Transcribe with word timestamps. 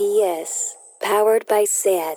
RPS, 0.00 0.76
powered 1.02 1.46
by 1.46 1.64
SAT. 1.64 2.16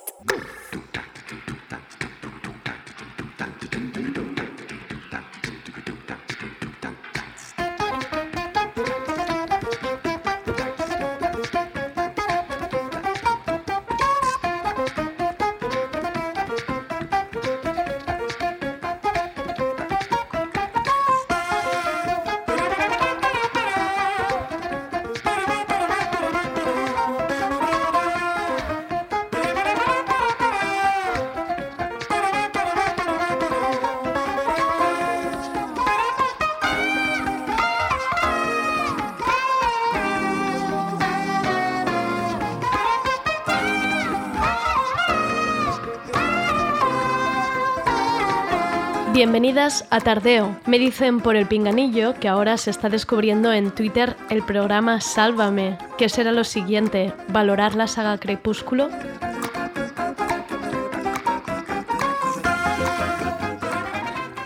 Bienvenidas 49.24 49.86
a 49.90 50.02
Tardeo. 50.02 50.60
Me 50.68 50.78
dicen 50.78 51.22
por 51.22 51.38
el 51.38 51.48
pinganillo 51.48 52.14
que 52.14 52.28
ahora 52.28 52.58
se 52.58 52.70
está 52.70 52.90
descubriendo 52.90 53.54
en 53.54 53.72
Twitter 53.72 54.18
el 54.30 54.44
programa 54.44 55.00
Sálvame. 55.00 55.78
¿Qué 55.98 56.10
será 56.10 56.34
lo 56.34 56.44
siguiente? 56.44 57.14
¿Valorar 57.30 57.74
la 57.74 57.88
saga 57.88 58.18
Crepúsculo? 58.18 58.90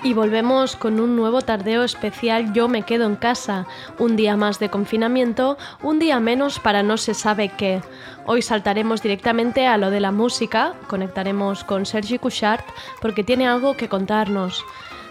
Y 0.08 0.14
volvemos 0.14 0.78
con 0.78 1.02
un 1.02 1.18
nuevo 1.18 1.42
tardeo 1.42 1.84
especial 1.84 2.54
Yo 2.54 2.70
me 2.70 2.84
quedo 2.84 3.06
en 3.06 3.18
casa. 3.18 3.68
Un 4.00 4.16
día 4.16 4.38
más 4.38 4.58
de 4.58 4.70
confinamiento, 4.70 5.58
un 5.84 6.00
día 6.00 6.22
menos 6.22 6.60
para 6.60 6.82
no 6.82 6.96
se 6.96 7.14
sabe 7.14 7.50
qué. 7.50 7.82
Hoy 8.26 8.42
saltaremos 8.42 9.02
directamente 9.02 9.68
a 9.68 9.78
lo 9.78 9.90
de 9.90 10.00
la 10.00 10.14
música, 10.14 10.76
conectaremos 10.88 11.66
con 11.66 11.86
Sergi 11.86 12.20
Couchard 12.20 12.64
porque 13.02 13.26
tiene 13.26 13.50
algo 13.50 13.76
que 13.76 13.90
contarnos. 13.90 14.64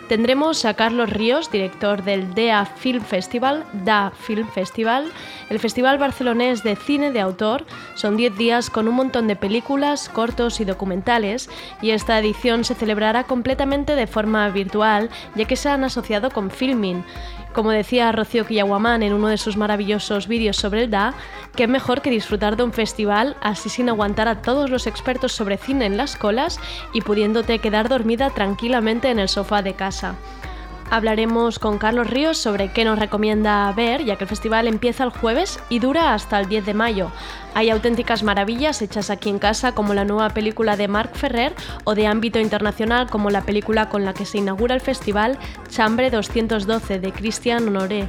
Tendremos 0.08 0.64
a 0.64 0.74
Carlos 0.74 1.10
Ríos, 1.10 1.50
director 1.50 2.04
del 2.04 2.32
DEA 2.32 2.64
Film 2.64 3.02
Festival, 3.02 3.64
DA 3.72 4.12
Film 4.16 4.46
Festival, 4.48 5.10
el 5.50 5.58
festival 5.58 5.98
barcelonés 5.98 6.62
de 6.62 6.76
cine 6.76 7.10
de 7.10 7.20
autor. 7.20 7.66
Son 7.96 8.16
10 8.16 8.36
días 8.36 8.70
con 8.70 8.86
un 8.86 8.94
montón 8.94 9.26
de 9.26 9.34
películas, 9.34 10.08
cortos 10.08 10.60
y 10.60 10.64
documentales, 10.64 11.50
y 11.82 11.90
esta 11.90 12.20
edición 12.20 12.62
se 12.62 12.76
celebrará 12.76 13.24
completamente 13.24 13.96
de 13.96 14.06
forma 14.06 14.48
virtual, 14.50 15.10
ya 15.34 15.44
que 15.44 15.56
se 15.56 15.70
han 15.70 15.82
asociado 15.82 16.30
con 16.30 16.52
Filming. 16.52 17.02
Como 17.52 17.70
decía 17.70 18.12
Rocío 18.12 18.46
Quillaguamán 18.46 19.02
en 19.02 19.12
uno 19.12 19.28
de 19.28 19.38
sus 19.38 19.56
maravillosos 19.56 20.28
vídeos 20.28 20.56
sobre 20.56 20.84
el 20.84 20.90
DA, 20.90 21.14
qué 21.54 21.66
mejor 21.66 22.02
que 22.02 22.10
disfrutar 22.10 22.56
de 22.56 22.64
un 22.64 22.72
festival 22.72 23.36
así 23.40 23.68
sin 23.68 23.88
aguantar 23.88 24.28
a 24.28 24.42
todos 24.42 24.68
los 24.68 24.86
expertos 24.86 25.32
sobre 25.32 25.56
cine 25.56 25.86
en 25.86 25.96
las 25.96 26.16
colas 26.16 26.60
y 26.92 27.00
pudiéndote 27.00 27.58
quedar 27.58 27.88
dormida 27.88 28.30
tranquilamente 28.30 29.10
en 29.10 29.18
el 29.18 29.28
sofá 29.28 29.62
de 29.62 29.74
casa. 29.74 30.16
Hablaremos 30.88 31.58
con 31.58 31.78
Carlos 31.78 32.08
Ríos 32.08 32.38
sobre 32.38 32.70
qué 32.70 32.84
nos 32.84 32.98
recomienda 32.98 33.72
ver, 33.72 34.04
ya 34.04 34.16
que 34.16 34.24
el 34.24 34.28
festival 34.28 34.68
empieza 34.68 35.02
el 35.02 35.10
jueves 35.10 35.58
y 35.68 35.80
dura 35.80 36.14
hasta 36.14 36.38
el 36.38 36.48
10 36.48 36.64
de 36.64 36.74
mayo. 36.74 37.10
Hay 37.54 37.70
auténticas 37.70 38.22
maravillas 38.22 38.80
hechas 38.82 39.10
aquí 39.10 39.28
en 39.28 39.40
casa, 39.40 39.72
como 39.72 39.94
la 39.94 40.04
nueva 40.04 40.30
película 40.30 40.76
de 40.76 40.86
Marc 40.86 41.14
Ferrer, 41.14 41.54
o 41.84 41.94
de 41.94 42.06
ámbito 42.06 42.38
internacional, 42.38 43.10
como 43.10 43.30
la 43.30 43.42
película 43.42 43.88
con 43.88 44.04
la 44.04 44.14
que 44.14 44.26
se 44.26 44.38
inaugura 44.38 44.74
el 44.74 44.80
festival 44.80 45.38
Chambre 45.68 46.10
212 46.10 47.00
de 47.00 47.12
Christian 47.12 47.66
Honoré 47.66 48.08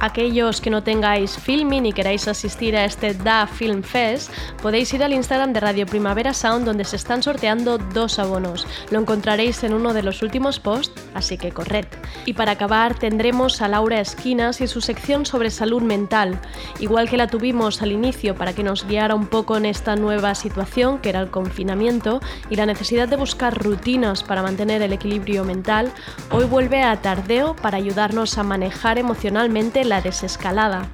aquellos 0.00 0.60
que 0.60 0.70
no 0.70 0.82
tengáis 0.82 1.36
filming 1.38 1.86
y 1.86 1.92
queráis 1.92 2.28
asistir 2.28 2.76
a 2.76 2.84
este 2.84 3.14
Da 3.14 3.46
Film 3.46 3.82
Fest, 3.82 4.30
podéis 4.62 4.92
ir 4.94 5.02
al 5.02 5.12
Instagram 5.12 5.52
de 5.52 5.60
Radio 5.60 5.86
Primavera 5.86 6.34
Sound 6.34 6.64
donde 6.64 6.84
se 6.84 6.96
están 6.96 7.22
sorteando 7.22 7.78
dos 7.78 8.18
abonos. 8.18 8.66
Lo 8.90 9.00
encontraréis 9.00 9.62
en 9.64 9.74
uno 9.74 9.92
de 9.94 10.02
los 10.02 10.22
últimos 10.22 10.60
posts, 10.60 11.02
así 11.14 11.38
que 11.38 11.52
corred. 11.52 11.86
Y 12.26 12.34
para 12.34 12.52
acabar 12.52 12.98
tendremos 12.98 13.62
a 13.62 13.68
Laura 13.68 14.00
Esquinas 14.00 14.60
y 14.60 14.66
su 14.66 14.80
sección 14.80 15.26
sobre 15.26 15.50
salud 15.50 15.82
mental, 15.82 16.40
igual 16.80 17.08
que 17.08 17.16
la 17.16 17.26
tuvimos 17.26 17.82
al 17.82 17.92
inicio 17.92 18.34
para 18.34 18.52
que 18.52 18.62
nos 18.62 18.86
guiara 18.86 19.14
un 19.14 19.26
poco 19.26 19.56
en 19.56 19.66
esta 19.66 19.96
nueva 19.96 20.34
situación 20.34 20.98
que 20.98 21.08
era 21.08 21.20
el 21.20 21.30
confinamiento 21.30 22.20
y 22.50 22.56
la 22.56 22.66
necesidad 22.66 23.08
de 23.08 23.16
buscar 23.16 23.56
rutinas 23.62 24.22
para 24.22 24.42
mantener 24.42 24.82
el 24.82 24.92
equilibrio 24.92 25.44
mental, 25.44 25.92
hoy 26.30 26.44
vuelve 26.44 26.82
a 26.82 27.00
Tardeo 27.00 27.56
para 27.56 27.78
ayudarnos 27.78 28.38
a 28.38 28.42
manejar 28.42 28.98
emocionalmente 28.98 29.84
la 29.88 30.00
desescalada. 30.00 30.88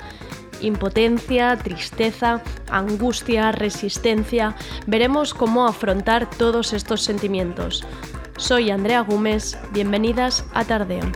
Impotencia, 0.61 1.57
tristeza, 1.57 2.41
angustia, 2.71 3.53
resistencia. 3.53 4.55
Veremos 4.87 5.35
cómo 5.35 5.67
afrontar 5.67 6.31
todos 6.31 6.73
estos 6.73 7.03
sentimientos. 7.03 7.85
Soy 8.37 8.71
Andrea 8.71 9.01
Gómez, 9.01 9.59
bienvenidas 9.73 10.45
a 10.55 10.65
Tardeo. 10.65 11.13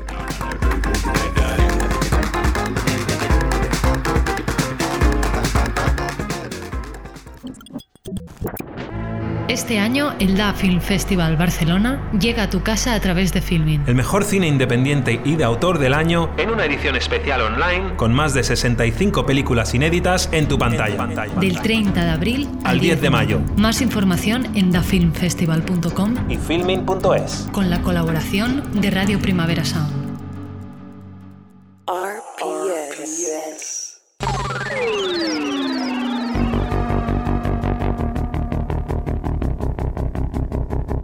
Este 9.69 9.81
año, 9.81 10.15
el 10.19 10.34
Da 10.34 10.55
Film 10.55 10.81
Festival 10.81 11.37
Barcelona 11.37 12.11
llega 12.19 12.45
a 12.45 12.49
tu 12.49 12.62
casa 12.62 12.95
a 12.95 13.01
través 13.01 13.34
de 13.34 13.43
Filmin. 13.43 13.83
El 13.87 13.97
mejor 13.97 14.25
cine 14.25 14.49
independiente 14.49 15.21
y 15.27 15.37
de 15.37 15.45
autor 15.45 15.79
del 15.79 15.93
año 15.93 16.31
en 16.39 16.49
una 16.49 16.65
edición 16.65 16.97
especial 16.97 17.43
online 17.43 17.95
con 17.97 18.15
más 18.15 18.33
de 18.33 18.45
65 18.45 19.27
películas 19.27 19.75
inéditas 19.75 20.31
en 20.33 20.49
tu 20.49 20.59
pantalla. 20.59 21.06
Del 21.39 21.61
30 21.61 22.03
de 22.03 22.11
abril 22.11 22.49
al 22.65 22.81
10 22.81 23.03
de 23.03 23.11
mayo. 23.11 23.41
Más 23.59 23.83
información 23.83 24.56
en 24.56 24.73
dafilmfestival.com 24.73 26.15
y 26.31 26.39
filmin.es. 26.39 27.49
Con 27.53 27.69
la 27.69 27.83
colaboración 27.83 28.81
de 28.81 28.91
Radio 28.91 29.19
Primavera 29.19 29.67
Sound. 29.67 29.97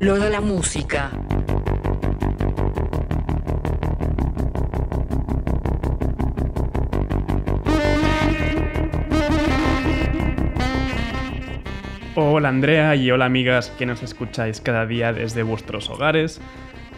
Lo 0.04 0.18
de 0.18 0.28
la 0.28 0.42
música. 0.42 1.10
Hola 12.16 12.50
Andrea 12.50 12.94
y 12.96 13.10
hola 13.10 13.24
amigas 13.24 13.70
que 13.78 13.86
nos 13.86 14.02
escucháis 14.02 14.60
cada 14.60 14.84
día 14.84 15.14
desde 15.14 15.42
vuestros 15.42 15.88
hogares. 15.88 16.38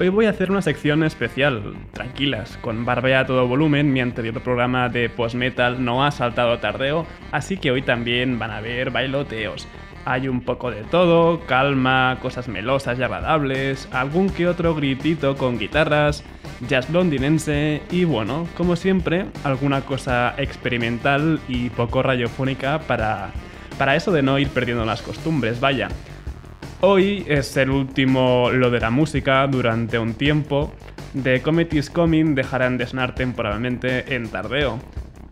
Hoy 0.00 0.08
voy 0.08 0.26
a 0.26 0.30
hacer 0.30 0.50
una 0.50 0.60
sección 0.60 1.04
especial, 1.04 1.76
tranquilas, 1.92 2.58
con 2.60 2.84
Barbea 2.84 3.20
a 3.20 3.26
todo 3.26 3.46
volumen. 3.46 3.92
Mi 3.92 4.00
anterior 4.00 4.42
programa 4.42 4.88
de 4.88 5.08
post-metal 5.08 5.82
no 5.82 6.04
ha 6.04 6.10
saltado 6.10 6.58
tardeo, 6.58 7.06
así 7.30 7.56
que 7.56 7.70
hoy 7.70 7.82
también 7.82 8.40
van 8.40 8.50
a 8.50 8.60
ver 8.60 8.90
bailoteos. 8.90 9.68
Hay 10.06 10.28
un 10.28 10.42
poco 10.42 10.70
de 10.70 10.84
todo, 10.84 11.40
calma, 11.46 12.18
cosas 12.22 12.46
melosas 12.46 12.96
y 12.96 13.02
agradables, 13.02 13.88
algún 13.90 14.30
que 14.30 14.46
otro 14.46 14.72
gritito 14.72 15.36
con 15.36 15.58
guitarras, 15.58 16.22
jazz 16.68 16.88
londinense 16.90 17.82
y 17.90 18.04
bueno, 18.04 18.46
como 18.56 18.76
siempre, 18.76 19.26
alguna 19.42 19.80
cosa 19.80 20.34
experimental 20.38 21.40
y 21.48 21.70
poco 21.70 22.04
radiofónica 22.04 22.78
para, 22.78 23.32
para 23.78 23.96
eso 23.96 24.12
de 24.12 24.22
no 24.22 24.38
ir 24.38 24.48
perdiendo 24.50 24.84
las 24.84 25.03
costumbres, 25.03 25.58
vaya. 25.58 25.88
Hoy 26.82 27.24
es 27.26 27.56
el 27.56 27.70
último 27.70 28.50
lo 28.52 28.70
de 28.70 28.78
la 28.78 28.91
música 28.91 29.44
durante 29.48 29.98
un 29.98 30.14
tiempo. 30.14 30.72
The 31.20 31.42
Comet 31.42 31.74
is 31.74 31.91
Coming 31.91 32.36
dejarán 32.36 32.78
de 32.78 32.86
sonar 32.86 33.16
temporalmente 33.16 34.14
en 34.14 34.28
tardeo. 34.28 34.78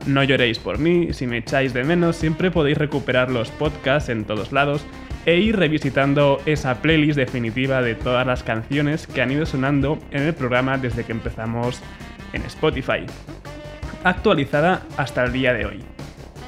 No 0.07 0.23
lloréis 0.23 0.59
por 0.59 0.79
mí, 0.79 1.13
si 1.13 1.27
me 1.27 1.39
echáis 1.39 1.73
de 1.73 1.83
menos 1.83 2.17
siempre 2.17 2.51
podéis 2.51 2.77
recuperar 2.77 3.31
los 3.31 3.51
podcasts 3.51 4.11
en 4.11 4.25
todos 4.25 4.53
lados 4.53 4.85
e 5.25 5.39
ir 5.39 5.57
revisitando 5.57 6.43
esa 6.45 6.83
playlist 6.83 7.17
definitiva 7.17 7.81
de 7.81 7.95
todas 7.95 8.27
las 8.27 8.43
canciones 8.43 9.07
que 9.07 9.23
han 9.23 9.31
ido 9.31 9.47
sonando 9.47 9.99
en 10.11 10.23
el 10.23 10.35
programa 10.35 10.77
desde 10.77 11.05
que 11.05 11.13
empezamos 11.13 11.81
en 12.35 12.43
Spotify, 12.43 13.07
actualizada 14.03 14.83
hasta 14.99 15.25
el 15.25 15.33
día 15.33 15.55
de 15.55 15.65
hoy. 15.65 15.81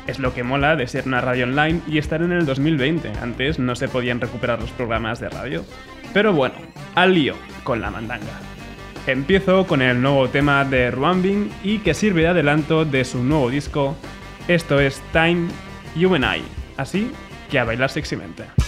Es 0.07 0.19
lo 0.19 0.35
que 0.35 0.43
mola 0.43 0.77
de 0.77 0.87
ser 0.87 1.07
una 1.07 1.23
radio 1.23 1.45
online 1.45 1.81
y 1.89 1.97
estar 1.97 2.21
en 2.23 2.33
el 2.33 2.45
2020, 2.45 3.11
antes 3.23 3.59
no 3.59 3.75
se 3.75 3.89
podían 3.89 4.21
recuperar 4.21 4.61
los 4.61 4.71
programas 4.71 5.19
de 5.19 5.31
radio. 5.31 5.65
Pero 6.13 6.33
bueno, 6.33 6.57
al 6.95 7.15
lío 7.15 7.35
con 7.65 7.81
la 7.81 7.91
mandanga. 7.91 8.56
Empiezo 9.07 9.69
con 9.69 9.83
el 9.83 10.03
nuevo 10.03 10.29
tema 10.29 10.65
de 10.65 10.91
Ruambing 10.91 11.49
y 11.63 11.79
que 11.79 11.95
sirve 11.95 12.23
de 12.23 12.29
adelanto 12.29 12.85
de 12.85 13.05
su 13.05 13.23
nuevo 13.23 13.49
disco. 13.49 13.97
Esto 14.49 14.81
es 14.81 15.01
Time, 15.13 15.49
You 15.95 16.13
and 16.17 16.25
I. 16.25 16.43
Así 16.77 17.13
que 17.49 17.61
a 17.61 17.65
bailar 17.65 17.89
sexymente. 17.89 18.66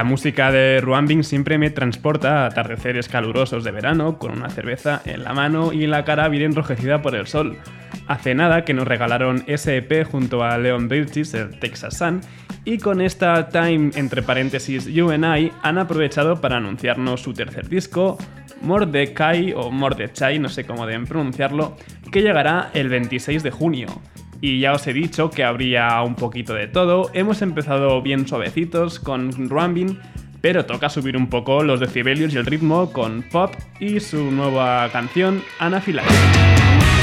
La 0.00 0.04
música 0.04 0.50
de 0.50 0.80
Ruambing 0.80 1.22
siempre 1.22 1.58
me 1.58 1.68
transporta 1.68 2.44
a 2.44 2.46
atardeceres 2.46 3.06
calurosos 3.06 3.64
de 3.64 3.70
verano, 3.70 4.18
con 4.18 4.30
una 4.30 4.48
cerveza 4.48 5.02
en 5.04 5.22
la 5.24 5.34
mano 5.34 5.74
y 5.74 5.86
la 5.86 6.06
cara 6.06 6.26
bien 6.30 6.44
enrojecida 6.44 7.02
por 7.02 7.14
el 7.14 7.26
sol. 7.26 7.58
Hace 8.06 8.34
nada 8.34 8.64
que 8.64 8.72
nos 8.72 8.88
regalaron 8.88 9.44
SP 9.44 10.08
junto 10.10 10.42
a 10.42 10.56
Leon 10.56 10.88
Bridges, 10.88 11.34
el 11.34 11.50
Texas 11.60 11.98
Sun, 11.98 12.22
y 12.64 12.78
con 12.78 13.02
esta 13.02 13.50
Time 13.50 13.90
entre 13.94 14.22
paréntesis 14.22 14.86
You 14.86 15.10
and 15.10 15.26
I 15.38 15.52
han 15.62 15.76
aprovechado 15.76 16.40
para 16.40 16.56
anunciarnos 16.56 17.20
su 17.20 17.34
tercer 17.34 17.68
disco, 17.68 18.16
Mordecai 18.62 19.52
o 19.52 19.70
Mordechai, 19.70 20.38
no 20.38 20.48
sé 20.48 20.64
cómo 20.64 20.86
deben 20.86 21.04
pronunciarlo, 21.04 21.76
que 22.10 22.22
llegará 22.22 22.70
el 22.72 22.88
26 22.88 23.42
de 23.42 23.50
junio. 23.50 23.88
Y 24.40 24.60
ya 24.60 24.72
os 24.72 24.86
he 24.86 24.92
dicho 24.92 25.30
que 25.30 25.44
habría 25.44 26.02
un 26.02 26.14
poquito 26.14 26.54
de 26.54 26.66
todo. 26.66 27.10
Hemos 27.12 27.42
empezado 27.42 28.00
bien 28.02 28.26
suavecitos 28.26 28.98
con 28.98 29.32
Ruambin, 29.48 29.98
pero 30.40 30.64
toca 30.64 30.88
subir 30.88 31.16
un 31.16 31.28
poco 31.28 31.62
los 31.62 31.80
decibelios 31.80 32.32
y 32.34 32.38
el 32.38 32.46
ritmo 32.46 32.92
con 32.92 33.22
Pop 33.30 33.54
y 33.78 34.00
su 34.00 34.30
nueva 34.30 34.88
canción 34.90 35.42
Anafilaxis. 35.58 36.99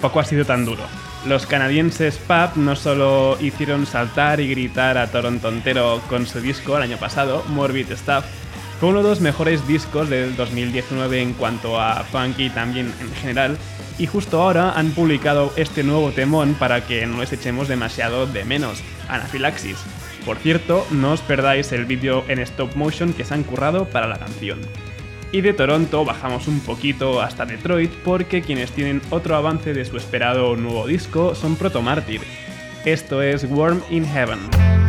Tampoco 0.00 0.20
ha 0.20 0.24
sido 0.24 0.46
tan 0.46 0.64
duro. 0.64 0.82
Los 1.26 1.44
canadienses 1.44 2.16
Pub 2.16 2.56
no 2.56 2.74
solo 2.74 3.36
hicieron 3.38 3.84
saltar 3.84 4.40
y 4.40 4.48
gritar 4.48 4.96
a 4.96 5.08
Toronto 5.08 5.50
entero 5.50 6.00
con 6.08 6.26
su 6.26 6.40
disco 6.40 6.78
el 6.78 6.84
año 6.84 6.96
pasado, 6.96 7.44
Morbid 7.48 7.92
Stuff, 7.92 8.24
fue 8.80 8.88
uno 8.88 9.02
de 9.02 9.10
los 9.10 9.20
mejores 9.20 9.68
discos 9.68 10.08
del 10.08 10.36
2019 10.36 11.20
en 11.20 11.34
cuanto 11.34 11.78
a 11.78 12.02
funky 12.04 12.48
también 12.48 12.90
en 12.98 13.14
general, 13.16 13.58
y 13.98 14.06
justo 14.06 14.40
ahora 14.40 14.72
han 14.72 14.92
publicado 14.92 15.52
este 15.56 15.82
nuevo 15.82 16.12
temón 16.12 16.54
para 16.54 16.86
que 16.86 17.04
no 17.04 17.20
les 17.20 17.34
echemos 17.34 17.68
demasiado 17.68 18.26
de 18.26 18.46
menos, 18.46 18.82
Anafilaxis. 19.06 19.76
Por 20.24 20.38
cierto, 20.38 20.86
no 20.90 21.12
os 21.12 21.20
perdáis 21.20 21.72
el 21.72 21.84
vídeo 21.84 22.24
en 22.28 22.38
stop 22.38 22.74
motion 22.74 23.12
que 23.12 23.26
se 23.26 23.34
han 23.34 23.42
currado 23.42 23.84
para 23.84 24.06
la 24.06 24.18
canción. 24.18 24.60
Y 25.32 25.42
de 25.42 25.52
Toronto 25.52 26.04
bajamos 26.04 26.48
un 26.48 26.60
poquito 26.60 27.20
hasta 27.20 27.46
Detroit 27.46 27.92
porque 28.04 28.42
quienes 28.42 28.72
tienen 28.72 29.00
otro 29.10 29.36
avance 29.36 29.72
de 29.72 29.84
su 29.84 29.96
esperado 29.96 30.56
nuevo 30.56 30.86
disco 30.86 31.34
son 31.34 31.54
Proto 31.54 31.82
Martyr. 31.82 32.20
Esto 32.84 33.22
es 33.22 33.48
Worm 33.48 33.80
in 33.90 34.04
Heaven. 34.04 34.79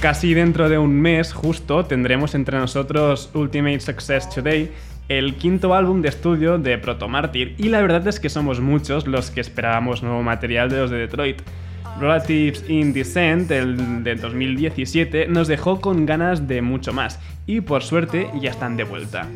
Casi 0.00 0.32
dentro 0.32 0.68
de 0.68 0.78
un 0.78 0.98
mes 1.00 1.32
justo 1.32 1.84
tendremos 1.84 2.34
entre 2.34 2.56
nosotros 2.56 3.30
Ultimate 3.34 3.80
Success 3.80 4.30
Today, 4.30 4.70
el 5.08 5.34
quinto 5.34 5.74
álbum 5.74 6.02
de 6.02 6.08
estudio 6.08 6.56
de 6.56 6.78
Proto 6.78 7.08
Martyr, 7.08 7.54
y 7.58 7.68
la 7.68 7.82
verdad 7.82 8.06
es 8.06 8.18
que 8.18 8.28
somos 8.28 8.60
muchos 8.60 9.06
los 9.08 9.30
que 9.30 9.40
esperábamos 9.40 10.04
nuevo 10.04 10.22
material 10.22 10.70
de 10.70 10.78
los 10.78 10.90
de 10.90 10.98
Detroit. 10.98 11.42
Relatives 12.00 12.64
in 12.70 12.92
Descent, 12.92 13.50
el 13.50 14.04
de 14.04 14.14
2017, 14.14 15.26
nos 15.26 15.48
dejó 15.48 15.80
con 15.80 16.06
ganas 16.06 16.46
de 16.46 16.62
mucho 16.62 16.92
más, 16.92 17.18
y 17.46 17.60
por 17.60 17.82
suerte 17.82 18.30
ya 18.40 18.50
están 18.50 18.76
de 18.76 18.84
vuelta. 18.84 19.26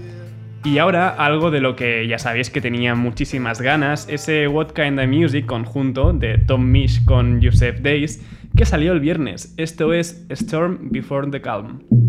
Y 0.64 0.78
ahora 0.78 1.08
algo 1.08 1.50
de 1.50 1.60
lo 1.60 1.74
que 1.74 2.06
ya 2.06 2.18
sabéis 2.18 2.48
que 2.48 2.60
tenía 2.60 2.94
muchísimas 2.94 3.60
ganas, 3.60 4.06
ese 4.08 4.46
What 4.46 4.72
Kind 4.72 5.00
of 5.00 5.08
Music 5.08 5.44
conjunto 5.44 6.12
de 6.12 6.38
Tom 6.38 6.70
Misch 6.70 7.04
con 7.04 7.42
Joseph 7.42 7.80
Days, 7.80 8.24
que 8.56 8.64
salió 8.64 8.92
el 8.92 9.00
viernes. 9.00 9.54
Esto 9.56 9.92
es 9.92 10.24
Storm 10.28 10.90
Before 10.90 11.28
the 11.30 11.40
Calm. 11.40 12.01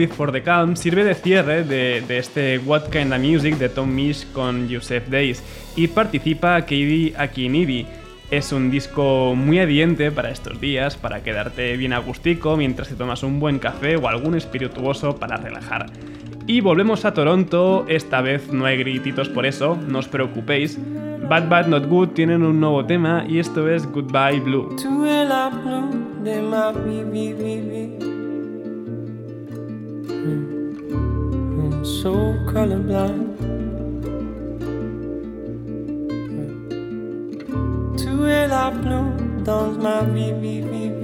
Before 0.00 0.32
the 0.32 0.42
Calm 0.42 0.76
sirve 0.76 1.04
de 1.04 1.14
cierre 1.14 1.62
de, 1.62 2.02
este 2.16 2.56
What 2.64 2.88
Kinda 2.88 3.18
Music 3.18 3.58
de 3.58 3.68
Tom 3.68 3.94
Misch 3.94 4.26
con 4.32 4.66
Joseph 4.72 5.08
Days 5.10 5.42
y 5.76 5.88
participa 5.88 6.58
Katie 6.62 7.12
Akinibi. 7.18 7.86
Es 8.30 8.50
un 8.50 8.70
disco 8.70 9.34
muy 9.36 9.58
adiente 9.58 10.10
para 10.10 10.30
estos 10.30 10.58
días, 10.58 10.96
para 10.96 11.22
quedarte 11.22 11.76
bien 11.76 11.92
agustico 11.92 12.56
mientras 12.56 12.88
te 12.88 12.94
tomas 12.94 13.22
un 13.22 13.40
buen 13.40 13.58
café 13.58 13.96
o 13.96 14.08
algún 14.08 14.36
espirituoso 14.36 15.16
para 15.16 15.36
relajar. 15.36 15.84
Y 16.46 16.62
volvemos 16.62 17.04
a 17.04 17.12
Toronto, 17.12 17.84
esta 17.86 18.22
vez 18.22 18.50
no 18.50 18.64
hay 18.64 18.78
grititos 18.78 19.28
por 19.28 19.44
eso, 19.44 19.76
no 19.86 19.98
os 19.98 20.08
preocupéis. 20.08 20.78
Bad 21.28 21.50
Bad 21.50 21.66
Not 21.66 21.86
Good 21.86 22.08
tienen 22.14 22.42
un 22.42 22.58
nuevo 22.58 22.86
tema 22.86 23.26
y 23.28 23.38
esto 23.38 23.68
es 23.68 23.86
Goodbye 23.92 24.40
Blue. 24.40 24.74
Hmm. 30.10 30.42
Hmm. 31.60 31.84
so 31.84 32.12
colorblind. 32.50 33.38
Two 37.96 38.22
light 38.52 38.76
blue 38.82 39.08
dawns 39.44 39.78
my 39.78 40.02
V 40.04 40.32
V 40.32 40.44
V 40.70 40.72
V. 41.00 41.02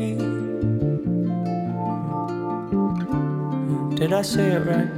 Did 3.96 4.12
I 4.12 4.22
say 4.22 4.52
it 4.52 4.66
right? 4.66 4.90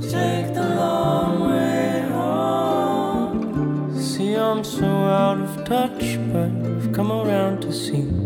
Take 0.00 0.54
the 0.54 0.66
long 0.80 1.32
way 1.48 2.08
home. 2.12 4.00
See, 4.00 4.34
I'm 4.34 4.62
so 4.64 4.86
out 4.86 5.40
of 5.40 5.64
touch, 5.64 6.18
but 6.32 6.50
I've 6.50 6.92
come 6.92 7.10
around 7.12 7.62
to 7.62 7.72
see 7.72 8.25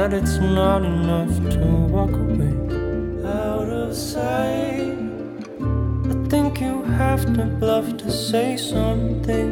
that 0.00 0.14
it's 0.14 0.38
not 0.38 0.82
enough 0.82 1.28
to 1.50 1.58
walk 1.94 2.10
away 2.10 2.54
out 3.28 3.68
of 3.68 3.94
sight. 3.94 4.96
I 6.12 6.14
think 6.32 6.58
you 6.58 6.82
have 6.84 7.22
to 7.36 7.44
bluff 7.60 7.98
to 7.98 8.10
say 8.10 8.56
something. 8.56 9.50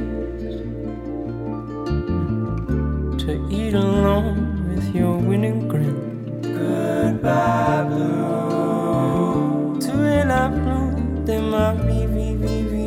To 3.24 3.32
eat 3.50 3.74
alone 3.74 4.70
with 4.70 4.94
your 4.94 5.18
winning 5.18 5.68
grin. 5.68 6.40
Goodbye, 6.40 7.84
blue. 7.90 9.78
To 9.82 9.92
in 10.20 10.30
a 10.30 10.48
blue, 10.48 11.26
they 11.26 11.42
might 11.42 11.76
be, 11.86 12.06
be, 12.06 12.26
be, 12.42 12.56
be. 12.72 12.86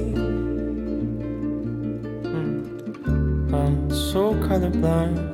Mm. 2.25 3.53
I'm 3.53 3.91
so 3.91 4.33
colorblind. 4.47 5.30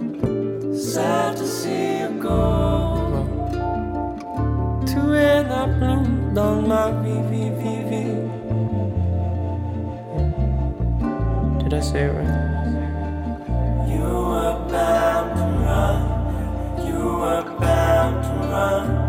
Sad 0.77 1.37
to 1.37 1.47
see 1.47 2.01
you 2.01 2.09
go 2.21 3.07
when 4.93 5.51
I 5.51 5.65
bloomed 5.65 6.37
on 6.37 6.67
my 6.67 6.91
VVVV. 7.01 7.91
Did 11.63 11.73
I 11.73 11.79
say 11.79 12.03
it 12.05 12.13
right? 12.13 13.87
You 13.89 14.03
were 14.03 14.57
bound 14.69 15.35
to 15.37 15.45
run. 15.65 15.99
You 16.85 17.03
were 17.21 17.43
bound 17.59 18.23
to 18.23 18.29
run. 18.49 19.07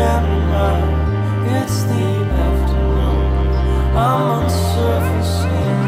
camera. 0.00 0.68
It's 1.56 1.82
the 1.90 2.06
afternoon. 2.46 3.96
I'm 4.04 4.22
on 4.36 4.48
surface. 4.48 5.79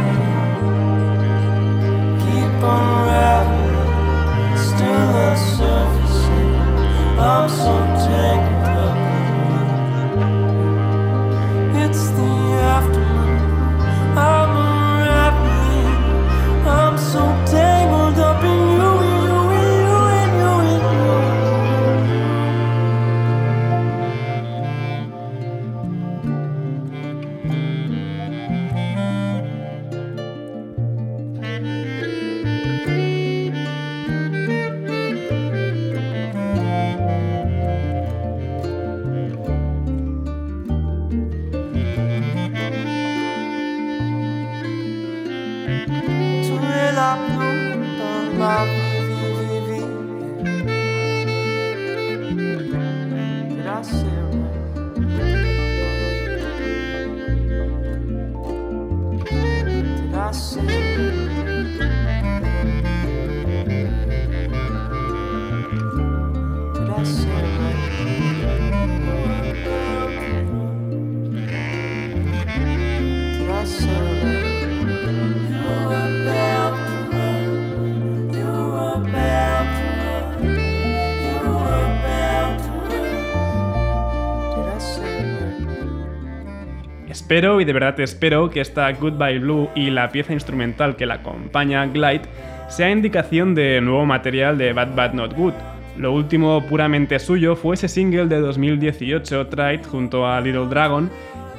Espero 87.33 87.63
y 87.63 87.65
de 87.65 87.73
verdad 87.73 87.99
espero 87.99 88.51
que 88.51 88.61
esta 88.61 88.93
Goodbye 88.93 89.39
Blue 89.39 89.71
y 89.75 89.89
la 89.89 90.11
pieza 90.11 90.35
instrumental 90.35 90.97
que 90.97 91.07
la 91.07 91.15
acompaña, 91.15 91.87
Glide, 91.87 92.29
sea 92.69 92.91
indicación 92.91 93.55
de 93.55 93.81
nuevo 93.81 94.05
material 94.05 94.59
de 94.59 94.75
Bad 94.75 94.95
Bad 94.95 95.15
Not 95.15 95.35
Good. 95.35 95.55
Lo 95.97 96.13
último 96.13 96.63
puramente 96.69 97.19
suyo 97.19 97.57
fue 97.57 97.77
ese 97.77 97.89
single 97.89 98.27
de 98.27 98.39
2018, 98.39 99.47
Tried, 99.47 99.83
junto 99.87 100.27
a 100.27 100.43
Little 100.43 100.67
Dragon, 100.67 101.09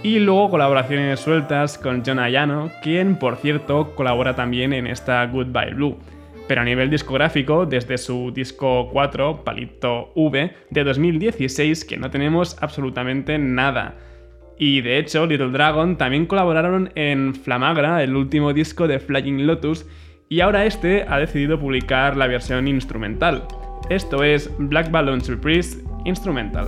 y 0.03 0.19
luego 0.19 0.51
colaboraciones 0.51 1.19
sueltas 1.19 1.79
con 1.79 2.03
John 2.05 2.19
Ayano, 2.19 2.69
quien 2.83 3.15
por 3.15 3.37
cierto 3.37 3.95
colabora 3.95 4.35
también 4.35 4.73
en 4.73 4.85
esta 4.85 5.25
Goodbye 5.25 5.73
Blue. 5.73 5.97
Pero 6.47 6.61
a 6.61 6.65
nivel 6.65 6.91
discográfico, 6.91 7.65
desde 7.65 7.97
su 7.97 8.29
disco 8.31 8.89
4, 8.91 9.43
Palito 9.43 10.11
V, 10.13 10.53
de 10.69 10.83
2016, 10.83 11.83
que 11.83 11.97
no 11.97 12.11
tenemos 12.11 12.61
absolutamente 12.61 13.39
nada. 13.39 13.95
Y 14.57 14.81
de 14.81 14.99
hecho, 14.99 15.25
Little 15.25 15.51
Dragon 15.51 15.97
también 15.97 16.25
colaboraron 16.25 16.91
en 16.95 17.35
Flamagra, 17.35 18.03
el 18.03 18.15
último 18.15 18.53
disco 18.53 18.87
de 18.87 18.99
Flying 18.99 19.45
Lotus, 19.47 19.85
y 20.29 20.41
ahora 20.41 20.65
este 20.65 21.05
ha 21.07 21.19
decidido 21.19 21.59
publicar 21.59 22.17
la 22.17 22.27
versión 22.27 22.67
instrumental. 22.67 23.43
Esto 23.89 24.23
es 24.23 24.49
Black 24.57 24.89
Balloon 24.91 25.21
Surprise 25.21 25.83
Instrumental. 26.05 26.67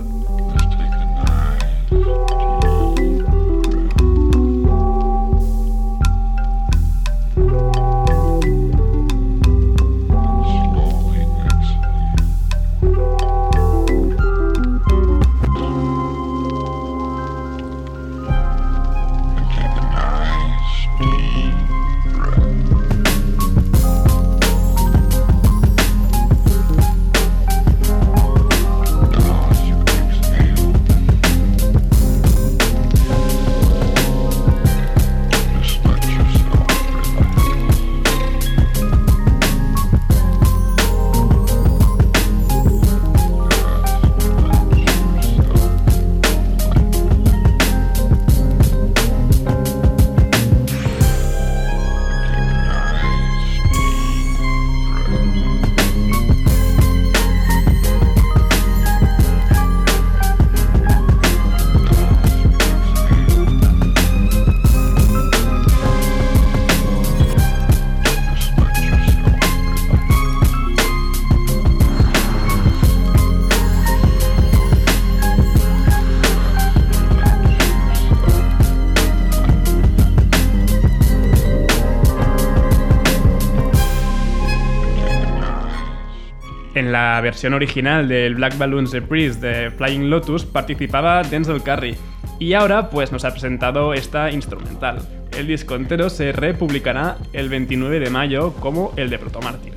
La 86.96 87.20
versión 87.20 87.52
original 87.52 88.08
del 88.08 88.36
Black 88.36 88.56
Balloons 88.56 88.90
Reprise 88.90 89.38
de 89.38 89.70
Flying 89.70 90.08
Lotus 90.08 90.46
participaba 90.46 91.22
Denzel 91.22 91.62
Curry 91.62 91.94
y 92.38 92.54
ahora 92.54 92.88
pues 92.88 93.12
nos 93.12 93.22
ha 93.26 93.32
presentado 93.32 93.92
esta 93.92 94.30
instrumental. 94.30 95.06
El 95.36 95.46
disco 95.46 95.74
entero 95.74 96.08
se 96.08 96.32
republicará 96.32 97.18
el 97.34 97.50
29 97.50 98.00
de 98.00 98.08
mayo 98.08 98.54
como 98.60 98.94
el 98.96 99.10
de 99.10 99.18
Protomártir. 99.18 99.74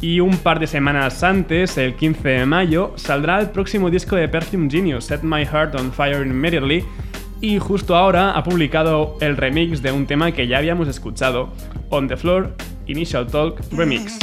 Y 0.00 0.18
un 0.18 0.38
par 0.38 0.58
de 0.58 0.66
semanas 0.66 1.22
antes, 1.22 1.78
el 1.78 1.94
15 1.94 2.28
de 2.28 2.46
mayo, 2.46 2.94
saldrá 2.96 3.38
el 3.38 3.50
próximo 3.50 3.88
disco 3.88 4.16
de 4.16 4.26
Perfume 4.26 4.68
Genius, 4.68 5.04
Set 5.04 5.22
My 5.22 5.44
Heart 5.44 5.76
on 5.76 5.92
Fire 5.92 6.26
Immediately, 6.26 6.84
y 7.40 7.60
justo 7.60 7.94
ahora 7.94 8.32
ha 8.32 8.42
publicado 8.42 9.16
el 9.20 9.36
remix 9.36 9.82
de 9.82 9.92
un 9.92 10.04
tema 10.04 10.32
que 10.32 10.48
ya 10.48 10.58
habíamos 10.58 10.88
escuchado, 10.88 11.52
On 11.90 12.08
the 12.08 12.16
Floor, 12.16 12.56
Initial 12.86 13.28
Talk 13.28 13.60
Remix. 13.70 14.18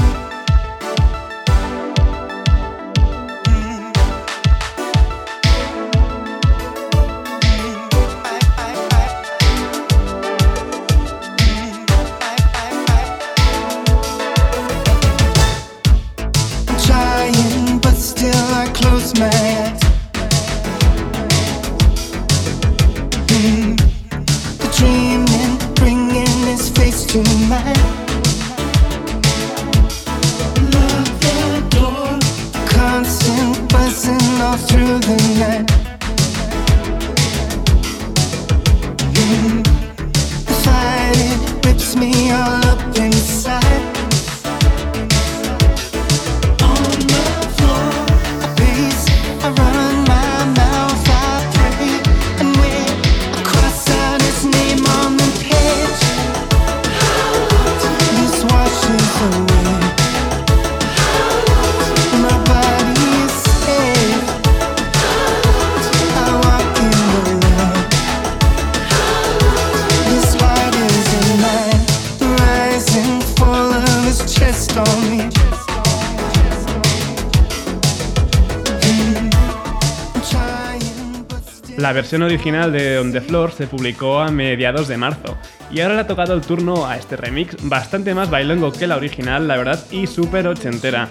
Versión 81.98 82.22
original 82.22 82.72
de 82.72 83.00
On 83.00 83.12
the 83.12 83.22
Floor 83.22 83.52
se 83.52 83.66
publicó 83.66 84.20
a 84.20 84.30
mediados 84.30 84.88
de 84.88 84.98
marzo 84.98 85.36
y 85.72 85.80
ahora 85.80 85.96
le 85.96 86.02
ha 86.02 86.08
tocado 86.08 86.36
el 86.36 86.42
turno 86.42 86.86
a 86.86 86.96
este 86.96 87.18
remix 87.18 87.56
bastante 87.68 88.14
más 88.14 88.30
bailongo 88.30 88.72
que 88.72 88.86
la 88.86 88.98
original, 88.98 89.48
la 89.48 89.58
verdad, 89.58 89.84
y 89.90 90.06
súper 90.06 90.46
ochentera. 90.46 91.10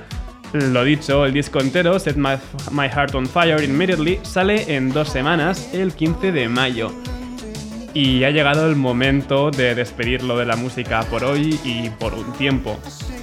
Lo 0.53 0.85
dicho, 0.85 1.27
el 1.27 1.33
disco 1.33 1.59
entero, 1.59 1.99
Set 1.99 2.15
My, 2.17 2.89
Heart 2.89 3.17
on 3.17 3.27
Fire 3.27 3.65
Immediately, 3.65 4.21
sale 4.23 4.77
en 4.77 4.93
dos 4.93 5.09
semanas, 5.09 5.75
el 5.75 5.93
15 5.93 6.31
de 6.31 6.49
mayo. 6.49 6.93
Y 7.93 8.23
ha 8.23 8.31
llegado 8.31 8.69
el 8.69 8.77
momento 8.77 9.51
de 9.51 9.75
despedirlo 9.75 10.39
de 10.39 10.47
la 10.47 10.55
música 10.55 11.03
por 11.11 11.25
hoy 11.25 11.59
y 11.65 11.91
por 11.99 12.15
un 12.15 12.33
tiempo. 12.35 12.79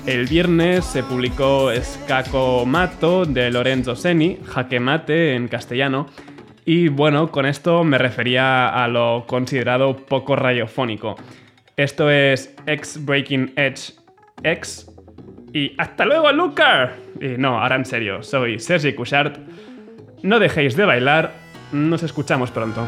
El 0.06 0.28
viernes 0.28 0.84
se 0.84 1.02
publicó 1.02 1.71
Scacco 1.82 2.65
Mato 2.65 3.23
de 3.23 3.49
Lorenzo 3.52 3.95
Seni, 3.95 4.38
Jaque 4.45 4.82
Mate 4.82 5.36
en 5.36 5.47
castellano, 5.47 6.08
y 6.65 6.88
bueno, 6.88 7.32
con 7.32 7.45
esto 7.45 7.84
me 7.84 7.97
refería 7.97 8.69
a 8.69 8.88
lo 8.88 9.26
considerado 9.28 9.95
poco 9.95 10.36
radiofónico. 10.36 11.15
Esto 11.76 12.10
es 12.10 12.56
X 12.65 13.04
Breaking 13.04 13.54
Edge 13.56 13.93
X. 14.43 14.89
Y 15.54 15.73
hasta 15.78 16.06
luego, 16.06 16.32
Lucar. 16.32 16.95
Y 17.19 17.38
no, 17.38 17.60
ahora 17.60 17.76
en 17.76 17.86
serio, 17.86 18.23
soy 18.23 18.60
Sergi 18.60 18.93
Couchard. 18.93 19.38
No 20.21 20.39
dejéis 20.39 20.76
de 20.76 20.86
bailar. 20.86 21.34
Nos 21.71 22.04
escuchamos 22.04 22.52
pronto. 22.52 22.88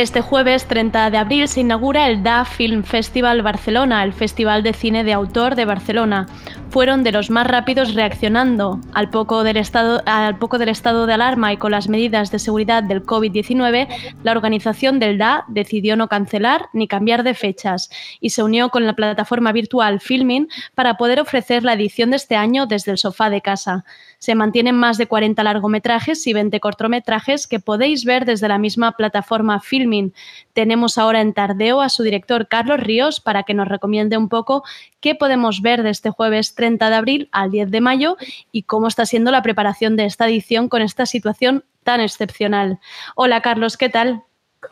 Este 0.00 0.22
jueves 0.22 0.64
30 0.64 1.10
de 1.10 1.18
abril 1.18 1.46
se 1.46 1.60
inaugura 1.60 2.08
el 2.08 2.22
DA 2.22 2.46
Film 2.46 2.84
Festival 2.84 3.42
Barcelona, 3.42 4.02
el 4.02 4.14
Festival 4.14 4.62
de 4.62 4.72
Cine 4.72 5.04
de 5.04 5.12
Autor 5.12 5.56
de 5.56 5.66
Barcelona. 5.66 6.26
Fueron 6.70 7.02
de 7.02 7.12
los 7.12 7.28
más 7.28 7.46
rápidos 7.46 7.92
reaccionando 7.92 8.80
al 8.94 9.10
poco 9.10 9.44
del 9.44 9.58
estado, 9.58 10.00
al 10.06 10.38
poco 10.38 10.56
del 10.56 10.70
estado 10.70 11.04
de 11.04 11.12
alarma 11.12 11.52
y 11.52 11.58
con 11.58 11.72
las 11.72 11.90
medidas 11.90 12.30
de 12.30 12.38
seguridad 12.38 12.82
del 12.82 13.04
COVID-19, 13.04 13.88
la 14.22 14.32
organización 14.32 15.00
del 15.00 15.18
DA 15.18 15.44
decidió 15.48 15.96
no 15.96 16.08
cancelar 16.08 16.70
ni 16.72 16.88
cambiar 16.88 17.22
de 17.22 17.34
fechas 17.34 17.90
y 18.20 18.30
se 18.30 18.42
unió 18.42 18.70
con 18.70 18.86
la 18.86 18.94
plataforma 18.94 19.52
virtual 19.52 20.00
Filming 20.00 20.48
para 20.74 20.94
poder 20.94 21.20
ofrecer 21.20 21.62
la 21.62 21.74
edición 21.74 22.08
de 22.08 22.16
este 22.16 22.36
año 22.36 22.64
desde 22.64 22.92
el 22.92 22.96
sofá 22.96 23.28
de 23.28 23.42
casa. 23.42 23.84
Se 24.20 24.34
mantienen 24.34 24.76
más 24.76 24.98
de 24.98 25.06
40 25.06 25.42
largometrajes 25.42 26.26
y 26.26 26.34
20 26.34 26.60
cortometrajes 26.60 27.46
que 27.46 27.58
podéis 27.58 28.04
ver 28.04 28.26
desde 28.26 28.48
la 28.48 28.58
misma 28.58 28.92
plataforma 28.92 29.60
Filming. 29.60 30.12
Tenemos 30.52 30.98
ahora 30.98 31.22
en 31.22 31.32
Tardeo 31.32 31.80
a 31.80 31.88
su 31.88 32.02
director 32.02 32.46
Carlos 32.46 32.80
Ríos 32.80 33.18
para 33.18 33.44
que 33.44 33.54
nos 33.54 33.66
recomiende 33.66 34.18
un 34.18 34.28
poco 34.28 34.62
qué 35.00 35.14
podemos 35.14 35.62
ver 35.62 35.82
de 35.82 35.88
este 35.88 36.10
jueves 36.10 36.54
30 36.54 36.90
de 36.90 36.96
abril 36.96 37.28
al 37.32 37.50
10 37.50 37.70
de 37.70 37.80
mayo 37.80 38.18
y 38.52 38.64
cómo 38.64 38.88
está 38.88 39.06
siendo 39.06 39.30
la 39.30 39.40
preparación 39.40 39.96
de 39.96 40.04
esta 40.04 40.28
edición 40.28 40.68
con 40.68 40.82
esta 40.82 41.06
situación 41.06 41.64
tan 41.82 42.02
excepcional. 42.02 42.78
Hola 43.16 43.40
Carlos, 43.40 43.78
¿qué 43.78 43.88
tal? 43.88 44.22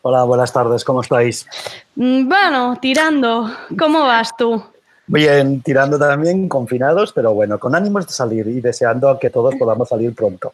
Hola, 0.02 0.24
buenas 0.24 0.52
tardes, 0.52 0.84
¿cómo 0.84 1.00
estáis? 1.00 1.46
Mm, 1.96 2.28
Bueno, 2.28 2.76
tirando. 2.82 3.50
¿Cómo 3.78 4.00
vas 4.00 4.36
tú? 4.36 4.62
Bien, 5.08 5.62
tirando 5.62 5.98
también, 5.98 6.48
confinados, 6.48 7.12
pero 7.14 7.32
bueno, 7.32 7.58
con 7.58 7.74
ánimos 7.74 8.06
de 8.06 8.12
salir 8.12 8.46
y 8.46 8.60
deseando 8.60 9.18
que 9.18 9.30
todos 9.30 9.54
podamos 9.56 9.88
salir 9.88 10.14
pronto. 10.14 10.52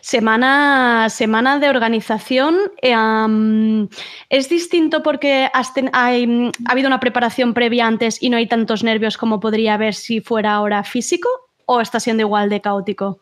Semana, 0.00 1.08
semana 1.10 1.58
de 1.58 1.68
organización. 1.68 2.56
am, 2.94 3.88
¿Es 4.30 4.48
distinto 4.48 5.02
porque 5.02 5.48
has 5.52 5.74
ten- 5.74 5.90
ha 5.92 6.08
habido 6.08 6.86
una 6.86 7.00
preparación 7.00 7.54
previa 7.54 7.86
antes 7.86 8.22
y 8.22 8.30
no 8.30 8.36
hay 8.36 8.46
tantos 8.46 8.84
nervios 8.84 9.18
como 9.18 9.40
podría 9.40 9.74
haber 9.74 9.94
si 9.94 10.20
fuera 10.20 10.54
ahora 10.54 10.84
físico? 10.84 11.28
¿O 11.66 11.80
está 11.80 11.98
siendo 12.00 12.22
igual 12.22 12.48
de 12.48 12.60
caótico? 12.60 13.18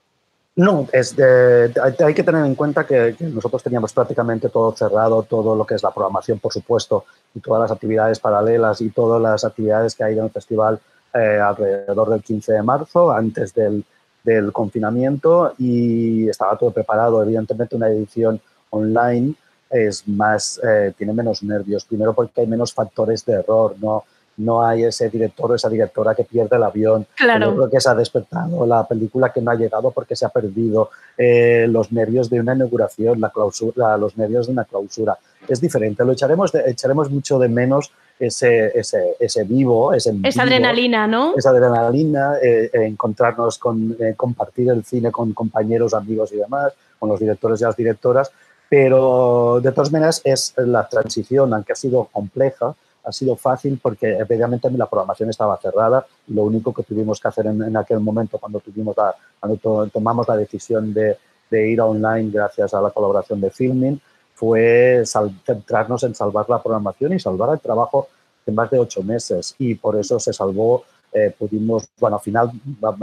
No, 0.56 0.88
es 0.90 1.14
de- 1.14 1.70
hay 2.04 2.14
que 2.14 2.22
tener 2.22 2.44
en 2.46 2.54
cuenta 2.54 2.86
que, 2.86 3.14
que 3.18 3.24
nosotros 3.26 3.62
teníamos 3.62 3.92
prácticamente 3.92 4.48
todo 4.48 4.74
cerrado, 4.74 5.22
todo 5.22 5.54
lo 5.54 5.66
que 5.66 5.74
es 5.74 5.82
la 5.82 5.90
programación, 5.92 6.38
por 6.38 6.50
supuesto, 6.52 7.04
y 7.34 7.40
todas 7.40 7.60
las 7.60 7.70
actividades 7.70 8.18
paralelas 8.20 8.80
y 8.80 8.88
todas 8.88 9.20
las 9.20 9.44
actividades 9.44 9.94
que 9.94 10.04
hay 10.04 10.18
en 10.18 10.24
el 10.24 10.30
festival 10.30 10.80
eh, 11.12 11.38
alrededor 11.38 12.08
del 12.08 12.22
15 12.22 12.54
de 12.54 12.62
marzo, 12.62 13.12
antes 13.12 13.52
del, 13.52 13.84
del 14.24 14.50
confinamiento, 14.50 15.52
y 15.58 16.26
estaba 16.28 16.56
todo 16.56 16.70
preparado. 16.70 17.22
Evidentemente, 17.22 17.76
una 17.76 17.88
edición 17.88 18.40
online 18.70 19.34
es 19.68 20.08
más, 20.08 20.58
eh, 20.66 20.94
tiene 20.96 21.12
menos 21.12 21.42
nervios, 21.42 21.84
primero 21.84 22.14
porque 22.14 22.40
hay 22.40 22.46
menos 22.46 22.72
factores 22.72 23.26
de 23.26 23.34
error, 23.34 23.74
no, 23.78 24.04
no 24.38 24.64
hay 24.66 24.84
ese 24.84 25.08
director 25.08 25.50
o 25.50 25.54
esa 25.54 25.68
directora 25.68 26.14
que 26.14 26.24
pierde 26.24 26.56
el 26.56 26.62
avión, 26.62 27.06
Claro. 27.16 27.46
el 27.46 27.52
otro 27.52 27.70
que 27.70 27.80
se 27.80 27.88
ha 27.88 27.94
despertado, 27.94 28.66
la 28.66 28.86
película 28.86 29.32
que 29.32 29.40
no 29.40 29.50
ha 29.50 29.54
llegado 29.54 29.90
porque 29.90 30.14
se 30.16 30.26
ha 30.26 30.28
perdido, 30.28 30.90
eh, 31.16 31.66
los 31.68 31.90
nervios 31.92 32.28
de 32.28 32.40
una 32.40 32.54
inauguración, 32.54 33.20
la 33.20 33.30
clausura, 33.30 33.96
los 33.96 34.16
nervios 34.16 34.46
de 34.46 34.52
una 34.52 34.64
clausura. 34.64 35.16
Es 35.48 35.60
diferente, 35.60 36.04
lo 36.04 36.12
echaremos, 36.12 36.52
de- 36.52 36.70
echaremos 36.70 37.10
mucho 37.10 37.38
de 37.38 37.48
menos 37.48 37.90
ese, 38.18 38.78
ese, 38.78 39.14
ese 39.20 39.44
vivo, 39.44 39.92
ese 39.92 40.10
Esa 40.24 40.42
vivo, 40.44 40.54
adrenalina, 40.54 41.06
¿no? 41.06 41.34
esa 41.36 41.50
adrenalina, 41.50 42.36
eh, 42.42 42.70
eh, 42.72 42.84
encontrarnos 42.86 43.58
con, 43.58 43.96
eh, 44.00 44.14
compartir 44.16 44.70
el 44.70 44.84
cine 44.84 45.10
con 45.12 45.32
compañeros, 45.34 45.94
amigos 45.94 46.32
y 46.32 46.36
demás, 46.36 46.72
con 46.98 47.08
los 47.10 47.20
directores 47.20 47.60
y 47.60 47.64
las 47.64 47.76
directoras, 47.76 48.30
pero 48.68 49.60
de 49.62 49.72
todas 49.72 49.92
maneras 49.92 50.20
es 50.24 50.52
la 50.56 50.88
transición, 50.88 51.52
aunque 51.54 51.72
ha 51.72 51.76
sido 51.76 52.08
compleja, 52.12 52.74
ha 53.06 53.12
sido 53.12 53.36
fácil 53.36 53.78
porque 53.80 54.18
evidentemente 54.18 54.68
la 54.76 54.90
programación 54.90 55.30
estaba 55.30 55.56
cerrada. 55.58 56.04
Y 56.28 56.34
lo 56.34 56.42
único 56.42 56.74
que 56.74 56.82
tuvimos 56.82 57.20
que 57.20 57.28
hacer 57.28 57.46
en, 57.46 57.62
en 57.62 57.76
aquel 57.76 58.00
momento 58.00 58.36
cuando, 58.38 58.60
tuvimos 58.60 58.96
la, 58.96 59.14
cuando 59.40 59.56
to- 59.58 59.86
tomamos 59.88 60.26
la 60.28 60.36
decisión 60.36 60.92
de, 60.92 61.16
de 61.50 61.68
ir 61.70 61.80
online 61.80 62.30
gracias 62.32 62.74
a 62.74 62.80
la 62.80 62.90
colaboración 62.90 63.40
de 63.40 63.50
Filming 63.50 64.00
fue 64.34 65.02
sal- 65.06 65.32
centrarnos 65.46 66.02
en 66.02 66.14
salvar 66.14 66.46
la 66.50 66.62
programación 66.62 67.12
y 67.14 67.20
salvar 67.20 67.50
el 67.54 67.60
trabajo 67.60 68.08
de 68.44 68.52
más 68.52 68.70
de 68.70 68.78
ocho 68.78 69.02
meses. 69.02 69.54
Y 69.58 69.74
por 69.76 69.96
eso 69.96 70.18
se 70.20 70.32
salvó, 70.32 70.84
eh, 71.12 71.34
pudimos, 71.38 71.88
bueno, 71.98 72.16
al 72.16 72.22
final 72.22 72.50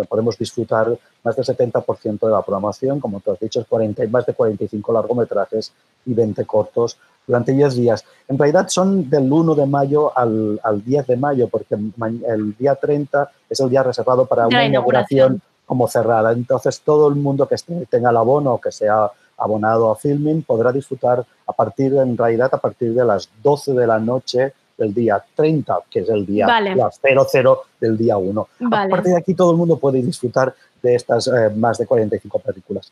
podemos 0.09 0.37
disfrutar 0.37 0.95
más 1.23 1.35
del 1.35 1.45
70% 1.45 2.19
de 2.27 2.31
la 2.31 2.41
programación, 2.41 2.99
como 2.99 3.19
tú 3.21 3.31
has 3.31 3.39
dicho, 3.39 3.61
es 3.61 3.67
40, 3.67 4.05
más 4.09 4.25
de 4.25 4.33
45 4.33 4.93
largometrajes 4.93 5.71
y 6.05 6.13
20 6.13 6.45
cortos 6.45 6.97
durante 7.27 7.53
10 7.53 7.75
días. 7.75 8.05
En 8.27 8.37
realidad 8.37 8.67
son 8.67 9.09
del 9.09 9.31
1 9.31 9.55
de 9.55 9.65
mayo 9.65 10.17
al, 10.17 10.59
al 10.63 10.83
10 10.83 11.07
de 11.07 11.17
mayo, 11.17 11.47
porque 11.47 11.75
el 11.75 12.57
día 12.57 12.75
30 12.75 13.31
es 13.49 13.59
el 13.59 13.69
día 13.69 13.83
reservado 13.83 14.25
para 14.25 14.47
una 14.47 14.65
inauguración. 14.65 15.41
como 15.65 15.87
cerrada. 15.87 16.33
Entonces 16.33 16.81
todo 16.81 17.07
el 17.07 17.15
mundo 17.15 17.47
que 17.47 17.55
tenga 17.89 18.09
el 18.09 18.17
abono 18.17 18.55
o 18.55 18.61
que 18.61 18.71
sea 18.71 19.09
abonado 19.37 19.91
a 19.91 19.95
Filming 19.95 20.43
podrá 20.43 20.71
disfrutar 20.71 21.25
a 21.47 21.53
partir, 21.53 21.93
en 21.95 22.17
realidad, 22.17 22.49
a 22.51 22.57
partir 22.57 22.93
de 22.93 23.03
las 23.05 23.29
12 23.41 23.73
de 23.73 23.87
la 23.87 23.97
noche 23.97 24.53
del 24.77 24.93
día 24.93 25.23
30, 25.35 25.79
que 25.89 25.99
es 25.99 26.09
el 26.09 26.25
día 26.25 26.47
Vale. 26.47 26.75
las 26.75 26.99
00 26.99 27.61
del 27.79 27.97
día 27.97 28.17
1. 28.17 28.47
Vale. 28.59 28.85
A 28.85 28.95
partir 28.95 29.13
de 29.13 29.19
aquí 29.19 29.33
todo 29.33 29.51
el 29.51 29.57
mundo 29.57 29.77
puede 29.77 30.01
disfrutar 30.01 30.53
de 30.83 30.95
estas 30.95 31.27
eh, 31.27 31.49
más 31.55 31.77
de 31.77 31.87
45 31.87 32.39
películas. 32.39 32.91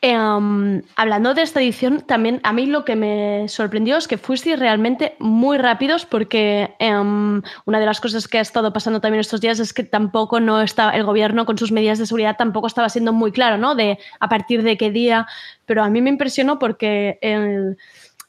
Em, 0.00 0.82
hablando 0.96 1.34
de 1.34 1.42
esta 1.42 1.60
edición, 1.60 2.00
también 2.00 2.40
a 2.42 2.52
mí 2.52 2.66
lo 2.66 2.84
que 2.84 2.96
me 2.96 3.46
sorprendió 3.48 3.98
es 3.98 4.08
que 4.08 4.16
fuisteis 4.16 4.58
realmente 4.58 5.14
muy 5.18 5.58
rápidos 5.58 6.06
porque 6.06 6.74
em, 6.78 7.42
una 7.66 7.78
de 7.78 7.86
las 7.86 8.00
cosas 8.00 8.26
que 8.26 8.38
ha 8.38 8.40
estado 8.40 8.72
pasando 8.72 9.00
también 9.00 9.20
estos 9.20 9.42
días 9.42 9.60
es 9.60 9.72
que 9.74 9.84
tampoco 9.84 10.40
no 10.40 10.62
está 10.62 10.90
el 10.90 11.04
gobierno 11.04 11.44
con 11.44 11.58
sus 11.58 11.70
medidas 11.70 11.98
de 11.98 12.06
seguridad 12.06 12.36
tampoco 12.38 12.66
estaba 12.66 12.88
siendo 12.88 13.12
muy 13.12 13.30
claro, 13.30 13.58
¿no? 13.58 13.74
De 13.74 13.98
a 14.18 14.28
partir 14.28 14.62
de 14.62 14.78
qué 14.78 14.90
día, 14.90 15.26
pero 15.66 15.84
a 15.84 15.90
mí 15.90 16.00
me 16.00 16.10
impresionó 16.10 16.58
porque 16.58 17.18
el, 17.20 17.76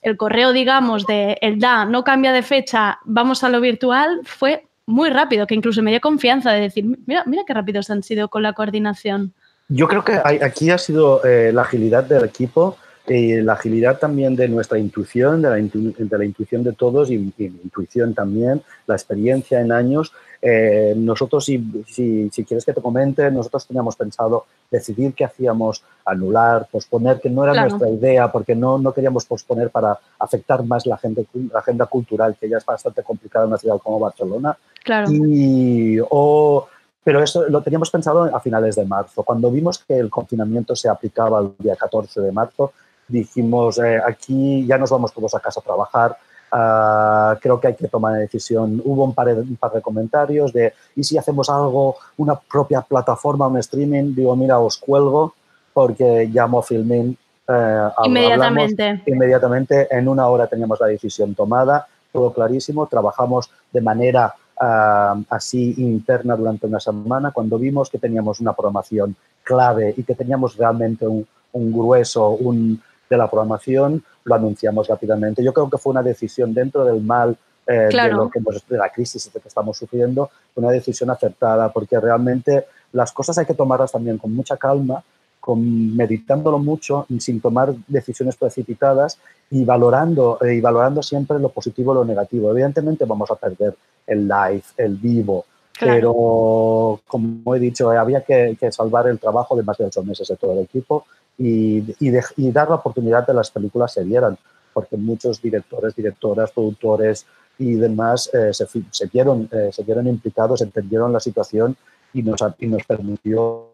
el 0.02 0.18
correo, 0.18 0.52
digamos, 0.52 1.06
de 1.08 1.38
el 1.42 1.60
da 1.60 1.86
no 1.86 2.04
cambia 2.04 2.34
de 2.34 2.44
fecha, 2.44 3.00
vamos 3.06 3.44
a 3.46 3.50
lo 3.50 3.62
virtual, 3.62 4.20
fue 4.26 4.68
muy 4.92 5.10
rápido, 5.10 5.48
que 5.48 5.56
incluso 5.56 5.82
me 5.82 5.92
dio 5.92 6.02
confianza 6.02 6.52
de 6.52 6.62
decir, 6.62 6.86
mira, 7.06 7.24
mira 7.26 7.44
qué 7.46 7.54
rápidos 7.54 7.90
han 7.90 8.04
sido 8.04 8.30
con 8.30 8.44
la 8.44 8.54
coordinación. 8.54 9.34
Yo 9.70 9.88
creo 9.88 10.04
que 10.04 10.14
aquí 10.44 10.70
ha 10.70 10.78
sido 10.78 11.24
eh, 11.24 11.52
la 11.54 11.62
agilidad 11.62 12.04
del 12.04 12.26
equipo 12.26 12.78
y 13.14 13.42
la 13.42 13.54
agilidad 13.54 14.00
también 14.00 14.36
de 14.36 14.48
nuestra 14.48 14.78
intuición, 14.80 15.42
de 15.42 15.50
la, 15.50 15.60
intu- 15.60 15.96
de 15.96 16.18
la 16.18 16.26
intuición 16.26 16.64
de 16.64 16.74
todos 16.74 17.10
y, 17.10 17.16
y 17.38 17.46
intuición 17.46 18.14
también, 18.14 18.62
la 18.88 18.96
experiencia 18.96 19.60
en 19.60 19.72
años. 19.72 20.12
Eh, 20.44 20.94
nosotros, 20.98 21.46
si, 21.46 21.64
si, 21.88 22.30
si 22.32 22.44
quieres 22.44 22.66
que 22.66 22.74
te 22.74 22.82
comente, 22.82 23.30
nosotros 23.30 23.68
teníamos 23.68 23.96
pensado 23.96 24.46
decidir 24.72 25.14
qué 25.14 25.24
hacíamos, 25.26 25.84
anular, 26.06 26.68
posponer, 26.72 27.20
que 27.20 27.30
no 27.30 27.44
era 27.44 27.54
Claro. 27.54 27.70
nuestra 27.70 27.90
idea, 27.90 28.32
porque 28.32 28.56
no, 28.56 28.78
no 28.80 28.92
queríamos 28.94 29.26
posponer 29.26 29.70
para 29.70 30.00
afectar 30.18 30.64
más 30.64 30.86
la, 30.88 30.98
gente, 30.98 31.26
la 31.52 31.60
agenda 31.60 31.86
cultural, 31.86 32.36
que 32.40 32.50
ya 32.50 32.58
es 32.58 32.66
bastante 32.66 33.04
complicada 33.04 33.46
en 33.46 33.50
una 33.50 33.58
ciudad 33.60 33.78
como 33.78 34.00
Barcelona. 34.00 34.58
Claro. 34.84 35.12
Y, 35.12 36.00
o- 36.10 36.68
pero 37.04 37.24
eso 37.24 37.48
lo 37.50 37.62
teníamos 37.64 37.90
pensado 37.90 38.24
a 38.36 38.40
finales 38.40 38.76
de 38.76 38.86
marzo. 38.86 39.24
Cuando 39.24 39.50
vimos 39.52 39.80
que 39.80 39.98
el 39.98 40.10
confinamiento 40.10 40.76
se 40.76 40.88
aplicaba 40.88 41.40
el 41.40 41.52
día 41.58 41.76
14 41.76 42.22
de 42.22 42.32
marzo, 42.32 42.74
dijimos, 43.12 43.78
eh, 43.80 44.00
aquí 44.06 44.66
ya 44.66 44.78
nos 44.78 44.90
vamos 44.90 45.14
todos 45.14 45.36
a 45.36 45.40
casa 45.40 45.60
a 45.60 45.64
trabajar, 45.64 46.18
ah, 46.52 47.38
creo 47.42 47.60
que 47.60 47.68
hay 47.68 47.76
que 47.76 47.88
tomar 47.88 48.14
una 48.14 48.22
decisión. 48.22 48.82
Hubo 48.84 49.04
un 49.04 49.14
par, 49.14 49.28
de, 49.28 49.42
un 49.42 49.56
par 49.58 49.72
de 49.72 49.82
comentarios 49.82 50.54
de, 50.54 50.74
¿y 50.96 51.04
si 51.04 51.18
hacemos 51.18 51.50
algo, 51.50 51.96
una 52.18 52.36
propia 52.36 52.82
plataforma, 52.82 53.48
un 53.48 53.58
streaming? 53.58 54.16
Digo, 54.16 54.36
mira, 54.36 54.60
os 54.60 54.78
cuelgo 54.78 55.34
porque 55.74 56.30
llamo 56.32 56.62
Filmin. 56.62 57.12
eh, 57.48 57.52
hablamos, 57.52 58.08
Inmediatamente. 58.08 59.04
inmediatamente, 59.06 59.88
en 59.92 60.08
una 60.08 60.28
hora 60.28 60.48
teníamos 60.48 60.80
la 60.80 60.88
decisión 60.88 61.36
tomada, 61.36 61.88
todo 62.12 62.34
clarísimo, 62.34 62.88
trabajamos 62.88 63.50
de 63.72 63.82
manera 63.82 64.34
ah, 64.60 65.16
así 65.30 65.76
interna 65.78 66.36
durante 66.36 66.68
una 66.68 66.80
semana, 66.80 67.32
cuando 67.32 67.58
vimos 67.58 67.90
que 67.90 67.98
teníamos 67.98 68.40
una 68.40 68.54
programación 68.54 69.16
clave 69.44 69.94
y 69.98 70.04
que 70.04 70.16
teníamos 70.16 70.56
realmente 70.56 71.08
un, 71.08 71.26
un 71.54 71.72
grueso 71.72 72.30
un, 72.32 72.82
de 73.12 73.18
la 73.18 73.30
programación, 73.30 74.04
lo 74.24 74.36
anunciamos 74.36 74.88
rápidamente. 74.88 75.44
Yo 75.44 75.54
creo 75.54 75.70
que 75.70 75.78
fue 75.78 75.92
una 75.92 76.02
decisión 76.02 76.54
dentro 76.54 76.86
del 76.86 77.02
mal 77.02 77.38
eh, 77.68 77.88
Claro. 77.92 78.10
de, 78.18 78.24
lo 78.24 78.30
que 78.30 78.40
hemos- 78.40 78.68
de 78.68 78.78
la 78.78 78.90
crisis 78.90 79.30
que 79.32 79.48
estamos 79.48 79.78
sufriendo, 79.78 80.32
una 80.56 80.72
decisión 80.72 81.10
acertada, 81.12 81.72
porque 81.72 82.00
realmente 82.00 82.66
las 82.94 83.12
cosas 83.12 83.38
hay 83.38 83.46
que 83.46 83.54
tomarlas 83.54 83.92
también 83.92 84.18
con 84.18 84.34
mucha 84.34 84.58
calma 84.58 85.04
con 85.40 85.96
meditándolo 85.96 86.60
mucho, 86.60 87.08
sin 87.20 87.42
tomar 87.42 87.74
decisiones 87.88 88.36
precipitadas 88.36 89.18
y 89.50 89.66
valorando, 89.66 90.38
eh, 90.42 90.54
y 90.54 90.62
valorando 90.62 91.02
siempre 91.02 91.40
lo 91.40 91.50
positivo 91.50 91.94
y 91.94 91.96
lo 91.96 92.06
negativo. 92.06 92.52
Evidentemente 92.52 93.06
vamos 93.06 93.30
a 93.32 93.36
perder 93.36 93.76
el 94.06 94.28
live, 94.28 94.64
el 94.78 94.96
vivo, 94.98 95.46
pero 95.80 97.00
como 97.08 97.56
he 97.56 97.60
dicho, 97.60 97.90
había 97.90 98.22
que, 98.22 98.56
salvar 98.72 99.08
el 99.08 99.18
trabajo 99.18 99.56
de 99.56 99.64
más 99.64 99.78
de 99.80 99.86
ocho 99.86 100.04
meses 100.04 100.28
de 100.28 100.36
todo 100.38 100.54
el 100.54 100.60
equipo 100.60 101.06
y, 101.38 101.96
y, 102.00 102.52
dar 102.52 102.70
la 102.70 102.76
oportunidad 102.76 103.26
de 103.26 103.34
las 103.34 103.50
películas 103.50 103.94
se 103.94 104.04
vieran, 104.04 104.38
porque 104.74 104.98
muchos 104.98 105.42
directores, 105.42 105.96
directoras, 105.96 106.52
productores 106.52 107.26
y 107.58 107.74
demás 107.74 108.30
eh, 108.34 108.54
se, 108.54 108.68
se, 108.68 109.06
vieron, 109.08 109.50
eh, 109.52 109.70
se 109.72 109.84
vieron 109.84 110.08
implicados, 110.08 110.62
entendieron 110.62 111.12
la 111.12 111.20
situación 111.20 111.76
y 112.14 112.24
nos, 112.24 112.42
y 112.60 112.68
nos 112.68 112.84
permitió 112.84 113.72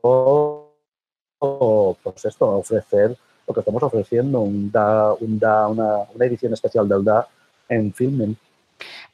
pues 1.40 2.26
esto, 2.26 2.48
ofrecer 2.58 3.18
lo 3.48 3.54
que 3.54 3.60
estamos 3.62 3.84
ofreciendo, 3.84 4.42
un 4.42 4.72
da, 4.72 5.14
un 5.14 5.40
da, 5.40 5.68
una, 5.68 6.00
una, 6.14 6.26
edición 6.26 6.54
especial 6.54 6.88
del 6.88 7.04
DA 7.04 7.28
en 7.70 7.94
filming. 7.94 8.36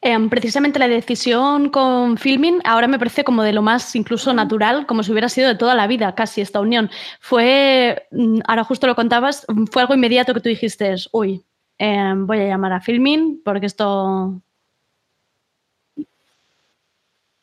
Em, 0.02 0.30
precisamente 0.30 0.80
la 0.80 0.88
decisión 0.88 1.70
con 1.70 2.18
filming 2.18 2.60
ahora 2.66 2.88
me 2.88 3.00
parece 3.00 3.24
como 3.24 3.44
de 3.44 3.54
lo 3.54 3.62
más 3.62 3.96
incluso 3.96 4.34
natural, 4.34 4.86
como 4.86 5.04
si 5.04 5.12
hubiera 5.12 5.30
sido 5.30 5.48
de 5.48 5.56
toda 5.56 5.76
la 5.76 5.88
vida 5.88 6.14
casi 6.16 6.42
esta 6.42 6.60
unión. 6.60 6.90
Fue, 7.20 8.08
mm, 8.12 8.42
ahora 8.46 8.64
justo 8.66 8.88
lo 8.88 8.96
contabas, 8.96 9.46
fue 9.72 9.82
algo 9.82 9.94
inmediato 9.94 10.34
que 10.34 10.42
tú 10.42 10.50
dijiste, 10.50 10.96
uy, 11.12 11.44
em, 11.78 12.28
voy 12.28 12.40
a 12.42 12.48
llamar 12.48 12.74
a 12.74 12.82
filming 12.82 13.42
porque 13.44 13.68
esto 13.68 14.42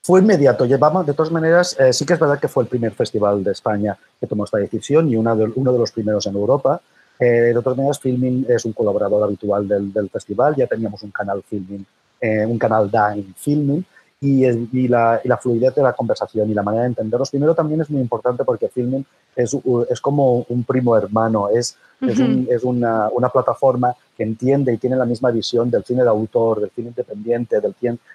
fue 0.02 0.20
inmediato. 0.20 0.64
Llevamos, 0.64 1.06
de 1.06 1.14
todas 1.14 1.30
maneras, 1.30 1.76
eh, 1.78 1.92
sí 1.92 2.04
que 2.04 2.14
es 2.14 2.20
verdad 2.20 2.40
que 2.40 2.48
fue 2.48 2.64
el 2.64 2.68
primer 2.68 2.92
festival 2.92 3.44
de 3.44 3.52
España 3.52 3.96
que 4.18 4.26
tomó 4.26 4.44
esta 4.44 4.58
decisión 4.58 5.08
y 5.10 5.16
uno 5.16 5.36
de 5.36 5.78
los 5.78 5.92
primeros 5.92 6.26
en 6.26 6.34
Europa. 6.34 6.80
Eh, 7.18 7.52
de 7.52 7.62
todas 7.62 7.76
maneras, 7.76 8.00
Filming 8.00 8.46
es 8.48 8.64
un 8.64 8.72
colaborador 8.72 9.22
habitual 9.22 9.68
del, 9.68 9.92
del 9.92 10.08
festival. 10.08 10.56
Ya 10.56 10.66
teníamos 10.66 11.02
un 11.02 11.10
canal 11.10 11.42
Filming, 11.42 11.84
eh, 12.20 12.44
un 12.46 12.58
canal 12.58 12.90
Dine 12.90 13.32
Filming 13.36 13.84
y, 14.20 14.44
y, 14.44 14.88
la, 14.88 15.20
y, 15.24 15.28
la, 15.28 15.38
fluidez 15.38 15.74
de 15.74 15.82
la 15.82 15.94
conversación 15.94 16.50
y 16.50 16.54
la 16.54 16.62
manera 16.62 16.82
de 16.82 16.90
entendernos. 16.90 17.30
Primero 17.30 17.54
también 17.54 17.80
es 17.80 17.88
muy 17.88 18.02
importante 18.02 18.44
porque 18.44 18.68
Filming 18.68 19.04
es, 19.34 19.56
es 19.88 20.00
como 20.00 20.44
un 20.48 20.64
primo 20.64 20.96
hermano, 20.96 21.48
es, 21.48 21.76
es, 22.02 22.18
un, 22.18 22.46
es 22.50 22.62
una, 22.62 23.08
una, 23.08 23.30
plataforma 23.30 23.94
que 24.16 24.22
entiende 24.22 24.74
y 24.74 24.78
tiene 24.78 24.96
la 24.96 25.06
misma 25.06 25.30
visión 25.30 25.70
del 25.70 25.84
cine 25.84 26.02
de 26.02 26.08
autor, 26.08 26.60
del 26.60 26.70
cine 26.70 26.88
independiente, 26.88 27.60
del, 27.60 27.74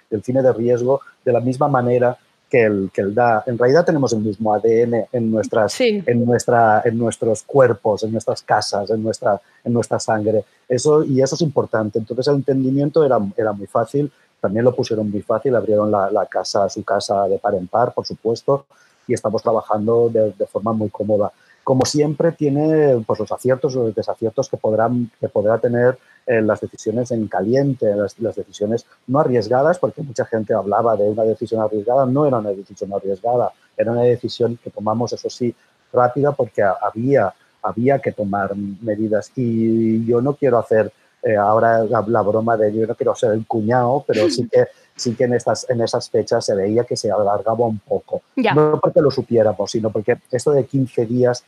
del 0.09 0.23
cine 0.23 0.43
de 0.43 0.53
riesgo, 0.53 1.01
de 1.23 1.33
la 1.33 1.39
misma 1.39 1.67
manera 1.67 2.15
que 2.49 2.63
el, 2.63 2.89
que 2.93 3.01
el 3.01 3.13
da. 3.13 3.43
En 3.45 3.57
realidad 3.57 3.85
tenemos 3.85 4.13
el 4.13 4.19
mismo 4.19 4.53
ADN 4.53 5.07
en, 5.11 5.31
nuestras, 5.31 5.79
en, 5.81 6.25
nuestra, 6.25 6.81
en 6.85 6.97
nuestros 6.97 7.43
cuerpos, 7.43 8.03
en 8.03 8.11
nuestras 8.11 8.41
casas, 8.43 8.89
en 8.89 9.03
nuestra, 9.03 9.41
en 9.63 9.73
nuestra 9.73 9.99
sangre. 9.99 10.43
Eso, 10.67 11.03
y 11.03 11.21
eso 11.21 11.35
es 11.35 11.41
importante. 11.41 11.99
Entonces 11.99 12.27
el 12.27 12.35
entendimiento 12.35 13.05
era, 13.05 13.19
era 13.37 13.51
muy 13.51 13.67
fácil 13.67 14.11
también 14.45 14.63
lo 14.63 14.75
pusieron 14.75 15.09
muy 15.09 15.23
fácil, 15.23 15.55
abrieron 15.55 15.89
la, 15.89 16.27
casa, 16.29 16.69
su 16.69 16.83
casa 16.83 17.27
de 17.27 17.39
par 17.39 17.55
en 17.55 17.65
par, 17.65 17.95
por 17.95 18.05
supuesto, 18.05 18.67
y 19.07 19.13
estamos 19.15 19.41
trabajando 19.41 20.07
de, 20.07 20.45
forma 20.45 20.71
muy 20.71 20.89
cómoda. 20.89 21.31
Como 21.65 21.83
siempre, 21.83 22.31
tiene 22.31 23.03
pues, 23.07 23.19
los 23.19 23.31
aciertos 23.31 23.73
y 23.73 23.77
los 23.77 23.95
desaciertos 23.95 24.47
que, 24.49 24.55
podrán, 24.55 25.09
que 25.19 25.27
podrá 25.29 25.57
tener 25.57 25.97
eh, 26.27 26.39
las 26.41 26.61
decisiones 26.61 27.09
en 27.09 27.27
caliente, 27.27 27.93
las, 27.95 28.19
las, 28.19 28.35
decisiones 28.35 28.85
no 29.07 29.19
arriesgadas, 29.19 29.79
porque 29.79 30.03
mucha 30.03 30.25
gente 30.25 30.53
hablaba 30.53 30.95
de 30.95 31.09
una 31.09 31.23
decisión 31.23 31.61
arriesgada, 31.61 32.05
no 32.05 32.27
era 32.27 32.37
una 32.37 32.51
decisión 32.51 32.93
arriesgada, 32.93 33.51
era 33.75 33.91
una 33.91 34.03
decisión 34.03 34.59
que 34.63 34.69
tomamos, 34.69 35.11
eso 35.11 35.27
sí, 35.27 35.55
rápida 35.91 36.33
porque 36.33 36.61
había, 36.61 37.33
había 37.63 37.97
que 37.97 38.11
tomar 38.11 38.55
medidas. 38.55 39.31
Y 39.35 40.05
yo 40.05 40.21
no 40.21 40.35
quiero 40.35 40.59
hacer 40.59 40.93
eh, 41.23 41.35
ahora 41.35 41.83
la, 41.83 42.21
broma 42.21 42.55
de 42.57 42.71
yo 42.71 42.85
no 42.85 42.93
quiero 42.93 43.15
ser 43.15 43.31
el 43.31 43.47
cuñado, 43.47 44.03
pero 44.05 44.29
sí 44.29 44.47
que, 44.47 44.67
sí 44.95 45.15
que 45.15 45.25
en, 45.25 45.33
estas, 45.33 45.69
en 45.69 45.81
esas 45.81 46.09
fechas 46.09 46.45
se 46.45 46.55
veía 46.55 46.83
que 46.83 46.95
se 46.95 47.11
alargaba 47.11 47.65
un 47.65 47.79
poco. 47.79 48.21
No 48.35 48.79
porque 48.81 49.01
lo 49.01 49.11
supiéramos, 49.11 49.71
sino 49.71 49.89
porque 49.89 50.17
esto 50.31 50.51
de 50.51 50.65
15 50.65 51.05
días, 51.05 51.43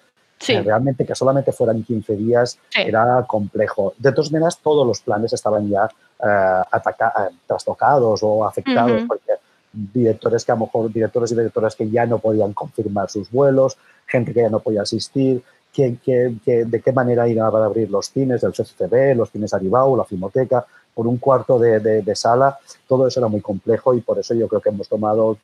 eh, 0.48 0.62
realmente 0.62 1.06
que 1.06 1.16
solamente 1.16 1.52
fueran 1.52 1.84
15 1.84 2.16
días, 2.16 2.60
era 2.76 3.24
complejo. 3.28 3.94
De 3.98 4.12
todas 4.12 4.32
maneras, 4.32 4.60
todos 4.62 4.86
los 4.86 5.00
planes 5.02 5.34
estaban 5.34 5.70
ya 5.70 5.90
eh, 6.24 7.30
trastocados 7.46 8.20
o 8.24 8.46
afectados, 8.46 9.04
porque 9.08 9.34
directores 9.72 10.44
que 10.44 10.52
a 10.52 10.56
lo 10.56 10.62
mejor, 10.62 10.92
directores 10.92 11.32
y 11.32 11.36
directoras 11.36 11.76
que 11.76 11.90
ya 11.90 12.06
no 12.06 12.20
podían 12.20 12.54
confirmar 12.54 13.10
sus 13.10 13.30
vuelos, 13.32 13.78
gente 14.06 14.34
que 14.34 14.42
ya 14.42 14.50
no 14.50 14.60
podía 14.60 14.82
asistir, 14.82 15.44
de 15.76 16.82
qué 16.84 16.92
manera 16.92 17.28
irán 17.28 17.54
a 17.54 17.66
abrir 17.66 17.90
los 17.92 18.10
cines 18.10 18.42
del 18.42 18.52
CCTV, 18.52 19.16
los 19.16 19.30
cines 19.30 19.54
Aribau, 19.54 19.96
la 19.96 20.06
Filmoteca, 20.06 20.66
por 20.98 21.06
un 21.06 21.20
cuarto 21.20 21.60
de, 21.60 22.16
sala. 22.16 22.58
Todo 22.88 23.06
eso 23.06 23.20
era 23.20 23.28
muy 23.28 23.40
complejo 23.40 23.94
y 23.94 24.02
por 24.02 24.18
eso 24.18 24.34
yo 24.34 24.48
creo 24.48 24.60
que 24.60 24.70
hemos 24.70 24.90
tomado 24.90 25.38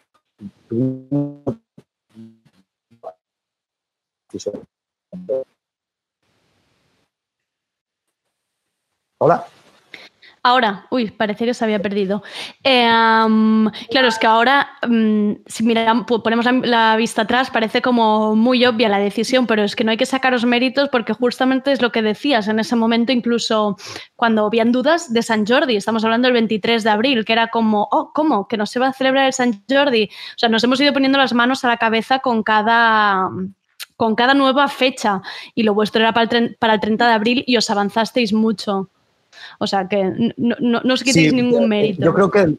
Hola. 9.20 9.45
Ahora, 10.46 10.88
uy, 10.89 11.10
parece 11.10 11.46
que 11.46 11.54
se 11.54 11.64
había 11.64 11.82
perdido. 11.82 12.22
Em, 12.64 13.70
claro, 13.89 14.10
es 14.10 14.20
que 14.20 14.28
ahora, 14.28 14.72
mm, 14.86 15.32
si 15.46 15.64
miramos, 15.64 16.06
ponemos 16.22 16.46
la, 16.66 16.98
vista 16.98 17.22
atrás, 17.22 17.50
parece 17.50 17.82
como 17.82 18.36
muy 18.36 18.66
obvia 18.66 18.89
la 18.89 19.00
decisión, 19.00 19.48
pero 19.48 19.64
es 19.64 19.74
que 19.74 19.86
no 19.86 19.91
hay 19.91 19.98
que 19.98 20.06
sacaros 20.06 20.44
méritos 20.44 20.89
porque 20.89 21.14
justamente 21.14 21.72
es 21.72 21.82
lo 21.82 21.94
que 21.94 22.02
decías 22.02 22.50
en 22.50 22.60
ese 22.60 22.76
momento, 22.76 23.14
incluso 23.14 23.78
cuando 24.18 24.46
habían 24.46 24.74
dudas 24.74 25.14
de 25.14 25.22
San 25.22 25.46
Jordi, 25.48 25.78
estamos 25.78 26.04
hablando 26.04 26.28
del 26.28 26.34
23 26.34 26.84
de 26.84 26.89
abril, 26.89 27.24
que 27.24 27.32
era 27.32 27.48
como, 27.48 27.88
oh, 27.89 28.12
¿cómo? 28.14 28.50
¿Que 28.50 28.58
no 28.58 28.66
se 28.66 28.80
va 28.80 28.88
a 28.88 28.94
celebrar 28.94 29.28
el 29.28 29.34
San 29.34 29.64
Jordi? 29.70 30.10
O 30.12 30.38
sea, 30.38 30.50
nos 30.50 30.62
hemos 30.66 30.80
ido 30.82 30.91
poniendo 30.91 31.18
las 31.18 31.34
manos 31.34 31.64
a 31.64 31.70
la 31.70 31.78
cabeza 31.78 32.20
con 32.20 32.44
cada 32.44 33.30
con 33.96 34.16
cada 34.16 34.34
nueva 34.34 34.68
fecha 34.68 35.22
y 35.56 35.64
lo 35.64 35.74
vuestro 35.74 36.02
era 36.02 36.14
para 36.14 36.38
el, 36.38 36.56
para 36.58 36.74
el 36.74 36.80
30 36.82 37.08
de 37.08 37.14
abril 37.14 37.44
y 37.48 37.56
os 37.56 37.70
avanzasteis 37.70 38.34
mucho. 38.34 38.89
O 39.60 39.68
sea, 39.68 39.88
que 39.88 40.04
no, 40.38 40.56
no, 40.60 40.82
no 40.84 40.94
os 40.94 41.04
quitéis 41.04 41.34
ningún 41.34 41.68
mérito. 41.68 42.04
Yo 42.04 42.14
creo 42.14 42.32
que 42.32 42.58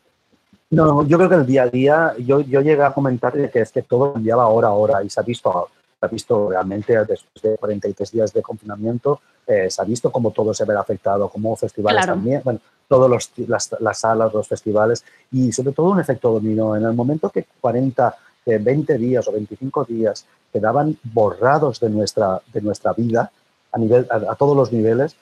no, 0.74 1.06
yo 1.06 1.16
creo 1.18 1.28
que 1.28 1.36
el 1.36 1.46
día 1.46 1.62
a 1.64 1.68
día, 1.68 2.14
yo, 2.18 2.40
yo 2.40 2.60
llegué 2.60 2.82
a 2.82 2.92
comentar 2.92 3.32
que 3.50 3.60
es 3.60 3.70
que 3.70 3.82
todo 3.82 4.12
cambiaba 4.14 4.48
hora 4.48 4.68
a 4.68 4.72
hora 4.72 5.04
y 5.04 5.10
se 5.10 5.20
ha 5.20 5.22
visto, 5.22 5.68
se 6.00 6.06
ha 6.06 6.08
visto 6.08 6.50
realmente 6.50 6.92
después 7.04 7.42
de 7.42 7.56
43 7.56 8.10
días 8.10 8.32
de 8.32 8.42
confinamiento, 8.42 9.20
eh, 9.46 9.70
se 9.70 9.80
ha 9.80 9.84
visto 9.84 10.10
cómo 10.10 10.30
todo 10.32 10.52
se 10.52 10.64
ve 10.64 10.74
afectado, 10.76 11.28
como 11.28 11.54
festivales 11.54 12.06
también, 12.06 12.40
bueno, 12.42 12.60
todas 12.88 13.10
las, 13.48 13.70
las, 13.80 13.98
salas, 13.98 14.32
los 14.32 14.48
festivales 14.48 15.04
y 15.30 15.52
sobre 15.52 15.72
todo 15.72 15.90
un 15.90 16.00
efecto 16.00 16.32
dominó. 16.32 16.76
En 16.76 16.84
el 16.84 16.92
momento 16.92 17.30
que 17.30 17.46
40, 17.60 18.16
20 18.46 18.98
días 18.98 19.26
o 19.28 19.32
25 19.32 19.84
días 19.84 20.26
quedaban 20.52 20.96
borrados 21.02 21.80
de 21.80 21.90
nuestra, 21.90 22.40
de 22.52 22.60
nuestra 22.60 22.92
vida 22.92 23.30
a, 23.72 23.78
nivel, 23.78 24.06
a 24.10 24.34
todos 24.34 24.56
los 24.56 24.72
niveles, 24.72 25.16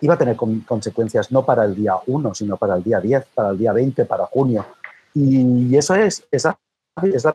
iba 0.00 0.14
a 0.14 0.18
tener 0.18 0.36
consecuencias 0.36 1.30
no 1.32 1.44
para 1.44 1.64
el 1.64 1.74
día 1.74 1.94
1, 2.06 2.34
sino 2.34 2.56
para 2.56 2.76
el 2.76 2.82
día 2.82 3.00
10, 3.00 3.26
para 3.34 3.50
el 3.50 3.58
día 3.58 3.72
20, 3.72 4.04
para 4.04 4.26
junio. 4.26 4.66
Y 5.14 5.76
eso 5.76 5.94
es, 5.94 6.24
esa 6.30 6.58
es 7.02 7.24
la 7.24 7.34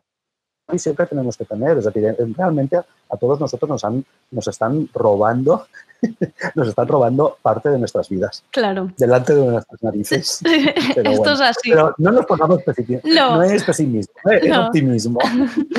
visión 0.72 0.96
que 0.96 1.06
tenemos 1.06 1.38
que 1.38 1.46
tener. 1.46 1.78
Es 1.78 1.86
decir, 1.86 2.16
realmente 2.38 2.78
a 2.78 3.18
todos 3.18 3.40
nosotros 3.40 3.70
nos, 3.70 3.84
han, 3.84 4.06
nos 4.32 4.48
están 4.48 4.90
robando 4.94 5.66
nos 6.56 6.68
están 6.68 6.88
robando 6.88 7.38
parte 7.42 7.70
de 7.70 7.80
nuestras 7.80 8.10
vidas. 8.10 8.44
Claro. 8.52 8.92
Delante 8.98 9.34
de 9.34 9.46
nuestras 9.46 9.84
narices. 9.84 10.42
Esto 10.96 11.34
es 11.34 11.42
así. 11.42 11.70
Pero 11.70 11.94
no 11.98 12.12
nos 12.12 12.26
pongamos 12.26 12.62
pesimismo. 12.64 13.10
No. 13.14 13.38
no 13.38 13.44
es 13.44 13.64
pesimismo, 13.64 14.14
¿eh? 14.32 14.40
es 14.44 14.58
optimismo. 14.58 15.20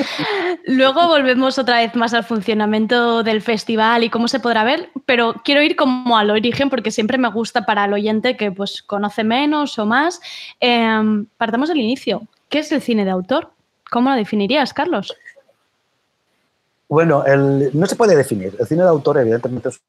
Luego 0.66 1.07
volvemos 1.09 1.59
otra 1.59 1.78
vez 1.78 1.95
más 1.95 2.14
al 2.14 2.24
funcionamiento 2.24 3.22
del 3.22 3.43
festival 3.43 4.05
y 4.05 4.11
cómo 4.11 4.28
se 4.28 4.41
podrá 4.41 4.64
ver, 4.64 4.91
pero 5.07 5.35
quiero 5.45 5.62
ir 5.62 5.76
como 5.76 6.16
al 6.16 6.30
origen 6.30 6.70
porque 6.70 6.91
siempre 6.91 7.18
me 7.18 7.28
gusta 7.30 7.66
para 7.66 7.85
el 7.85 7.93
oyente 7.93 8.37
que 8.37 8.51
pues 8.51 8.82
conoce 8.82 9.24
menos 9.24 9.78
o 9.78 9.87
más. 9.87 10.20
Em, 10.61 11.26
partamos 11.37 11.68
del 11.68 11.78
inicio. 11.78 12.22
¿Qué 12.49 12.61
es 12.61 12.72
el 12.72 12.80
cine 12.80 13.05
de 13.05 13.11
autor? 13.11 13.53
¿Cómo 13.95 14.11
lo 14.11 14.16
definirías, 14.16 14.74
Carlos? 14.74 15.16
Bueno, 16.88 17.24
el, 17.24 17.70
no 17.78 17.86
se 17.86 17.95
puede 17.95 18.16
definir. 18.16 18.53
El 18.59 18.66
cine 18.66 18.82
de 18.82 18.88
autor, 18.88 19.18
evidentemente, 19.18 19.68
es 19.68 19.80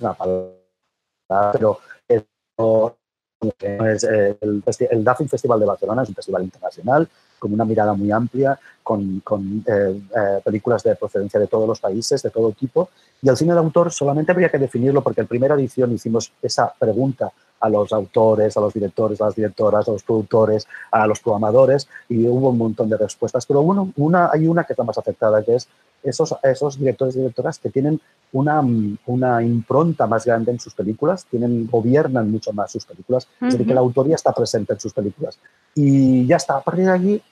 una 0.00 0.14
palabra, 0.14 1.52
pero 1.52 1.78
el, 2.08 2.26
el, 3.60 4.64
el 4.90 5.04
DAFIN 5.04 5.28
Festival 5.28 5.60
de 5.60 5.66
Barcelona 5.66 6.02
es 6.02 6.08
un 6.08 6.16
festival 6.16 6.42
internacional 6.42 7.08
con 7.44 7.52
una 7.52 7.66
mirada 7.66 7.92
muy 7.92 8.10
amplia, 8.10 8.58
con, 8.82 9.20
con 9.20 9.62
eh, 9.66 10.00
eh, 10.16 10.40
películas 10.42 10.82
de 10.82 10.96
procedencia 10.96 11.38
de 11.38 11.46
todos 11.46 11.68
los 11.68 11.78
países, 11.78 12.22
de 12.22 12.30
todo 12.30 12.52
tipo. 12.52 12.88
Y 13.20 13.28
el 13.28 13.36
cine 13.36 13.52
de 13.52 13.58
autor 13.58 13.92
solamente 13.92 14.32
habría 14.32 14.48
que 14.48 14.56
definirlo 14.56 15.02
porque 15.02 15.20
en 15.20 15.26
primera 15.26 15.54
edición 15.54 15.92
hicimos 15.92 16.32
esa 16.40 16.72
pregunta 16.72 17.30
a 17.60 17.68
los 17.68 17.92
autores, 17.92 18.56
a 18.56 18.60
los 18.60 18.72
directores, 18.72 19.20
a 19.20 19.26
las 19.26 19.34
directoras, 19.34 19.86
a 19.86 19.92
los 19.92 20.02
productores, 20.02 20.66
a 20.90 21.06
los 21.06 21.20
programadores 21.20 21.86
y 22.08 22.26
hubo 22.26 22.48
un 22.48 22.56
montón 22.56 22.88
de 22.88 22.96
respuestas. 22.96 23.44
Pero 23.44 23.60
uno, 23.60 23.92
una, 23.96 24.30
hay 24.32 24.46
una 24.46 24.64
que 24.64 24.72
está 24.72 24.82
más 24.82 24.96
afectada, 24.96 25.42
que 25.42 25.56
es 25.56 25.68
esos, 26.02 26.34
esos 26.42 26.78
directores 26.78 27.14
y 27.14 27.18
directoras 27.18 27.58
que 27.58 27.68
tienen 27.68 28.00
una, 28.32 28.62
una, 29.06 29.42
impronta 29.42 30.06
más 30.06 30.24
grande 30.24 30.50
en 30.50 30.60
sus 30.60 30.74
películas, 30.74 31.26
tienen, 31.30 31.68
gobiernan 31.70 32.30
mucho 32.30 32.54
más 32.54 32.72
sus 32.72 32.86
películas, 32.86 33.28
es 33.42 33.52
decir, 33.52 33.66
que 33.66 33.74
la 33.74 33.80
autoría 33.80 34.14
está 34.14 34.32
presente 34.32 34.72
en 34.72 34.80
sus 34.80 34.94
películas. 34.94 35.38
Y 35.74 36.26
ya 36.26 36.36
está, 36.36 36.56
a 36.56 36.60
partir 36.60 36.84
de 36.84 36.90
allí, 36.90 37.22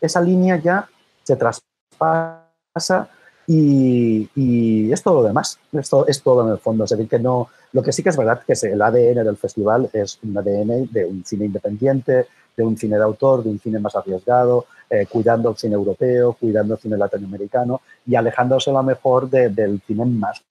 esa 0.00 0.20
línea 0.20 0.56
ya 0.56 0.88
se 1.22 1.36
traspasa 1.36 3.08
y, 3.46 4.28
y, 4.34 4.92
es 4.92 5.02
todo 5.02 5.22
lo 5.22 5.28
demás, 5.28 5.58
esto 5.72 6.06
es 6.06 6.22
todo 6.22 6.46
en 6.46 6.52
el 6.52 6.58
fondo. 6.58 6.84
Es 6.84 6.90
decir, 6.90 7.08
que 7.08 7.18
no, 7.18 7.48
lo 7.72 7.82
que 7.82 7.92
sí 7.92 8.02
que 8.02 8.10
es 8.10 8.16
verdad 8.16 8.42
que 8.46 8.52
el 8.52 8.80
ADN 8.80 9.24
del 9.24 9.36
festival 9.36 9.90
es 9.92 10.18
un 10.22 10.38
ADN 10.38 10.88
de 10.92 11.04
un 11.04 11.24
cine 11.24 11.46
independiente, 11.46 12.26
de 12.56 12.64
un 12.64 12.76
cine 12.76 12.96
de 12.96 13.02
autor, 13.02 13.42
de 13.42 13.50
un 13.50 13.58
cine 13.58 13.78
más 13.78 13.96
arriesgado, 13.96 14.66
eh, 14.88 15.06
cuidando 15.06 15.50
el 15.50 15.56
cine 15.56 15.74
europeo, 15.74 16.34
cuidando 16.34 16.74
el 16.74 16.80
cine 16.80 16.96
latinoamericano 16.96 17.80
y 18.06 18.14
alejándose 18.14 18.70
a 18.70 18.74
lo 18.74 18.82
mejor 18.82 19.28
del 19.28 19.80
cine 19.86 20.04
más 20.04 20.42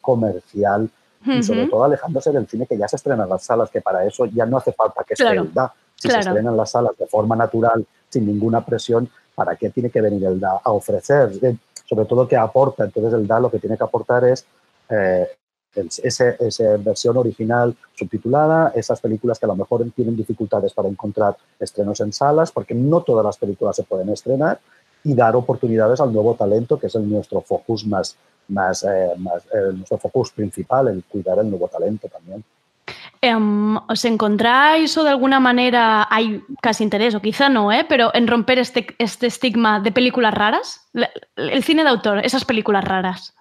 comercial 0.00 0.88
y 1.24 1.42
sobre 1.42 1.66
todo 1.66 1.84
alejándose 1.84 2.30
del 2.30 2.46
cine 2.46 2.66
que 2.66 2.78
ya 2.78 2.86
se 2.86 2.96
estrena 2.96 3.24
en 3.24 3.30
las 3.30 3.42
salas, 3.42 3.70
que 3.70 3.80
para 3.80 4.04
eso 4.04 4.26
ya 4.26 4.46
no 4.46 4.58
hace 4.58 4.72
falta 4.72 5.02
que 5.02 5.14
esté 5.14 5.28
el 5.28 5.52
DA. 5.52 5.72
Si 5.96 6.08
se 6.08 6.18
estrena 6.18 6.50
en 6.50 6.56
las 6.56 6.70
salas 6.70 6.96
de 6.96 7.06
forma 7.06 7.34
natural, 7.34 7.84
sin 8.16 8.26
ninguna 8.26 8.64
presión, 8.64 9.08
¿para 9.34 9.56
qué 9.56 9.70
tiene 9.70 9.90
que 9.90 10.00
venir 10.00 10.24
el 10.24 10.40
DA 10.40 10.60
a 10.64 10.72
ofrecer? 10.72 11.30
Sobre 11.84 12.06
todo 12.06 12.26
que 12.26 12.36
aporta. 12.36 12.84
Entonces 12.84 13.12
el 13.12 13.26
DA 13.26 13.40
lo 13.40 13.50
que 13.50 13.58
tiene 13.58 13.76
que 13.76 13.84
aportar 13.84 14.24
es 14.24 14.46
eh, 14.88 15.26
esa 16.02 16.76
versión 16.78 17.18
original 17.18 17.76
subtitulada, 17.94 18.72
esas 18.74 19.00
películas 19.00 19.38
que 19.38 19.44
a 19.44 19.48
lo 19.48 19.56
mejor 19.56 19.84
tienen 19.94 20.16
dificultades 20.16 20.72
para 20.72 20.88
encontrar 20.88 21.36
estrenos 21.60 22.00
en 22.00 22.14
salas, 22.14 22.50
porque 22.50 22.74
no 22.74 23.02
todas 23.02 23.24
las 23.24 23.36
películas 23.36 23.76
se 23.76 23.82
pueden 23.82 24.08
estrenar, 24.08 24.58
y 25.04 25.14
dar 25.14 25.36
oportunidades 25.36 26.00
al 26.00 26.12
nuevo 26.12 26.34
talento, 26.34 26.78
que 26.78 26.86
es 26.86 26.94
nuestro 26.96 27.42
focus 27.42 27.86
más, 27.86 28.16
más, 28.48 28.82
eh, 28.84 29.12
más 29.18 29.44
eh, 29.52 29.72
nuestro 29.74 29.98
focus 29.98 30.32
principal, 30.32 30.88
el 30.88 31.04
cuidar 31.04 31.38
el 31.38 31.50
nuevo 31.50 31.68
talento 31.68 32.08
también. 32.08 32.42
Um, 33.22 33.78
¿Os 33.88 34.04
encontráis 34.04 34.96
o 34.96 35.02
de 35.02 35.10
alguna 35.10 35.40
manera 35.40 36.06
hay 36.10 36.44
casi 36.62 36.84
interés, 36.84 37.14
o 37.14 37.20
quizá 37.20 37.48
no, 37.48 37.72
¿eh? 37.72 37.84
pero 37.88 38.14
en 38.14 38.28
romper 38.28 38.58
este, 38.58 38.86
este 38.98 39.26
estigma 39.26 39.80
de 39.80 39.90
películas 39.90 40.34
raras? 40.34 40.86
El 41.34 41.64
cine 41.64 41.82
de 41.82 41.90
autor, 41.90 42.24
esas 42.24 42.44
películas 42.44 42.84
raras. 42.84 43.34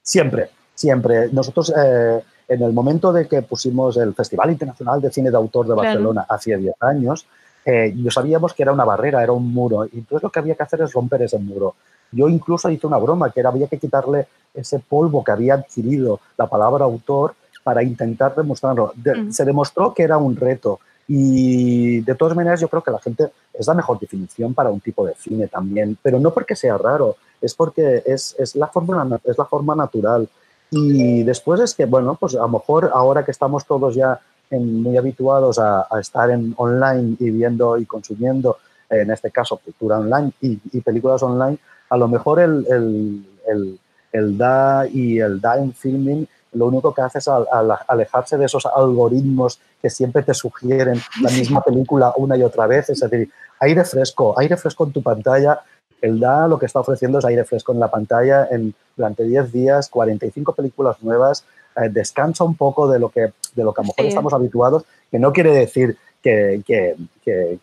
Siempre, 0.00 0.50
siempre. 0.74 1.28
Nosotros, 1.32 1.72
eh, 1.76 2.22
en 2.48 2.62
el 2.62 2.72
momento 2.72 3.12
de 3.12 3.28
que 3.28 3.42
pusimos 3.42 3.96
el 3.96 4.14
Festival 4.14 4.50
Internacional 4.50 5.00
de 5.00 5.10
Cine 5.10 5.30
de 5.30 5.36
Autor 5.36 5.66
de 5.66 5.74
Barcelona 5.74 6.24
hace 6.28 6.56
10 6.56 6.74
años, 6.80 7.26
eh, 7.64 7.92
yo 7.96 8.10
sabíamos 8.10 8.54
que 8.54 8.62
era 8.62 8.72
una 8.72 8.84
barrera, 8.84 9.22
era 9.22 9.32
un 9.32 9.52
muro, 9.52 9.84
y 9.84 9.98
entonces 9.98 10.22
lo 10.22 10.30
que 10.30 10.38
había 10.38 10.54
que 10.54 10.62
hacer 10.62 10.80
es 10.80 10.92
romper 10.92 11.22
ese 11.22 11.38
muro. 11.38 11.74
Yo 12.10 12.28
incluso 12.28 12.70
hice 12.70 12.86
una 12.86 12.98
broma, 12.98 13.30
que 13.30 13.40
era 13.40 13.48
había 13.50 13.68
que 13.68 13.78
quitarle 13.78 14.26
ese 14.54 14.78
polvo 14.78 15.24
que 15.24 15.32
había 15.32 15.54
adquirido 15.54 16.20
la 16.36 16.46
palabra 16.46 16.84
autor 16.84 17.34
para 17.62 17.82
intentar 17.82 18.34
demostrarlo. 18.34 18.92
Se 19.30 19.44
demostró 19.44 19.94
que 19.94 20.02
era 20.02 20.18
un 20.18 20.36
reto 20.36 20.80
y 21.08 22.00
de 22.00 22.14
todas 22.14 22.36
maneras 22.36 22.60
yo 22.60 22.68
creo 22.68 22.82
que 22.82 22.90
la 22.90 23.00
gente 23.00 23.30
es 23.52 23.66
la 23.66 23.74
mejor 23.74 23.98
definición 23.98 24.54
para 24.54 24.70
un 24.70 24.80
tipo 24.80 25.04
de 25.06 25.14
cine 25.14 25.48
también, 25.48 25.98
pero 26.00 26.18
no 26.18 26.32
porque 26.32 26.56
sea 26.56 26.78
raro, 26.78 27.16
es 27.40 27.54
porque 27.54 28.02
es, 28.06 28.34
es, 28.38 28.54
la, 28.56 28.68
forma, 28.68 29.20
es 29.24 29.36
la 29.36 29.44
forma 29.44 29.74
natural. 29.74 30.28
Y 30.70 31.22
después 31.22 31.60
es 31.60 31.74
que, 31.74 31.84
bueno, 31.84 32.16
pues 32.18 32.34
a 32.34 32.38
lo 32.38 32.48
mejor 32.48 32.90
ahora 32.94 33.24
que 33.24 33.30
estamos 33.30 33.66
todos 33.66 33.94
ya 33.94 34.18
muy 34.50 34.96
habituados 34.96 35.58
a, 35.58 35.86
estar 36.00 36.30
en 36.30 36.54
online 36.56 37.16
y 37.18 37.30
viendo 37.30 37.76
y 37.76 37.84
consumiendo, 37.84 38.56
en 38.88 39.10
este 39.10 39.30
caso, 39.30 39.58
cultura 39.58 39.98
online 39.98 40.32
y, 40.40 40.80
películas 40.80 41.22
online, 41.22 41.58
a 41.90 41.96
lo 41.96 42.08
mejor 42.08 42.40
el, 42.40 42.66
el, 42.70 43.26
el, 43.46 43.80
el 44.12 44.38
DA 44.38 44.86
y 44.88 45.18
el 45.18 45.40
DA 45.40 45.58
en 45.58 45.74
filming 45.74 46.26
lo 46.52 46.66
único 46.66 46.92
que 46.92 47.00
hace 47.00 47.18
es 47.18 47.28
alejarse 47.28 48.36
de 48.36 48.44
esos 48.44 48.66
algoritmos 48.66 49.58
que 49.80 49.90
siempre 49.90 50.22
te 50.22 50.34
sugieren 50.34 51.00
la 51.20 51.30
misma 51.30 51.62
película 51.62 52.12
una 52.16 52.36
y 52.36 52.42
otra 52.42 52.66
vez. 52.66 52.90
Es 52.90 53.00
decir, 53.00 53.30
aire 53.60 53.84
fresco, 53.84 54.38
aire 54.38 54.56
fresco 54.56 54.84
en 54.84 54.92
tu 54.92 55.02
pantalla. 55.02 55.60
El 56.00 56.18
DA 56.20 56.48
lo 56.48 56.58
que 56.58 56.66
está 56.66 56.80
ofreciendo 56.80 57.18
es 57.18 57.24
aire 57.24 57.44
fresco 57.44 57.72
en 57.72 57.80
la 57.80 57.90
pantalla 57.90 58.48
en, 58.50 58.74
durante 58.96 59.24
10 59.24 59.52
días, 59.52 59.88
45 59.88 60.52
películas 60.54 61.02
nuevas. 61.02 61.44
Eh, 61.76 61.88
descansa 61.88 62.44
un 62.44 62.56
poco 62.56 62.90
de 62.90 62.98
lo 62.98 63.08
que, 63.08 63.32
de 63.54 63.64
lo 63.64 63.72
que 63.72 63.80
a 63.80 63.84
lo 63.84 63.88
mejor 63.88 64.06
estamos 64.06 64.32
habituados, 64.32 64.84
que 65.10 65.18
no 65.18 65.32
quiere 65.32 65.52
decir 65.52 65.96
que, 66.22 66.62
que, 66.66 66.96
que, 67.24 67.58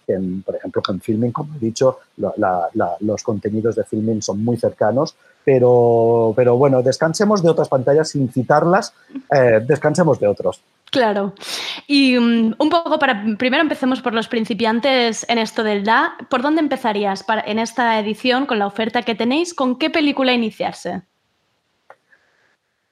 por 0.46 0.56
ejemplo, 0.56 0.82
con 0.82 1.00
filming, 1.00 1.32
como 1.32 1.56
he 1.56 1.60
dicho, 1.60 2.00
los 3.00 3.24
contenidos 3.24 3.76
de 3.76 3.84
filming 3.84 4.22
son 4.22 4.44
muy 4.44 4.58
cercanos, 4.58 5.16
pero, 5.50 6.32
pero 6.36 6.58
bueno, 6.58 6.84
descansemos 6.84 7.42
de 7.42 7.50
otras 7.50 7.70
pantallas 7.70 8.10
sin 8.10 8.32
citarlas, 8.32 8.94
eh, 9.36 9.60
descansemos 9.66 10.20
de 10.20 10.28
otros. 10.28 10.62
Claro. 10.92 11.34
Y 11.88 12.16
um, 12.18 12.54
un 12.56 12.70
poco 12.70 13.00
para, 13.00 13.26
primero 13.36 13.64
empecemos 13.64 14.00
por 14.00 14.14
los 14.14 14.28
principiantes 14.28 15.26
en 15.28 15.40
esto 15.40 15.64
del 15.64 15.84
DA. 15.84 16.14
¿Por 16.30 16.44
dónde 16.44 16.62
empezarías 16.62 17.24
para, 17.24 17.42
en 17.42 17.58
esta 17.58 17.98
edición 17.98 18.46
con 18.46 18.60
la 18.60 18.68
oferta 18.68 19.02
que 19.02 19.16
tenéis? 19.16 19.56
¿Con 19.56 19.80
qué 19.80 19.90
película 19.90 20.34
iniciarse? 20.34 21.02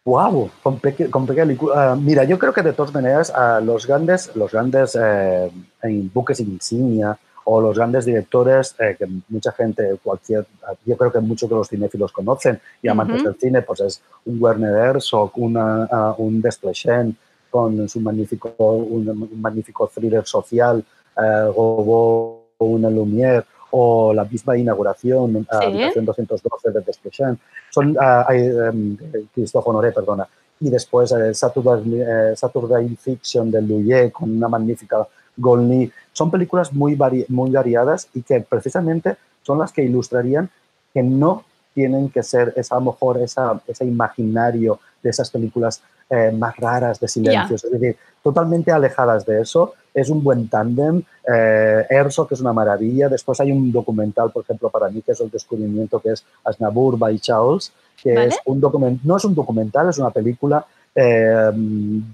Wow, 0.03 0.49
con, 0.63 0.81
uh, 0.81 1.95
mira, 2.01 2.23
yo 2.23 2.39
creo 2.39 2.53
que 2.53 2.63
de 2.63 2.73
todas 2.73 2.91
maneras 2.91 3.31
uh, 3.37 3.63
los 3.63 3.85
grandes, 3.85 4.35
los 4.35 4.51
grandes 4.51 4.97
eh, 4.99 5.51
buques 6.11 6.39
insignia 6.39 7.19
o 7.49 7.61
los 7.61 7.77
grandes 7.77 8.03
directores 8.03 8.75
eh, 8.77 8.97
que 8.99 9.07
mucha 9.29 9.53
gente, 9.53 9.97
cualquier, 10.03 10.45
yo 10.85 10.97
creo 10.97 11.13
que 11.13 11.21
muchos 11.21 11.49
de 11.49 11.55
los 11.55 11.69
cinéfilos 11.69 12.11
conocen 12.11 12.59
y 12.81 12.89
amantes 12.89 13.23
del 13.23 13.35
cine, 13.39 13.61
pues 13.61 13.79
es 13.79 14.01
un 14.25 14.41
Werner 14.41 14.75
Herzog, 14.75 15.31
una, 15.35 15.87
uh, 15.89 16.21
un 16.21 16.41
Desplechin 16.41 17.15
con 17.49 17.87
su 17.87 18.01
magnífico, 18.01 18.49
un, 18.57 19.29
magnífico 19.39 19.87
thriller 19.87 20.25
social, 20.25 20.83
uh, 21.15 21.51
Robot, 21.53 22.47
una 22.57 22.89
Lumière 22.89 23.45
o 23.71 24.13
la 24.13 24.25
misma 24.25 24.57
inauguración, 24.57 25.47
¿Sí? 25.49 25.65
habitación 25.65 26.03
212 26.03 26.71
de 26.71 26.81
Desplechin 26.81 27.39
son 27.69 27.95
um, 27.97 28.97
Christophe 29.33 29.69
Honoré, 29.69 29.93
perdona, 29.93 30.27
y 30.59 30.69
después 30.69 31.13
eh, 31.13 31.33
Saturday, 31.33 31.81
eh, 32.01 32.33
Saturday 32.35 32.89
Fiction 32.95 33.51
de 33.51 33.61
Luyé 33.61 34.11
con 34.11 34.35
una 34.35 34.49
magnífica 34.49 35.07
Golny. 35.37 35.91
Son 36.11 36.29
películas 36.31 36.73
muy, 36.73 36.97
muy 37.29 37.51
variadas 37.51 38.09
y 38.13 38.21
que 38.23 38.41
precisamente 38.41 39.15
son 39.43 39.59
las 39.59 39.71
que 39.71 39.83
ilustrarían 39.83 40.49
que 40.93 41.03
no 41.03 41.43
tienen 41.73 42.09
que 42.09 42.23
ser 42.23 42.53
esa, 42.55 42.75
a 42.75 42.79
lo 42.79 42.85
mejor 42.85 43.19
esa, 43.19 43.61
ese 43.67 43.85
imaginario 43.85 44.79
de 45.01 45.11
esas 45.11 45.29
películas 45.29 45.81
eh, 46.09 46.31
más 46.31 46.55
raras 46.57 46.99
de 46.99 47.07
silencios, 47.07 47.63
es 47.65 47.71
decir, 47.71 47.97
totalmente 48.23 48.71
alejadas 48.71 49.25
de 49.25 49.41
eso. 49.41 49.73
Es 49.93 50.09
un 50.09 50.23
buen 50.23 50.47
tándem. 50.47 51.03
Eh, 51.27 51.85
Erso, 51.89 52.25
que 52.25 52.35
es 52.35 52.41
una 52.41 52.53
maravilla. 52.53 53.09
Después 53.09 53.39
hay 53.41 53.51
un 53.51 53.71
documental, 53.71 54.31
por 54.31 54.43
ejemplo, 54.43 54.69
para 54.69 54.89
mí, 54.89 55.01
que 55.01 55.11
es 55.11 55.19
el 55.19 55.29
descubrimiento, 55.29 55.99
que 55.99 56.13
es 56.13 56.23
Asnabur 56.45 56.97
by 56.97 57.19
Charles, 57.19 57.71
que 58.01 58.13
es 58.25 58.39
un 58.45 58.59
documental, 58.59 59.01
no 59.03 59.17
es 59.17 59.25
un 59.25 59.35
documental, 59.35 59.89
es 59.89 59.97
una 59.97 60.11
película 60.11 60.65
eh, 60.95 61.51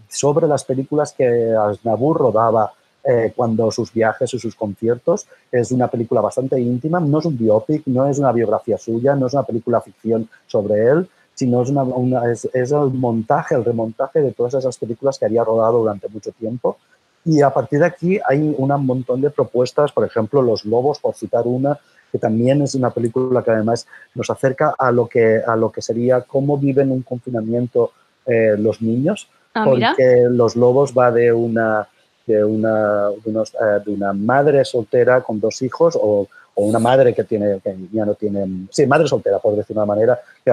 sobre 0.10 0.48
las 0.48 0.64
películas 0.66 1.14
que 1.14 1.56
Asnabur 1.56 2.18
rodaba 2.18 2.74
eh, 3.06 3.34
cuando 3.36 3.70
sus 3.70 3.92
viajes 3.92 4.34
y 4.34 4.40
sus 4.40 4.56
conciertos. 4.56 5.28
Es 5.52 5.72
una 5.72 5.90
película 5.90 6.22
bastante 6.22 6.60
íntima, 6.60 7.02
no 7.02 7.20
es 7.20 7.26
un 7.26 7.38
biopic, 7.38 7.84
no 7.88 8.08
es 8.08 8.18
una 8.18 8.32
biografía 8.32 8.78
suya, 8.78 9.14
no 9.14 9.28
es 9.28 9.34
una 9.34 9.44
película 9.44 9.82
ficción 9.82 10.30
sobre 10.48 10.88
él, 10.88 11.10
sino 11.34 11.62
es, 11.64 11.70
una, 11.70 12.32
es, 12.32 12.46
el 12.54 12.94
montaje, 12.94 13.56
el 13.56 13.66
remontaje 13.66 14.22
de 14.22 14.32
todas 14.32 14.54
esas 14.54 14.78
películas 14.78 15.20
que 15.20 15.26
había 15.26 15.44
rodado 15.44 15.80
durante 15.80 16.08
mucho 16.08 16.32
tiempo. 16.32 16.78
Y 17.26 17.42
a 17.42 17.50
partir 17.50 17.80
de 17.80 17.88
aquí 17.88 18.20
hay 18.26 18.56
un 18.58 18.86
montón 18.86 19.20
de 19.20 19.30
propuestas, 19.30 19.92
por 19.92 20.06
ejemplo, 20.06 20.42
Los 20.42 20.64
Lobos, 20.64 21.00
por 21.00 21.16
citar 21.16 21.46
una, 21.46 21.78
que 22.10 22.20
también 22.20 22.62
es 22.62 22.76
una 22.76 22.92
película 22.92 23.44
que 23.44 23.52
además 23.52 23.86
nos 24.14 24.30
acerca 24.30 24.76
a 24.78 24.92
lo 24.92 25.08
que, 25.08 25.42
a 25.46 25.56
lo 25.56 25.72
que 25.72 25.82
sería 25.82 26.22
cómo 26.22 26.58
viven 26.58 26.92
un 26.92 27.02
confinamiento 27.02 27.92
eh, 28.26 28.56
los 28.58 28.82
niños, 28.82 29.28
ah, 29.54 29.66
porque 29.66 30.28
Los 30.30 30.56
Lobos 30.56 30.94
va 30.98 31.12
de 31.12 31.34
una, 31.34 31.88
de 32.26 32.44
una, 32.44 33.10
eh, 33.10 33.82
de, 33.86 33.92
una 33.92 34.14
madre 34.14 34.64
soltera 34.64 35.22
con 35.22 35.40
dos 35.40 35.62
hijos 35.62 35.96
o, 35.96 36.28
o, 36.56 36.66
una 36.66 36.80
madre 36.80 37.14
que, 37.14 37.24
tiene, 37.24 37.60
que 37.62 37.76
ya 37.92 38.06
no 38.06 38.16
tiene, 38.16 38.68
sí, 38.70 38.86
madre 38.86 39.08
soltera, 39.08 39.40
por 39.40 39.56
decir 39.56 39.76
de 39.76 39.82
una 39.82 39.86
manera, 39.86 40.20
que, 40.44 40.52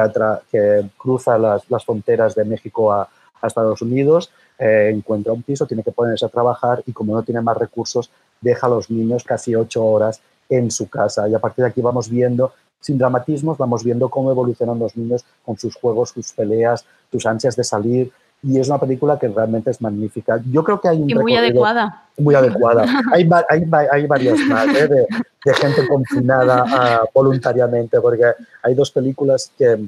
que 0.51 0.91
cruza 0.97 1.39
las, 1.39 1.69
las, 1.71 1.85
fronteras 1.85 2.35
de 2.35 2.45
México 2.45 2.93
a, 2.93 3.09
a 3.41 3.47
Estados 3.47 3.83
Unidos, 3.83 4.31
eh, 4.59 4.91
encuentra 4.93 5.33
un 5.33 5.43
piso, 5.43 5.67
tiene 5.67 5.83
que 5.83 5.93
ponerse 5.93 6.27
a 6.27 6.29
trabajar 6.29 6.83
y 6.87 6.93
como 6.93 7.15
no 7.15 7.23
tiene 7.23 7.41
más 7.41 7.57
recursos, 7.57 8.11
deja 8.41 8.67
a 8.67 8.71
los 8.71 8.91
niños 8.91 9.25
casi 9.25 9.55
ocho 9.55 9.85
horas 9.85 10.21
en 10.51 10.71
su 10.71 10.89
casa. 10.89 11.29
Y 11.29 11.35
a 11.35 11.39
partir 11.39 11.65
de 11.65 11.71
aquí 11.71 11.81
vamos 11.81 12.11
viendo, 12.11 12.53
sin 12.79 12.99
dramatismos, 12.99 13.57
vamos 13.57 13.85
viendo 13.85 14.09
cómo 14.11 14.31
evolucionan 14.31 14.79
los 14.79 14.97
niños 14.97 15.25
con 15.45 15.59
sus 15.59 15.77
juegos, 15.77 16.11
sus 16.11 16.33
peleas, 16.33 16.85
sus 17.11 17.25
ansias 17.25 17.57
de 17.57 17.65
salir, 17.65 18.13
y 18.43 18.59
es 18.59 18.69
una 18.69 18.79
película 18.79 19.19
que 19.19 19.29
realmente 19.29 19.71
es 19.71 19.81
magnífica. 19.81 20.41
Yo 20.51 20.65
creo 20.65 20.81
que 20.81 20.89
hay 20.89 21.03
un 21.03 21.11
Y 21.11 21.15
muy 21.15 21.37
adecuada. 21.37 22.05
Muy 22.19 22.35
adecuada. 22.35 22.85
hay, 23.13 23.29
hay, 23.49 23.67
hay 23.91 24.07
varias 24.07 24.39
más 24.49 24.67
¿eh? 24.69 24.89
de, 24.89 25.07
de 25.45 25.55
gente 25.55 25.87
confinada 25.87 26.65
ah, 26.67 27.03
voluntariamente, 27.15 28.01
porque 28.01 28.25
hay 28.63 28.75
dos 28.75 28.91
películas 28.91 29.53
que, 29.59 29.87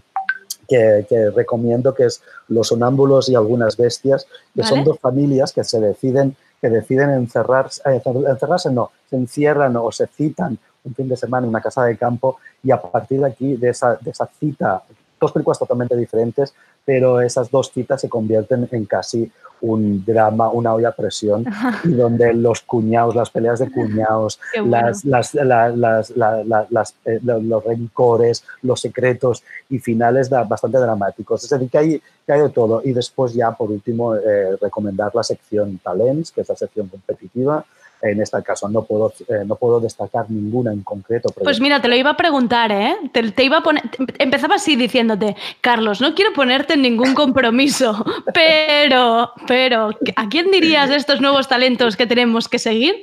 que, 0.68 1.06
que 1.08 1.30
recomiendo, 1.30 1.94
que 1.94 2.04
es 2.04 2.22
Los 2.48 2.68
sonámbulos 2.68 3.28
y 3.28 3.34
algunas 3.34 3.76
bestias, 3.76 4.26
que 4.54 4.62
son 4.62 4.78
Vale. 4.78 4.84
dos 4.84 4.98
familias 4.98 5.52
que 5.52 5.64
se 5.64 5.80
deciden 5.80 6.36
que 6.62 6.70
deciden 6.70 7.10
encerrarse, 7.10 7.82
eh, 7.90 8.00
encerrarse 8.28 8.70
no, 8.70 8.92
se 9.10 9.16
encierran 9.16 9.76
o 9.76 9.90
se 9.90 10.06
citan 10.06 10.56
un 10.84 10.94
fin 10.94 11.08
de 11.08 11.16
semana 11.16 11.44
en 11.44 11.50
una 11.50 11.60
casa 11.60 11.84
de 11.84 11.96
campo 11.96 12.38
y 12.62 12.70
a 12.70 12.80
partir 12.80 13.20
de 13.20 13.26
aquí, 13.26 13.56
de 13.56 13.70
esa, 13.70 13.96
de 13.96 14.10
esa 14.12 14.28
cita, 14.38 14.82
dos 15.22 15.32
películas 15.32 15.58
totalmente 15.58 15.96
diferentes, 15.96 16.52
pero 16.84 17.20
esas 17.20 17.50
dos 17.50 17.70
citas 17.72 18.00
se 18.00 18.08
convierten 18.08 18.68
en 18.72 18.84
casi 18.84 19.30
un 19.62 20.04
drama, 20.04 20.50
una 20.50 20.74
olla 20.74 20.88
a 20.88 20.92
presión, 20.92 21.44
y 21.84 21.92
donde 21.92 22.32
los 22.34 22.62
cuñados, 22.62 23.14
las 23.14 23.30
peleas 23.30 23.60
de 23.60 23.70
cuñados, 23.70 24.40
bueno. 24.58 24.70
las, 24.88 25.04
las, 25.04 25.34
la- 25.34 25.68
las- 25.68 26.10
la- 26.16 26.42
la- 26.42 26.66
las, 26.68 26.94
eh, 27.04 27.20
lo- 27.22 27.38
los 27.40 27.62
rencores, 27.64 28.44
los 28.62 28.80
secretos 28.80 29.44
y 29.70 29.78
finales 29.78 30.28
bastante 30.28 30.78
dramáticos. 30.78 31.44
Es 31.44 31.50
decir, 31.50 31.70
que 31.70 31.78
hay, 31.78 32.02
que 32.26 32.32
hay 32.32 32.40
de 32.40 32.48
todo. 32.50 32.82
Y 32.84 32.92
después 32.92 33.34
ya, 33.34 33.52
por 33.52 33.70
último, 33.70 34.16
eh, 34.16 34.56
recomendar 34.60 35.14
la 35.14 35.22
sección 35.22 35.78
Talents, 35.78 36.32
que 36.32 36.40
es 36.40 36.48
la 36.48 36.56
sección 36.56 36.88
competitiva. 36.88 37.64
En 38.02 38.20
este 38.20 38.42
caso 38.42 38.68
no 38.68 38.82
puedo, 38.82 39.12
eh, 39.28 39.44
no 39.46 39.54
puedo 39.54 39.78
destacar 39.78 40.28
ninguna 40.28 40.72
en 40.72 40.82
concreto. 40.82 41.28
Pues 41.42 41.60
mira, 41.60 41.80
te 41.80 41.88
lo 41.88 41.94
iba 41.94 42.10
a 42.10 42.16
preguntar, 42.16 42.72
¿eh? 42.72 42.96
Te, 43.12 43.30
te 43.30 43.44
iba 43.44 43.58
a 43.58 43.62
poner, 43.62 43.84
empezaba 44.18 44.56
así 44.56 44.74
diciéndote, 44.74 45.36
Carlos, 45.60 46.00
no 46.00 46.14
quiero 46.14 46.32
ponerte 46.32 46.74
en 46.74 46.82
ningún 46.82 47.14
compromiso, 47.14 48.04
pero, 48.34 49.30
pero, 49.46 49.90
¿a 50.16 50.28
quién 50.28 50.50
dirías 50.50 50.90
de 50.90 50.96
estos 50.96 51.20
nuevos 51.20 51.46
talentos 51.48 51.96
que 51.96 52.06
tenemos 52.06 52.48
que 52.48 52.58
seguir? 52.58 52.96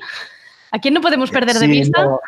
¿A 0.72 0.80
quién 0.80 0.94
no 0.94 1.02
podemos 1.02 1.32
perder 1.32 1.56
de 1.56 1.68
vista? 1.68 2.04
no. 2.04 2.20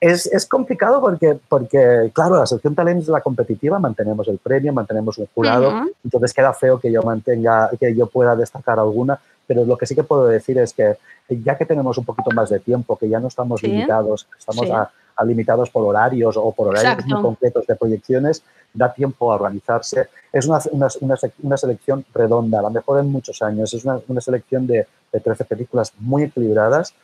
Es, 0.00 0.26
es 0.26 0.46
complicado 0.46 1.00
porque, 1.00 1.38
porque, 1.48 2.10
claro, 2.14 2.36
la 2.36 2.46
sección 2.46 2.74
Talents 2.74 3.02
es 3.04 3.08
la 3.10 3.20
competitiva, 3.20 3.78
mantenemos 3.78 4.26
el 4.28 4.38
premio, 4.38 4.72
mantenemos 4.72 5.18
un 5.18 5.28
jurado, 5.34 5.70
entonces 6.02 6.32
queda 6.32 6.54
feo 6.54 6.80
que 6.80 6.90
yo 6.90 7.02
mantenga, 7.02 7.68
que 7.78 7.94
yo 7.94 8.06
pueda 8.06 8.34
destacar 8.34 8.78
alguna, 8.78 9.20
pero 9.46 9.64
lo 9.66 9.76
que 9.76 9.84
sí 9.84 9.94
que 9.94 10.02
puedo 10.04 10.26
decir 10.26 10.56
es 10.58 10.72
que 10.72 10.96
ya 11.28 11.56
que 11.58 11.66
tenemos 11.66 11.98
un 11.98 12.04
poquito 12.06 12.30
más 12.30 12.48
de 12.48 12.60
tiempo, 12.60 12.96
que 12.96 13.08
ya 13.10 13.20
no 13.20 13.28
estamos 13.28 13.60
Sí. 13.60 13.66
limitados, 13.66 14.26
estamos 14.38 14.64
Sí. 14.66 14.72
a, 14.72 14.90
a 15.16 15.24
limitados 15.24 15.68
por 15.68 15.84
horarios 15.86 16.34
o 16.38 16.50
por 16.52 16.68
horarios 16.68 16.94
Exacto. 16.94 17.14
muy 17.16 17.22
concretos 17.22 17.66
de 17.66 17.76
proyecciones, 17.76 18.42
da 18.72 18.90
tiempo 18.94 19.30
a 19.30 19.34
organizarse. 19.34 20.08
Es 20.32 20.46
una, 20.46 20.60
una, 20.70 20.88
una 21.42 21.56
selección 21.58 22.06
redonda, 22.14 22.62
la 22.62 22.70
mejor 22.70 23.00
en 23.00 23.12
muchos 23.12 23.42
años. 23.42 23.74
Es 23.74 23.84
una, 23.84 24.00
una 24.08 24.20
selección 24.22 24.66
de, 24.66 24.86
de 25.12 25.20
13 25.20 25.44
películas 25.44 25.92
muy 25.98 26.22
equilibradas. 26.22 26.94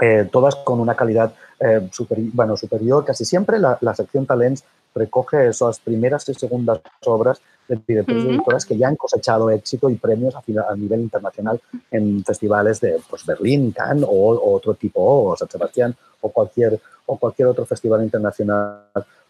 eh, 0.00 0.28
todas 0.30 0.54
con 0.54 0.78
una 0.78 0.94
calidad 0.94 1.32
eh, 1.60 1.88
superi- 1.92 2.30
bueno, 2.32 2.56
superior. 2.56 3.04
Casi 3.04 3.24
siempre 3.24 3.58
la, 3.58 3.78
la 3.80 3.94
sección 3.94 4.26
Talents 4.26 4.64
recoge 4.94 5.48
esas 5.48 5.78
primeras 5.80 6.28
y 6.28 6.34
segundas 6.34 6.80
obras 7.06 7.40
de 7.68 7.78
directores 7.86 8.22
y 8.22 8.24
Ujú. 8.24 8.30
directoras 8.32 8.64
que 8.66 8.76
ya 8.78 8.88
han 8.88 8.96
cosechado 8.96 9.50
éxito 9.50 9.90
y 9.90 9.96
premios 9.96 10.34
a, 10.34 10.38
a 10.38 10.74
nivel 10.76 11.00
internacional 11.00 11.60
en 11.90 12.24
festivales 12.24 12.80
de 12.80 12.98
pues, 13.08 13.24
Berlín, 13.26 13.72
Cannes 13.72 14.04
o, 14.04 14.08
o 14.10 14.54
otro 14.56 14.74
tipo, 14.74 15.00
o 15.30 15.36
San 15.36 15.48
Sebastián 15.50 15.94
o 16.20 16.30
cualquier, 16.30 16.80
o 17.06 17.16
cualquier 17.18 17.48
otro 17.48 17.64
festival 17.66 18.02
internacional. 18.02 18.80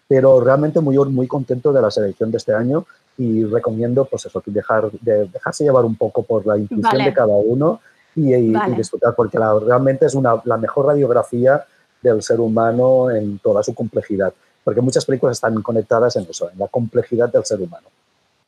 Pero 0.06 0.40
realmente 0.40 0.80
muy, 0.80 0.96
muy 1.10 1.26
contento 1.26 1.72
de 1.72 1.82
la 1.82 1.90
selección 1.90 2.30
de 2.30 2.38
este 2.38 2.54
año 2.54 2.86
y 3.18 3.44
recomiendo 3.44 4.04
pues 4.06 4.24
eso, 4.26 4.40
dejar, 4.46 4.90
de, 4.92 5.26
dejarse 5.26 5.64
llevar 5.64 5.84
un 5.84 5.96
poco 5.96 6.22
por 6.22 6.46
la 6.46 6.56
intuición 6.56 6.92
Vale. 6.92 7.04
de 7.04 7.12
cada 7.12 7.34
uno 7.36 7.80
y, 8.14 8.32
y- 8.32 8.48
y 8.50 8.52
Vale. 8.52 8.76
disfrutar, 8.76 9.14
porque 9.14 9.38
la- 9.38 9.58
realmente 9.58 10.06
es 10.06 10.14
una, 10.14 10.40
la 10.44 10.56
mejor 10.56 10.86
radiografía 10.86 11.64
del 12.02 12.22
ser 12.22 12.40
humano 12.40 13.10
en 13.10 13.38
toda 13.38 13.62
su 13.62 13.74
complejidad, 13.74 14.32
porque 14.64 14.80
muchas 14.80 15.04
películas 15.04 15.36
están 15.36 15.60
conectadas 15.62 16.16
en 16.16 16.26
eso, 16.28 16.50
en 16.50 16.58
la 16.58 16.68
complejidad 16.68 17.30
del 17.32 17.44
ser 17.44 17.60
humano. 17.60 17.88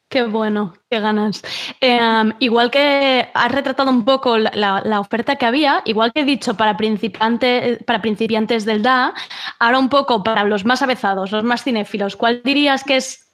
Qué 0.09 0.25
bueno, 0.25 0.75
qué 0.91 0.99
ganas. 0.99 1.41
Eh, 1.81 2.01
igual 2.41 2.69
que 2.73 3.29
has 3.33 3.53
retratado 3.53 3.91
un 3.91 4.05
poco 4.05 4.39
la, 4.39 4.51
la- 4.57 4.83
la 4.85 4.99
oferta 4.99 5.37
que 5.37 5.47
había, 5.47 5.83
igual 5.85 6.13
que 6.13 6.23
he 6.23 6.25
dicho 6.25 6.55
para, 6.55 6.77
principiante, 6.77 7.79
para 7.87 8.03
principiantes 8.03 8.65
del 8.65 8.83
DA, 8.83 9.15
ahora 9.61 9.79
un 9.79 9.89
poco 9.89 10.25
para 10.25 10.43
los 10.45 10.65
más 10.65 10.83
avezados, 10.83 11.31
los 11.31 11.45
más 11.45 11.63
cinéfilos, 11.63 12.17
¿cuál 12.17 12.43
dirías 12.43 12.83
que 12.83 12.97
es 12.97 13.25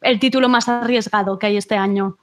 el 0.00 0.18
título 0.18 0.48
más 0.48 0.68
arriesgado 0.70 1.38
que 1.38 1.48
hay 1.48 1.58
este 1.58 1.76
año? 1.76 2.16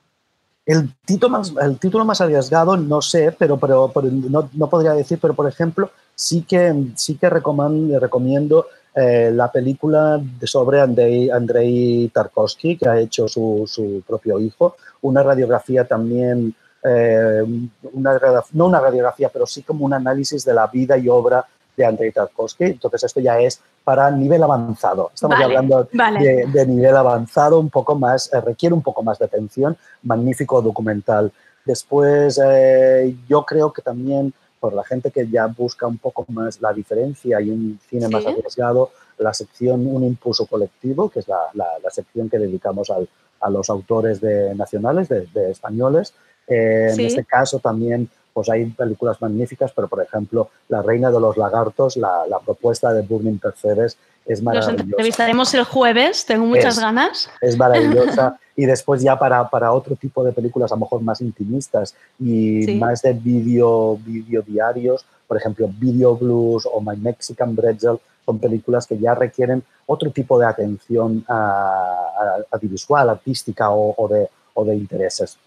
El 0.66 0.92
título 1.06 1.30
más, 1.38 1.54
el 1.62 1.78
título 1.78 2.04
más 2.06 2.20
arriesgado, 2.22 2.76
no 2.78 3.00
sé, 3.02 3.36
pero, 3.38 3.58
pero, 3.58 3.92
pero 3.94 4.08
no, 4.12 4.50
no 4.54 4.68
podría 4.70 4.94
decir, 4.94 5.20
pero 5.22 5.34
por 5.36 5.48
ejemplo, 5.48 5.92
sí 6.24 6.44
que, 6.44 6.74
sí 6.96 7.18
que 7.20 7.30
recoman- 7.30 8.00
recomiendo 8.00 8.68
eh, 8.96 9.30
la 9.34 9.52
película 9.52 10.22
sobre 10.44 10.80
Andrei, 10.80 11.30
Andrei 11.30 12.10
Tarkovsky, 12.14 12.78
que 12.78 12.88
ha 12.88 12.98
hecho 12.98 13.28
su, 13.28 13.64
su 13.68 14.02
propio 14.08 14.40
hijo, 14.40 14.76
una 15.02 15.22
radiografía 15.22 15.84
también, 15.86 16.56
eh, 16.82 17.44
una, 17.92 18.12
no 18.54 18.66
una 18.68 18.80
radiografía, 18.80 19.30
pero 19.34 19.46
sí 19.46 19.64
como 19.64 19.84
un 19.84 19.94
análisis 19.94 20.46
de 20.46 20.54
la 20.54 20.68
vida 20.68 20.98
y 20.98 21.10
obra 21.10 21.46
de 21.76 21.84
Andrei 21.86 22.12
Tarkovsky. 22.12 22.66
Entonces 22.66 23.04
esto 23.04 23.20
ya 23.20 23.38
es 23.40 23.60
para 23.84 24.10
nivel 24.10 24.42
avanzado. 24.44 25.12
Estamos 25.14 25.36
Vale, 25.36 25.46
hablando 25.46 25.90
vale. 25.92 26.20
de, 26.24 26.46
de 26.54 26.68
nivel 26.68 26.96
avanzado, 26.96 27.60
un 27.60 27.70
poco 27.70 27.96
más, 27.96 28.32
eh, 28.32 28.40
requiere 28.40 28.74
un 28.74 28.82
poco 28.82 29.04
más 29.04 29.20
de 29.20 29.26
atención, 29.26 29.76
magnífico 30.04 30.62
documental. 30.62 31.34
Después, 31.66 32.40
yo 33.30 33.46
creo 33.46 33.72
que 33.72 33.82
también 33.82 34.34
por 34.64 34.74
la 34.74 34.86
gente 34.86 35.12
que 35.12 35.28
ya 35.28 35.48
busca 35.48 35.86
un 35.88 35.98
poco 35.98 36.26
más 36.30 36.62
la 36.62 36.72
diferencia 36.72 37.42
y 37.42 37.50
un 37.50 37.78
cine 37.90 38.08
más 38.08 38.26
arriesgado, 38.26 38.92
la 39.18 39.34
sección 39.34 39.86
Un 39.86 40.06
Impulso 40.06 40.46
Colectivo, 40.46 41.10
que 41.10 41.20
es 41.20 41.28
la, 41.28 41.42
la- 41.54 41.80
la 41.84 41.90
sección 41.90 42.30
que 42.30 42.40
dedicamos 42.40 42.90
al- 42.90 43.10
a 43.42 43.50
los 43.50 43.70
autores 43.70 44.22
de, 44.22 44.56
nacionales, 44.56 45.10
de, 45.10 45.28
de 45.34 45.52
españoles. 45.52 46.14
Eh, 46.48 46.92
Sí. 46.96 47.02
En 47.02 47.08
este 47.08 47.26
caso 47.26 47.60
también 47.60 48.08
pues 48.34 48.50
hay 48.50 48.66
películas 48.66 49.22
magníficas, 49.22 49.72
pero 49.76 49.88
por 49.88 50.02
ejemplo, 50.02 50.50
La 50.70 50.82
Reina 50.82 51.12
de 51.12 51.20
los 51.20 51.38
Lagartos, 51.38 51.98
la, 51.98 52.26
la 52.28 52.40
propuesta 52.40 52.92
de 52.94 53.02
Burning 53.04 53.38
Percebes 53.38 53.98
es 54.26 54.40
Los 54.40 54.42
maravillosa 54.44 54.82
entrevistaremos 54.84 55.54
el 55.54 55.64
jueves, 55.66 56.26
tengo 56.26 56.46
muchas 56.46 56.76
Es- 56.78 56.80
ganas. 56.80 57.30
es 57.42 57.58
maravillosa. 57.58 58.40
y 58.56 58.66
después 58.66 59.02
ya 59.02 59.18
para, 59.20 59.50
para 59.50 59.72
otro 59.74 59.96
tipo 59.96 60.24
de 60.24 60.32
películas 60.32 60.72
a 60.72 60.76
lo 60.76 60.82
mejor 60.82 61.02
más 61.02 61.22
intimistas 61.22 61.96
y 62.20 62.64
Sí. 62.64 62.76
más 62.76 63.02
de 63.02 63.14
vídeo 63.14 63.98
vídeo 63.98 64.42
diarios, 64.42 65.06
por 65.28 65.38
ejemplo, 65.38 65.70
Video 65.80 66.16
Blues 66.16 66.68
o 66.72 66.80
My 66.82 66.96
Mexican 66.98 67.56
Bretzel, 67.56 68.00
son 68.26 68.40
películas 68.40 68.88
que 68.88 68.98
ya 68.98 69.14
requieren 69.16 69.64
otro 69.86 70.10
tipo 70.12 70.40
de 70.40 70.46
atención 70.46 71.26
a, 71.28 71.34
a- 71.36 72.56
audiovisual, 72.56 73.10
artística 73.10 73.70
o, 73.72 73.94
o 73.98 74.08
de, 74.08 74.30
o 74.54 74.64
de 74.64 74.76
intereses. 74.76 75.38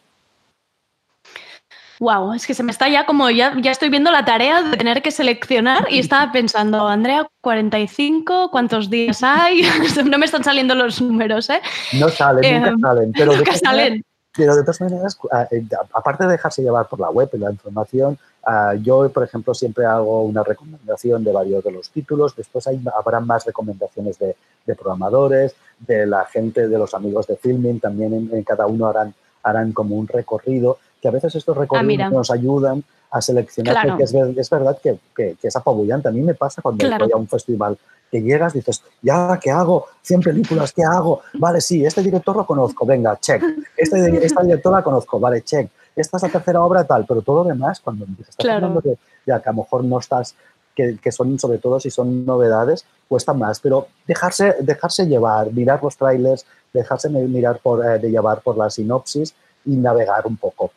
Wow, 1.98 2.34
es 2.34 2.46
que 2.46 2.52
se 2.54 2.62
me 2.62 2.72
está 2.72 2.88
ya 2.88 3.06
como 3.06 3.30
ya, 3.30 3.54
ya 3.60 3.70
estoy 3.70 3.88
viendo 3.88 4.10
la 4.10 4.24
tarea 4.24 4.62
de 4.62 4.76
tener 4.76 5.00
que 5.02 5.10
seleccionar 5.10 5.86
y 5.90 5.98
estaba 5.98 6.30
pensando, 6.32 6.86
Andrea, 6.86 7.26
45, 7.40 8.50
¿cuántos 8.50 8.90
días 8.90 9.22
hay? 9.22 9.62
no 10.04 10.18
me 10.18 10.26
están 10.26 10.44
saliendo 10.44 10.74
los 10.74 11.00
números, 11.00 11.48
¿eh? 11.50 11.60
No 11.98 12.08
salen, 12.08 12.44
Eh, 12.44 12.60
nunca 12.60 12.88
salen, 12.88 13.12
pero 13.12 13.32
de 13.32 13.38
Nunca 13.38 13.50
todas 13.52 13.62
maneras- 13.62 13.88
salen. 13.88 14.02
Pero 14.38 14.54
de 14.54 14.60
todas 14.64 14.80
maneras, 14.82 15.18
a- 15.32 15.48
eh, 15.50 15.64
aparte 15.94 16.24
de 16.26 16.32
dejarse 16.32 16.60
llevar 16.60 16.86
por 16.88 17.00
la 17.00 17.08
web 17.08 17.30
y 17.32 17.38
la 17.38 17.50
información, 17.50 18.18
ah, 18.44 18.74
yo, 18.82 19.08
por 19.10 19.24
ejemplo, 19.24 19.54
siempre 19.54 19.86
hago 19.86 20.24
una 20.24 20.42
recomendación 20.44 21.24
de 21.24 21.32
varios 21.32 21.64
de 21.64 21.72
los 21.72 21.88
títulos. 21.88 22.36
Después 22.36 22.66
hay, 22.66 22.78
habrá 22.94 23.20
más 23.20 23.46
recomendaciones 23.46 24.18
de, 24.18 24.36
de 24.66 24.74
programadores, 24.74 25.54
de 25.78 26.04
la 26.06 26.26
gente, 26.26 26.68
de 26.68 26.76
los 26.78 26.92
amigos 26.92 27.26
de 27.28 27.36
filming. 27.38 27.80
También 27.80 28.12
en, 28.12 28.30
en 28.30 28.44
cada 28.44 28.66
uno 28.66 28.88
harán, 28.88 29.14
harán 29.42 29.72
como 29.72 29.96
un 29.96 30.06
recorrido, 30.06 30.76
que 31.00 31.08
a 31.08 31.10
veces 31.10 31.34
estos 31.34 31.56
recorridos 31.56 31.86
mira. 31.86 32.10
nos 32.10 32.30
ayudan 32.30 32.82
a 33.10 33.20
seleccionar, 33.20 33.74
Claro. 33.74 33.88
porque 33.90 34.04
es, 34.04 34.14
es 34.14 34.50
verdad 34.50 34.78
que, 34.82 34.98
que- 35.14 35.36
que 35.40 35.48
es 35.48 35.56
apabullante. 35.56 36.08
A 36.08 36.12
mí 36.12 36.20
me 36.20 36.34
pasa 36.34 36.60
cuando 36.62 36.84
Claro. 36.84 37.04
voy 37.04 37.12
a 37.12 37.16
un 37.16 37.28
festival 37.28 37.78
que 38.10 38.20
llegas, 38.22 38.52
dices, 38.52 38.82
ya, 39.02 39.38
¿qué 39.42 39.50
hago? 39.50 39.86
100 40.02 40.20
películas, 40.20 40.72
¿qué 40.72 40.82
hago? 40.84 41.20
Vale, 41.34 41.60
sí, 41.60 41.84
este 41.84 42.02
director 42.02 42.36
lo 42.36 42.46
conozco, 42.46 42.84
venga, 42.86 43.18
check. 43.20 43.42
Este, 43.76 44.24
esta 44.24 44.42
directora 44.42 44.76
la 44.78 44.82
conozco, 44.82 45.18
vale, 45.20 45.42
check. 45.42 45.68
Esta 45.94 46.16
es 46.18 46.22
la 46.24 46.28
tercera 46.28 46.62
obra, 46.62 46.84
tal, 46.84 47.04
pero 47.06 47.22
todo 47.22 47.42
lo 47.42 47.48
demás, 47.48 47.80
cuando 47.80 48.04
empiezas 48.04 48.36
Claro. 48.36 48.66
hablando 48.66 48.80
de, 48.80 48.98
ya 49.26 49.40
que 49.40 49.48
a 49.48 49.52
lo 49.52 49.58
mejor 49.62 49.84
no 49.84 49.98
estás, 49.98 50.34
que, 50.74 50.98
que 51.02 51.10
son 51.10 51.38
sobre 51.38 51.58
todo 51.58 51.80
si 51.80 51.90
son 51.90 52.26
novedades, 52.26 52.84
cuesta 53.08 53.32
más, 53.32 53.60
pero 53.60 53.88
dejarse, 54.06 54.56
dejarse 54.60 55.06
llevar, 55.06 55.52
mirar 55.52 55.82
los 55.82 55.96
trailers, 55.96 56.44
dejarse 56.72 57.08
mirar 57.08 57.60
por, 57.62 57.84
eh, 57.84 57.98
de 57.98 58.10
llevar 58.10 58.40
por 58.42 58.56
la 58.58 58.68
sinopsis 58.68 59.34
y 59.64 59.70
navegar 59.76 60.26
un 60.26 60.36
poco. 60.36 60.70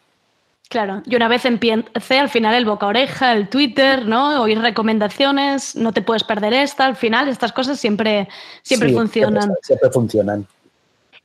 Claro, 0.70 1.02
y 1.08 1.16
una 1.16 1.28
vez 1.28 1.46
empecé, 1.46 2.20
al 2.20 2.30
final 2.30 2.54
el 2.54 2.64
boca 2.66 2.86
a 2.86 2.90
oreja, 2.90 3.34
el 3.34 3.50
Twitter, 3.50 4.06
¿no? 4.06 4.40
Oír 4.40 4.60
recomendaciones, 4.60 5.76
no 5.76 5.94
te 5.94 6.04
puedes 6.04 6.24
perder 6.24 6.54
esta, 6.54 6.86
al 6.86 6.96
final 6.96 7.28
estas 7.28 7.52
cosas 7.52 7.80
siempre, 7.80 8.28
siempre 8.62 8.90
Sí, 8.90 8.96
funcionan. 8.96 9.42
Siempre, 9.42 9.62
siempre 9.64 9.90
funcionan. 9.90 10.48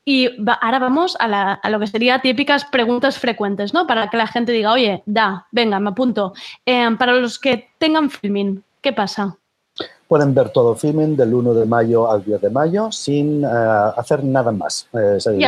Y 0.06 0.28
va- 0.42 0.54
ahora 0.54 0.78
vamos 0.78 1.14
a, 1.20 1.28
la- 1.28 1.52
a 1.52 1.68
lo 1.70 1.78
que 1.78 1.86
sería 1.86 2.20
típicas 2.20 2.64
preguntas 2.64 3.18
frecuentes, 3.18 3.74
¿no? 3.74 3.86
Para 3.86 4.08
que 4.08 4.16
la 4.16 4.26
gente 4.26 4.50
diga, 4.52 4.72
oye, 4.72 5.02
da, 5.04 5.46
venga, 5.52 5.78
me 5.78 5.90
apunto. 5.90 6.32
Eh, 6.64 6.88
para 6.98 7.12
los 7.12 7.38
que 7.38 7.68
tengan 7.76 8.08
filming, 8.08 8.62
¿qué 8.80 8.94
pasa? 8.94 9.36
Pueden 10.08 10.34
ver 10.34 10.50
todo 10.50 10.72
el 10.72 10.78
filming 10.78 11.16
del 11.16 11.32
1 11.32 11.54
de 11.54 11.66
mayo 11.66 12.10
al 12.10 12.24
10 12.24 12.40
de 12.42 12.50
mayo 12.50 12.92
sin 12.92 13.42
eh, 13.42 13.46
hacer 13.46 14.22
nada 14.22 14.52
más. 14.52 14.86
Es 14.92 15.26
el, 15.26 15.40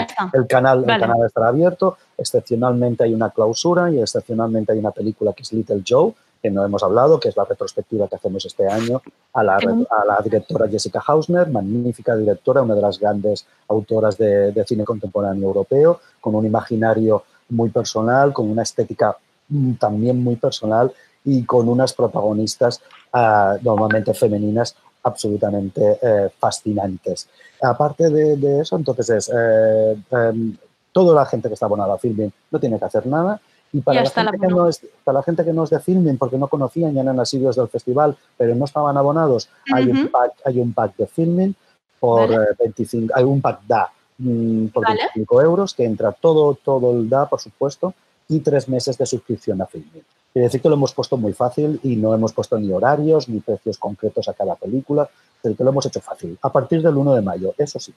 canal, 0.48 0.80
el 0.80 1.00
canal 1.00 1.26
estará 1.26 1.48
abierto, 1.48 1.98
excepcionalmente 2.16 3.04
hay 3.04 3.12
una 3.12 3.30
clausura 3.30 3.90
y 3.90 4.00
excepcionalmente 4.00 4.72
hay 4.72 4.78
una 4.78 4.92
película 4.92 5.32
que 5.32 5.42
es 5.42 5.52
Little 5.52 5.82
Joe, 5.86 6.14
que 6.42 6.50
no 6.50 6.64
hemos 6.64 6.82
hablado, 6.82 7.20
que 7.20 7.28
es 7.28 7.36
la 7.36 7.44
retrospectiva 7.44 8.09
que 8.09 8.16
hacemos 8.16 8.44
este 8.46 8.66
año 8.66 9.02
a 9.34 9.42
la, 9.42 9.57
a 9.57 10.04
la 10.07 10.20
directora 10.22 10.68
Jessica 10.68 11.02
Hausner, 11.07 11.50
magnífica 11.50 12.16
directora, 12.16 12.62
una 12.62 12.74
de 12.74 12.82
las 12.82 12.98
grandes 12.98 13.46
autoras 13.68 14.16
de, 14.16 14.52
de 14.52 14.64
cine 14.64 14.84
contemporáneo 14.84 15.48
europeo, 15.48 16.00
con 16.20 16.34
un 16.34 16.46
imaginario 16.46 17.24
muy 17.48 17.70
personal, 17.70 18.32
con 18.32 18.50
una 18.50 18.62
estética 18.62 19.16
mm, 19.48 19.74
también 19.74 20.22
muy 20.22 20.36
personal 20.36 20.92
y 21.27 21.45
con 21.45 21.68
unas 21.68 21.93
protagonistas 21.93 22.81
ah, 23.12 23.57
normalmente 23.62 24.14
femeninas 24.14 24.74
absolutamente 25.03 25.99
eh, 26.01 26.31
fascinantes. 26.39 27.29
Aparte 27.62 28.11
de, 28.11 28.37
de 28.37 28.61
eso, 28.61 28.77
entonces 28.77 29.11
es 29.11 29.31
eh, 29.35 29.97
em, 30.11 30.57
toda 30.93 31.14
la 31.14 31.27
gente 31.27 31.49
que 31.49 31.55
está 31.55 31.66
abonada 31.66 31.95
a 31.95 31.99
Filming 31.99 32.33
no 32.51 32.59
tiene 32.59 32.79
que 32.79 32.85
hacer 32.85 33.07
nada. 33.07 33.41
Y 33.72 33.81
para 33.81 34.03
la, 34.03 34.11
gente 34.11 34.39
que 34.39 34.47
no 34.47 34.68
es, 34.68 34.81
para 35.05 35.18
la 35.18 35.22
gente 35.22 35.45
que 35.45 35.53
no 35.53 35.64
es 35.64 35.70
de 35.70 35.81
Filming, 35.81 36.16
porque 36.16 36.39
no 36.39 36.49
conocían 36.49 36.95
ya 36.95 37.03
eran 37.03 37.18
asiduos 37.20 37.57
del 37.57 37.68
festival, 37.68 38.16
pero 38.37 38.55
no 38.55 38.64
estaban 38.64 38.97
abonados, 38.97 39.49
hay, 39.72 39.89
un 39.89 40.09
pack, 40.09 40.33
hay 40.45 40.61
un 40.61 40.72
pack 40.72 40.97
de 40.97 41.07
Filming 41.07 41.55
por 42.01 42.31
Vale. 42.31 42.51
eh, 42.51 42.55
25, 42.59 43.12
hay 43.14 43.24
un 43.24 43.41
pack 43.41 43.61
DA 43.66 43.93
mm, 44.18 44.66
por 44.68 44.85
Vale. 44.85 45.01
25 45.14 45.43
euros, 45.43 45.74
que 45.74 45.85
entra 45.85 46.12
todo, 46.12 46.55
todo 46.55 46.93
el 46.93 47.09
DA, 47.09 47.29
por 47.29 47.41
supuesto, 47.41 47.93
y 48.29 48.41
tres 48.41 48.68
meses 48.68 48.97
de 48.97 49.05
suscripción 49.05 49.61
a 49.61 49.66
Filming. 49.66 50.05
Quiere 50.37 50.49
decir 50.49 50.61
que 50.61 50.68
lo 50.68 50.74
hemos 50.74 50.93
puesto 50.93 51.16
muy 51.16 51.32
fácil 51.32 51.80
y 51.82 51.97
no 51.97 52.12
hemos 52.14 52.34
puesto 52.34 52.59
ni 52.59 52.70
horarios 52.70 53.26
ni 53.26 53.41
precios 53.41 53.78
concretos 53.78 54.28
a 54.28 54.34
cada 54.34 54.55
película, 54.55 55.09
el 55.43 55.57
que 55.57 55.64
lo 55.64 55.70
hemos 55.70 55.87
hecho 55.87 56.03
fácil. 56.03 56.37
A 56.43 56.53
partir 56.53 56.82
del 56.82 56.95
1 56.95 57.14
de 57.14 57.22
mayo, 57.22 57.55
eso 57.57 57.80
sí. 57.80 57.95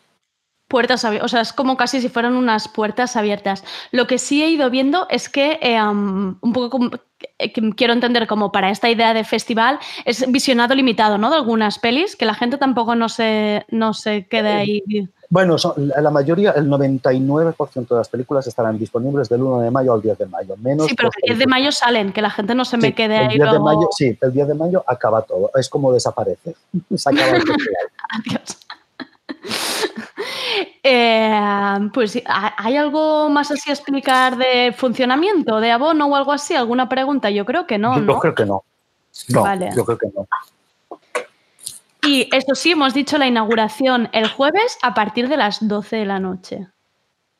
Puertas 0.70 1.04
abiertas, 1.04 1.26
o 1.26 1.28
sea, 1.28 1.42
es 1.42 1.52
como 1.52 1.76
casi 1.76 2.00
si 2.00 2.08
fueran 2.08 2.36
unas 2.38 2.70
puertas 2.70 3.18
abiertas. 3.18 3.66
Lo 3.92 4.08
que 4.08 4.18
sí 4.18 4.42
he 4.42 4.50
ido 4.52 4.70
viendo 4.70 5.06
es 5.10 5.28
que 5.28 5.60
eh, 5.62 5.84
um, 5.84 6.38
un 6.40 6.54
poco 6.54 6.70
como- 6.70 6.92
eh, 7.40 7.52
quiero 7.76 7.92
entender 7.92 8.26
como 8.26 8.54
para 8.54 8.70
esta 8.70 8.90
idea 8.90 9.14
de 9.14 9.26
festival 9.26 9.78
es 10.06 10.32
visionado 10.32 10.76
limitado, 10.76 11.18
¿no? 11.18 11.30
De 11.30 11.36
algunas 11.36 11.78
pelis, 11.78 12.16
que 12.16 12.24
la 12.24 12.36
gente 12.36 12.58
tampoco 12.58 12.96
no 12.96 13.10
se, 13.10 13.66
no 13.68 13.94
se 13.94 14.28
quede 14.28 14.54
ahí. 14.54 14.82
Bueno, 15.32 15.60
son- 15.60 15.74
la 15.96 16.10
mayoría, 16.10 16.52
el 16.52 16.68
99% 16.68 17.94
de 17.94 18.00
las 18.00 18.10
películas 18.10 18.48
estarán 18.48 18.80
disponibles 18.80 19.30
del 19.30 19.44
1 19.44 19.60
de 19.62 19.70
mayo 19.70 19.94
al 19.94 20.02
10 20.02 20.18
de 20.18 20.26
mayo. 20.26 20.56
Menos 20.58 20.88
Sí, 20.88 20.96
pero 20.96 21.10
el 21.22 21.28
10 21.28 21.38
de 21.40 21.46
mayo 21.48 21.72
salen, 21.72 22.12
que 22.12 22.22
la 22.22 22.32
gente 22.32 22.56
no 22.56 22.66
se 22.66 22.78
me 22.78 22.96
quede 22.96 23.16
el 23.18 23.22
ahí 23.30 23.36
10 23.38 23.40
de 23.42 23.46
luego. 23.60 23.64
mayo, 23.66 23.88
sí, 23.96 24.18
el 24.20 24.34
10 24.34 24.48
de 24.48 24.54
mayo 24.56 24.84
acaba 24.88 25.22
todo. 25.22 25.52
Es 25.56 25.70
como 25.70 25.94
desaparece. 25.94 26.56
Se 26.96 27.10
acaba 27.10 27.38
el. 27.38 27.44
Adiós. 28.10 28.58
Eh, 30.82 31.90
pues 31.94 32.12
sí, 32.12 32.24
¿ha- 32.26 32.54
¿hay 32.58 32.76
algo 32.78 33.30
más 33.30 33.52
así 33.52 33.70
a 33.70 33.74
explicar 33.74 34.38
de 34.38 34.74
funcionamiento, 34.76 35.60
de 35.60 35.72
abono 35.72 36.08
o 36.08 36.16
algo 36.16 36.32
así? 36.32 36.56
¿Alguna 36.56 36.88
pregunta? 36.90 37.30
Yo 37.30 37.46
creo 37.46 37.68
que 37.68 37.78
no, 37.78 37.96
yo 37.96 38.02
¿no? 38.02 38.20
creo 38.20 38.34
que 38.34 38.46
no. 38.46 38.64
No, 39.30 39.44
Vale. 39.44 39.70
yo 39.76 39.86
creo 39.86 39.98
que 39.98 40.08
no. 40.16 40.28
Y 42.04 42.30
eso 42.36 42.56
sí, 42.56 42.72
hemos 42.72 42.94
dicho 42.94 43.18
la 43.18 43.28
inauguración 43.28 44.10
el 44.14 44.28
jueves 44.30 44.78
a 44.82 44.94
partir 44.94 45.28
de 45.28 45.38
las 45.38 45.68
12 45.68 45.98
de 45.98 46.06
la 46.06 46.20
noche. 46.20 46.68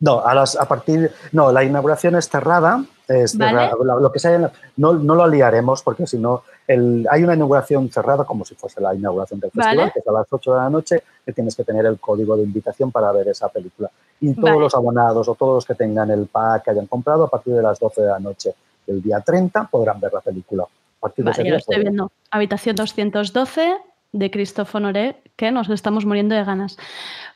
No, 0.02 0.22
a, 0.26 0.34
las, 0.34 0.56
a 0.56 0.66
partir. 0.66 1.12
No, 1.34 1.52
la 1.52 1.64
inauguración 1.64 2.16
es 2.16 2.30
cerrada. 2.30 2.84
Es 3.08 3.38
Vale. 3.38 3.52
cerrada. 3.52 4.00
Lo- 4.00 4.12
que 4.12 4.20
se 4.20 4.28
haya 4.30 4.36
en 4.38 4.42
la- 4.44 4.52
no, 4.78 4.94
no 4.94 5.16
lo 5.16 5.28
liaremos 5.28 5.82
porque 5.82 6.08
si 6.08 6.18
no. 6.18 6.44
Hay 6.68 7.24
una 7.24 7.34
inauguración 7.34 7.90
cerrada 7.90 8.24
como 8.26 8.46
si 8.46 8.54
fuese 8.54 8.80
la 8.80 8.94
inauguración 8.94 9.40
del 9.40 9.50
festival, 9.50 9.78
Vale. 9.78 9.92
que 9.92 10.00
es 10.00 10.08
a 10.08 10.12
las 10.12 10.28
8 10.30 10.54
de 10.54 10.58
la 10.60 10.70
noche, 10.70 11.04
que 11.26 11.34
tienes 11.34 11.56
que 11.56 11.64
tener 11.64 11.86
el 11.88 12.00
código 12.00 12.38
de 12.38 12.44
invitación 12.44 12.92
para 12.92 13.12
ver 13.12 13.28
esa 13.30 13.50
película. 13.50 13.90
Y 14.22 14.34
todos 14.36 14.50
Vale. 14.52 14.60
los 14.60 14.76
abonados 14.76 15.28
o 15.28 15.36
todos 15.36 15.56
los 15.56 15.66
que 15.66 15.74
tengan 15.76 16.12
el 16.12 16.28
pack 16.28 16.66
que 16.66 16.72
hayan 16.72 16.86
comprado 16.86 17.24
a 17.24 17.30
partir 17.30 17.56
de 17.56 17.64
las 17.64 17.80
12 17.80 18.02
de 18.04 18.08
la 18.08 18.20
noche 18.20 18.54
del 18.86 19.02
día 19.02 19.20
30 19.22 19.64
podrán 19.66 20.00
ver 20.00 20.14
la 20.14 20.22
película. 20.22 20.64
A 20.64 21.00
partir 21.02 21.26
de 21.26 21.32
ese 21.32 21.40
ya 21.44 21.50
lo 21.50 21.50
día 21.50 21.58
estoy 21.58 21.80
viendo. 21.80 22.12
Habitación 22.30 22.76
212 22.76 23.76
de 24.12 24.32
Christophe 24.32 24.78
Honoré, 24.78 25.22
que 25.36 25.52
nos 25.52 25.70
estamos 25.70 26.06
muriendo 26.06 26.36
de 26.36 26.44
ganas. 26.44 26.78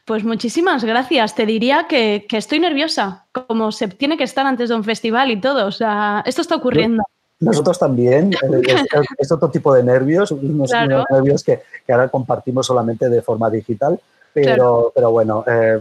Pues 0.05 0.23
muchísimas 0.23 0.83
gracias. 0.83 1.35
Te 1.35 1.45
diría 1.45 1.85
que, 1.87 2.25
que 2.27 2.37
estoy 2.37 2.59
nerviosa, 2.59 3.25
como 3.31 3.71
se 3.71 3.87
tiene 3.87 4.17
que 4.17 4.23
estar 4.23 4.45
antes 4.45 4.69
de 4.69 4.75
un 4.75 4.83
festival 4.83 5.31
y 5.31 5.39
todo. 5.39 5.65
O 5.67 5.71
sea, 5.71 6.23
esto 6.25 6.41
está 6.41 6.55
ocurriendo. 6.55 7.03
Nosotros 7.39 7.77
también, 7.77 8.33
eh, 8.33 8.37
es, 8.67 9.05
es 9.17 9.31
otro 9.31 9.49
tipo 9.49 9.73
de 9.73 9.83
nervios, 9.83 10.31
unos, 10.31 10.71
Claro. 10.71 10.95
unos 10.95 11.05
nervios 11.09 11.43
que, 11.43 11.61
que 11.85 11.93
ahora 11.93 12.09
compartimos 12.09 12.65
solamente 12.67 13.09
de 13.09 13.21
forma 13.21 13.49
digital, 13.49 13.99
pero, 14.33 14.55
Claro. 14.55 14.91
pero 14.95 15.11
bueno, 15.11 15.43
eh, 15.47 15.79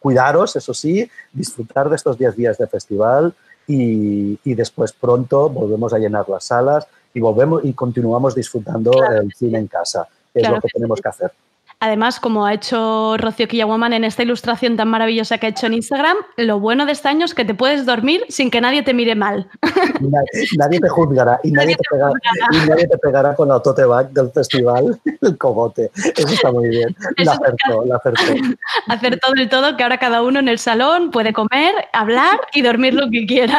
cuidaros, 0.00 0.54
eso 0.56 0.72
sí, 0.74 1.08
disfrutar 1.32 1.88
de 1.88 1.96
estos 1.96 2.16
10 2.18 2.36
días 2.36 2.58
de 2.58 2.66
festival 2.66 3.34
y, 3.66 4.38
y 4.44 4.54
después 4.54 4.92
pronto 4.92 5.48
volvemos 5.48 5.92
a 5.92 5.98
llenar 5.98 6.28
las 6.28 6.44
salas 6.44 6.86
y 7.12 7.20
volvemos 7.20 7.64
y 7.64 7.72
continuamos 7.72 8.34
disfrutando 8.34 8.90
Claro 8.90 9.22
el 9.22 9.32
cine 9.32 9.58
en 9.58 9.66
casa, 9.66 10.06
que 10.32 10.40
Claro 10.40 10.56
es 10.56 10.58
lo 10.58 10.60
que, 10.62 10.68
que 10.68 10.72
tenemos 10.74 10.98
sí. 10.98 11.02
que 11.02 11.08
hacer. 11.08 11.32
Además, 11.80 12.18
como 12.18 12.44
ha 12.44 12.54
hecho 12.54 13.16
Rocío 13.18 13.46
Killawoman 13.46 13.92
en 13.92 14.02
esta 14.02 14.24
ilustración 14.24 14.76
tan 14.76 14.88
maravillosa 14.88 15.38
que 15.38 15.46
ha 15.46 15.50
hecho 15.50 15.66
en 15.66 15.74
Instagram, 15.74 16.16
lo 16.36 16.58
bueno 16.58 16.86
de 16.86 16.92
este 16.92 17.06
año 17.08 17.24
es 17.24 17.34
que 17.34 17.44
te 17.44 17.54
puedes 17.54 17.86
dormir 17.86 18.24
sin 18.28 18.50
que 18.50 18.60
nadie 18.60 18.82
te 18.82 18.92
mire 18.94 19.14
mal. 19.14 19.48
Nadie, 20.00 20.46
nadie 20.56 20.80
te 20.80 20.88
juzgará 20.88 21.40
y 21.42 21.50
nadie, 21.50 21.74
te 21.74 21.82
pegará, 21.90 22.12
y 22.52 22.68
nadie 22.68 22.86
te 22.86 22.98
pegará 22.98 23.34
con 23.34 23.48
la 23.48 23.60
tote 23.60 23.84
bag 23.84 24.10
del 24.10 24.30
festival, 24.30 24.98
el 25.20 25.36
cogote. 25.36 25.90
Eso 25.94 26.28
está 26.28 26.52
muy 26.52 26.68
bien. 26.68 26.94
La 27.18 27.32
acertó, 27.32 27.84
la 27.84 27.96
acertó. 27.96 28.22
Hacer 28.88 29.18
todo 29.18 29.34
el 29.34 29.48
todo, 29.48 29.76
que 29.76 29.82
ahora 29.82 29.98
cada 29.98 30.22
uno 30.22 30.38
en 30.38 30.48
el 30.48 30.58
salón 30.58 31.10
puede 31.10 31.32
comer, 31.32 31.74
hablar 31.92 32.40
y 32.54 32.62
dormir 32.62 32.94
lo 32.94 33.10
que 33.10 33.26
quiera. 33.26 33.58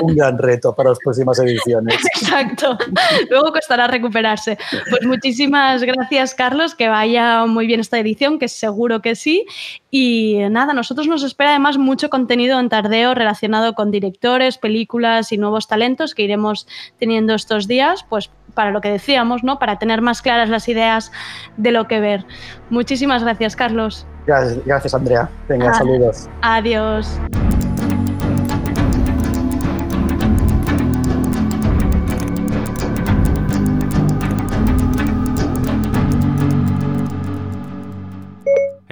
Un 0.00 0.14
gran 0.14 0.38
reto 0.38 0.74
para 0.74 0.90
las 0.90 0.98
próximas 0.98 1.38
ediciones. 1.38 1.96
Exacto. 2.14 2.76
Luego 3.30 3.52
costará 3.52 3.86
recuperarse. 3.86 4.58
Pues 4.90 5.04
muchísimas 5.06 5.82
gracias, 5.82 6.34
Carlos. 6.34 6.74
Que 6.74 6.88
vaya 6.88 7.46
muy 7.46 7.57
bien 7.66 7.80
esta 7.80 7.98
edición, 7.98 8.38
que 8.38 8.48
seguro 8.48 9.00
que 9.00 9.14
sí. 9.14 9.46
Y 9.90 10.38
nada, 10.50 10.72
nosotros 10.72 11.06
nos 11.06 11.22
espera 11.22 11.50
además 11.50 11.78
mucho 11.78 12.10
contenido 12.10 12.58
en 12.60 12.68
Tardeo 12.68 13.14
relacionado 13.14 13.74
con 13.74 13.90
directores, 13.90 14.58
películas 14.58 15.32
y 15.32 15.38
nuevos 15.38 15.68
talentos 15.68 16.14
que 16.14 16.22
iremos 16.22 16.66
teniendo 16.98 17.34
estos 17.34 17.68
días, 17.68 18.04
pues 18.08 18.30
para 18.54 18.70
lo 18.70 18.80
que 18.80 18.90
decíamos, 18.90 19.44
¿no? 19.44 19.58
Para 19.58 19.78
tener 19.78 20.02
más 20.02 20.22
claras 20.22 20.48
las 20.48 20.68
ideas 20.68 21.12
de 21.56 21.70
lo 21.70 21.86
que 21.86 22.00
ver. 22.00 22.24
Muchísimas 22.70 23.22
gracias, 23.22 23.56
Carlos. 23.56 24.06
Gracias, 24.26 24.64
gracias 24.64 24.94
Andrea. 24.94 25.28
Venga, 25.48 25.72
saludos. 25.74 26.28
Adiós. 26.42 27.18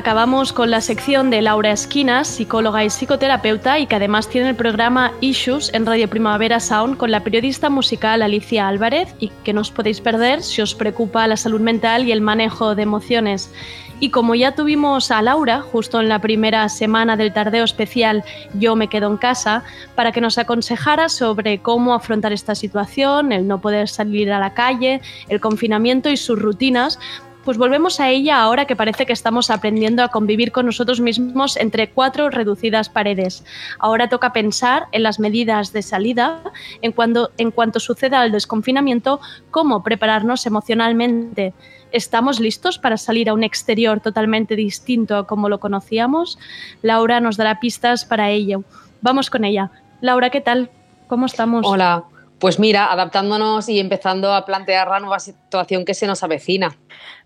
Acabamos 0.00 0.54
con 0.54 0.70
la 0.70 0.80
sección 0.80 1.28
de 1.28 1.42
Laura 1.42 1.72
Esquinas, 1.72 2.26
psicóloga 2.26 2.82
y 2.82 2.88
psicoterapeuta, 2.88 3.78
y 3.80 3.86
que 3.86 3.96
además 3.96 4.30
tiene 4.30 4.48
el 4.48 4.56
programa 4.56 5.12
Issues 5.20 5.70
en 5.74 5.84
Radio 5.84 6.08
Primavera 6.08 6.58
Sound 6.58 6.96
con 6.96 7.10
la 7.10 7.22
periodista 7.22 7.68
musical 7.68 8.22
Alicia 8.22 8.66
Álvarez, 8.66 9.14
y 9.18 9.28
que 9.44 9.52
no 9.52 9.60
os 9.60 9.70
podéis 9.70 10.00
perder 10.00 10.42
si 10.42 10.62
os 10.62 10.74
preocupa 10.74 11.26
la 11.26 11.36
salud 11.36 11.60
mental 11.60 12.08
y 12.08 12.12
el 12.12 12.22
manejo 12.22 12.74
de 12.74 12.82
emociones. 12.82 13.52
Y 14.00 14.08
como 14.08 14.34
ya 14.34 14.54
tuvimos 14.54 15.10
a 15.10 15.20
Laura 15.20 15.60
justo 15.60 16.00
en 16.00 16.08
la 16.08 16.18
primera 16.18 16.66
semana 16.70 17.18
del 17.18 17.34
tardeo 17.34 17.64
especial 17.64 18.24
Yo 18.54 18.76
me 18.76 18.88
quedo 18.88 19.06
en 19.06 19.18
casa, 19.18 19.64
para 19.94 20.12
que 20.12 20.22
nos 20.22 20.38
aconsejara 20.38 21.10
sobre 21.10 21.58
cómo 21.58 21.92
afrontar 21.92 22.32
esta 22.32 22.54
situación, 22.54 23.32
el 23.32 23.46
no 23.46 23.60
poder 23.60 23.86
salir 23.86 24.32
a 24.32 24.38
la 24.38 24.54
calle, 24.54 25.02
el 25.28 25.40
confinamiento 25.40 26.08
y 26.08 26.16
sus 26.16 26.38
rutinas, 26.38 26.98
Pues 27.44 27.56
volvemos 27.56 28.00
a 28.00 28.10
ella 28.10 28.42
ahora 28.42 28.66
que 28.66 28.76
parece 28.76 29.06
que 29.06 29.14
estamos 29.14 29.50
aprendiendo 29.50 30.02
a 30.02 30.08
convivir 30.08 30.52
con 30.52 30.66
nosotros 30.66 31.00
mismos 31.00 31.56
entre 31.56 31.88
cuatro 31.88 32.28
reducidas 32.28 32.90
paredes. 32.90 33.44
Ahora 33.78 34.10
toca 34.10 34.34
pensar 34.34 34.88
en 34.92 35.02
las 35.02 35.18
medidas 35.18 35.72
de 35.72 35.80
salida, 35.80 36.42
en, 36.82 36.92
cuando, 36.92 37.30
en 37.38 37.50
cuanto 37.50 37.80
suceda 37.80 38.24
el 38.24 38.32
desconfinamiento, 38.32 39.20
cómo 39.50 39.82
prepararnos 39.82 40.44
emocionalmente. 40.44 41.54
¿Estamos 41.92 42.40
listos 42.40 42.78
para 42.78 42.98
salir 42.98 43.30
a 43.30 43.34
un 43.34 43.42
exterior 43.42 44.00
totalmente 44.00 44.54
distinto 44.54 45.16
a 45.16 45.26
como 45.26 45.48
lo 45.48 45.60
conocíamos? 45.60 46.38
Laura 46.82 47.20
nos 47.20 47.38
dará 47.38 47.58
pistas 47.58 48.04
para 48.04 48.28
ello. 48.28 48.64
Vamos 49.00 49.30
con 49.30 49.44
ella. 49.44 49.70
Laura, 50.02 50.28
¿qué 50.28 50.42
tal? 50.42 50.70
¿Cómo 51.08 51.24
estamos? 51.24 51.66
Hola, 51.66 52.04
pues 52.40 52.58
mira, 52.58 52.90
adaptándonos 52.90 53.68
y 53.68 53.78
empezando 53.78 54.34
a 54.34 54.46
plantear 54.46 54.88
la 54.88 54.98
nueva 54.98 55.20
situación 55.20 55.84
que 55.84 55.94
se 55.94 56.06
nos 56.06 56.22
avecina. 56.22 56.76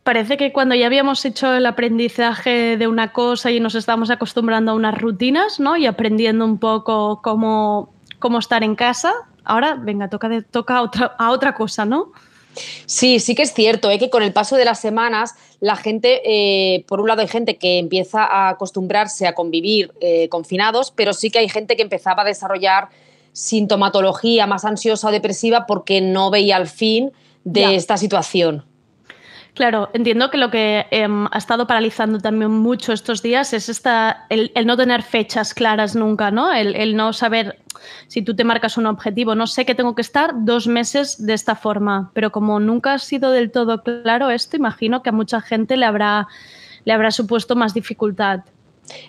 Parece 0.03 0.37
que 0.37 0.53
cuando 0.53 0.75
ya 0.75 0.87
habíamos 0.87 1.25
hecho 1.25 1.55
el 1.55 1.65
aprendizaje 1.65 2.77
de 2.77 2.89
una 2.89 3.13
cosa 3.13 3.51
y 3.51 3.61
nos 3.61 3.77
estábamos 3.77 4.11
acostumbrando 4.11 4.73
a 4.73 4.75
unas 4.75 5.01
rutinas, 5.01 5.61
¿no? 5.61 5.77
Y 5.77 5.87
aprendiendo 5.87 6.45
un 6.45 6.59
poco 6.59 7.23
cómo, 7.23 7.95
cómo 8.19 8.41
estar 8.41 8.65
en 8.65 8.75
casa, 8.75 9.15
ahora, 9.45 9.77
venga, 9.81 10.09
toca, 10.09 10.29
de, 10.29 10.43
toca 10.43 10.79
a, 10.79 10.83
otra, 10.83 11.15
a 11.17 11.31
otra 11.31 11.55
cosa, 11.55 11.85
¿no? 11.85 12.13
Sí, 12.87 13.21
sí 13.21 13.35
que 13.35 13.43
es 13.43 13.55
cierto, 13.55 13.91
¿eh? 13.91 13.99
que 13.99 14.11
con 14.11 14.23
el 14.23 14.33
paso 14.33 14.57
de 14.57 14.65
las 14.65 14.81
semanas 14.81 15.35
la 15.61 15.77
gente, 15.77 16.23
eh, 16.25 16.85
por 16.87 17.01
un 17.01 17.09
lado 17.09 17.23
hay 17.23 17.29
gente 17.29 17.57
que 17.57 17.79
empieza 17.79 18.25
a 18.25 18.51
acostumbrarse 18.51 19.27
a 19.27 19.35
convivir 19.35 19.93
eh, 20.01 20.29
confinados, 20.29 20.91
pero 20.91 21.13
sí 21.13 21.31
que 21.31 21.39
hay 21.39 21.49
gente 21.49 21.77
que 21.77 21.83
empezaba 21.83 22.23
a 22.23 22.27
desarrollar 22.27 22.89
sintomatología 23.35 24.47
más 24.47 24.65
ansiosa 24.65 25.09
o 25.09 25.11
depresiva 25.11 25.67
porque 25.67 26.01
no 26.01 26.31
veía 26.31 26.57
el 26.57 26.69
fin 26.69 27.13
de 27.43 27.75
esta 27.75 27.99
situación. 27.99 28.65
Claro, 29.55 29.89
entiendo 29.93 30.31
que 30.31 30.39
lo 30.39 30.51
que 30.51 30.87
em, 30.91 31.27
ha 31.31 31.39
estado 31.39 31.67
paralizando 31.67 32.19
también 32.19 32.51
mucho 32.51 32.93
estos 32.93 33.23
días 33.23 33.53
es 33.53 33.69
esta, 33.69 34.27
el, 34.29 34.51
el 34.55 34.67
no 34.67 34.77
tener 34.77 35.03
fechas 35.03 35.55
claras 35.55 35.95
nunca, 35.95 36.33
¿no? 36.33 36.53
El, 36.53 36.75
el 36.75 36.97
no 36.97 37.13
saber 37.13 37.61
si 38.09 38.23
tú 38.23 38.35
te 38.35 38.43
marcas 38.43 38.77
un 38.79 38.87
objetivo. 38.87 39.37
No 39.37 39.47
sé 39.47 39.65
que 39.65 39.77
tengo 39.77 39.95
que 39.95 40.03
estar 40.03 40.33
dos 40.45 40.67
meses 40.67 41.25
de 41.25 41.35
esta 41.35 41.55
forma, 41.55 42.11
pero 42.15 42.33
como 42.33 42.59
nunca 42.59 42.95
ha 42.95 42.99
sido 42.99 43.31
del 43.31 43.53
todo 43.53 43.83
claro 43.83 44.31
esto, 44.31 44.57
imagino 44.57 45.03
que 45.03 45.11
a 45.11 45.13
mucha 45.13 45.41
gente 45.41 45.77
le 45.77 45.87
habrá, 45.87 46.27
le 46.85 46.93
habrá 46.93 47.13
supuesto 47.13 47.55
más 47.55 47.75
dificultad. 47.75 48.41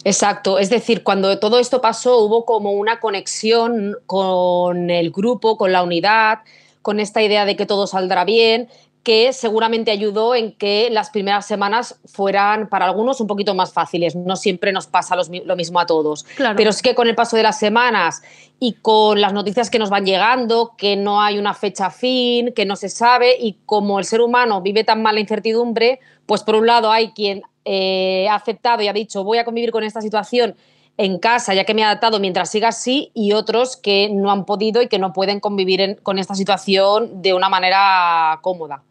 Exacto, 0.04 0.60
es 0.60 0.70
decir, 0.70 1.04
cuando 1.04 1.40
todo 1.40 1.60
esto 1.60 1.82
pasó 1.82 2.20
hubo 2.20 2.46
como 2.46 2.72
una 2.72 3.00
conexión 3.00 3.98
con 4.06 4.90
el 4.90 5.12
grupo, 5.12 5.58
con 5.58 5.72
la 5.72 5.84
unidad, 5.84 6.40
con 6.82 7.00
esta 7.00 7.22
idea 7.22 7.46
de 7.46 7.56
que 7.56 7.66
todo 7.66 7.88
saldrá 7.88 8.26
bien, 8.26 8.70
que 9.06 9.34
seguramente 9.34 9.92
ayudó 9.92 10.34
en 10.34 10.52
que 10.52 10.90
las 10.90 11.12
primeras 11.12 11.46
semanas 11.46 12.00
fueran 12.06 12.68
para 12.70 12.86
algunos 12.86 13.22
un 13.22 13.28
poquito 13.28 13.54
más 13.54 13.72
fáciles. 13.72 14.16
No 14.16 14.36
siempre 14.36 14.72
nos 14.72 14.88
pasa 14.88 15.16
los 15.16 15.30
lo 15.30 15.56
mismo 15.56 15.80
a 15.80 15.86
todos. 15.86 16.24
Claro. 16.36 16.56
Pero 16.56 16.72
es 16.72 16.82
que 16.82 16.96
con 16.96 17.08
el 17.08 17.14
paso 17.14 17.38
de 17.38 17.44
las 17.44 17.60
semanas 17.60 18.24
y 18.60 18.74
con 18.74 19.22
las 19.22 19.32
noticias 19.32 19.70
que 19.70 19.78
nos 19.78 19.92
van 19.92 20.08
llegando, 20.08 20.74
que 20.76 20.96
no 20.96 21.22
hay 21.22 21.38
una 21.38 21.54
fecha 21.54 21.92
fin, 21.92 22.52
que 22.56 22.66
no 22.66 22.76
se 22.76 22.90
sabe, 22.90 23.38
y 23.40 23.58
como 23.68 24.00
el 24.00 24.06
ser 24.06 24.22
humano 24.22 24.62
vive 24.62 24.84
tan 24.84 25.04
mal 25.04 25.14
la 25.14 25.22
incertidumbre, 25.22 26.00
pues 26.26 26.42
por 26.42 26.56
un 26.56 26.66
lado 26.66 26.90
hay 26.90 27.12
quien 27.12 27.44
eh, 27.66 28.28
ha 28.30 28.36
aceptado 28.36 28.82
y 28.84 28.88
ha 28.88 28.94
dicho 28.94 29.24
voy 29.24 29.40
a 29.40 29.46
convivir 29.46 29.72
con 29.72 29.84
esta 29.84 30.02
situación 30.02 30.56
en 30.98 31.20
casa, 31.20 31.54
ya 31.54 31.66
que 31.66 31.74
me 31.74 31.82
he 31.82 31.84
adaptado 31.84 32.20
mientras 32.20 32.50
siga 32.50 32.70
así, 32.70 33.12
y 33.14 33.34
otros 33.34 33.76
que 33.76 34.10
no 34.10 34.32
han 34.32 34.46
podido 34.46 34.82
y 34.82 34.88
que 34.88 35.00
no 35.00 35.12
pueden 35.12 35.40
convivir 35.40 36.00
con 36.04 36.20
esta 36.20 36.36
situación 36.36 37.22
de 37.22 37.34
una 37.34 37.50
manera 37.50 38.40
cómoda. 38.42 38.84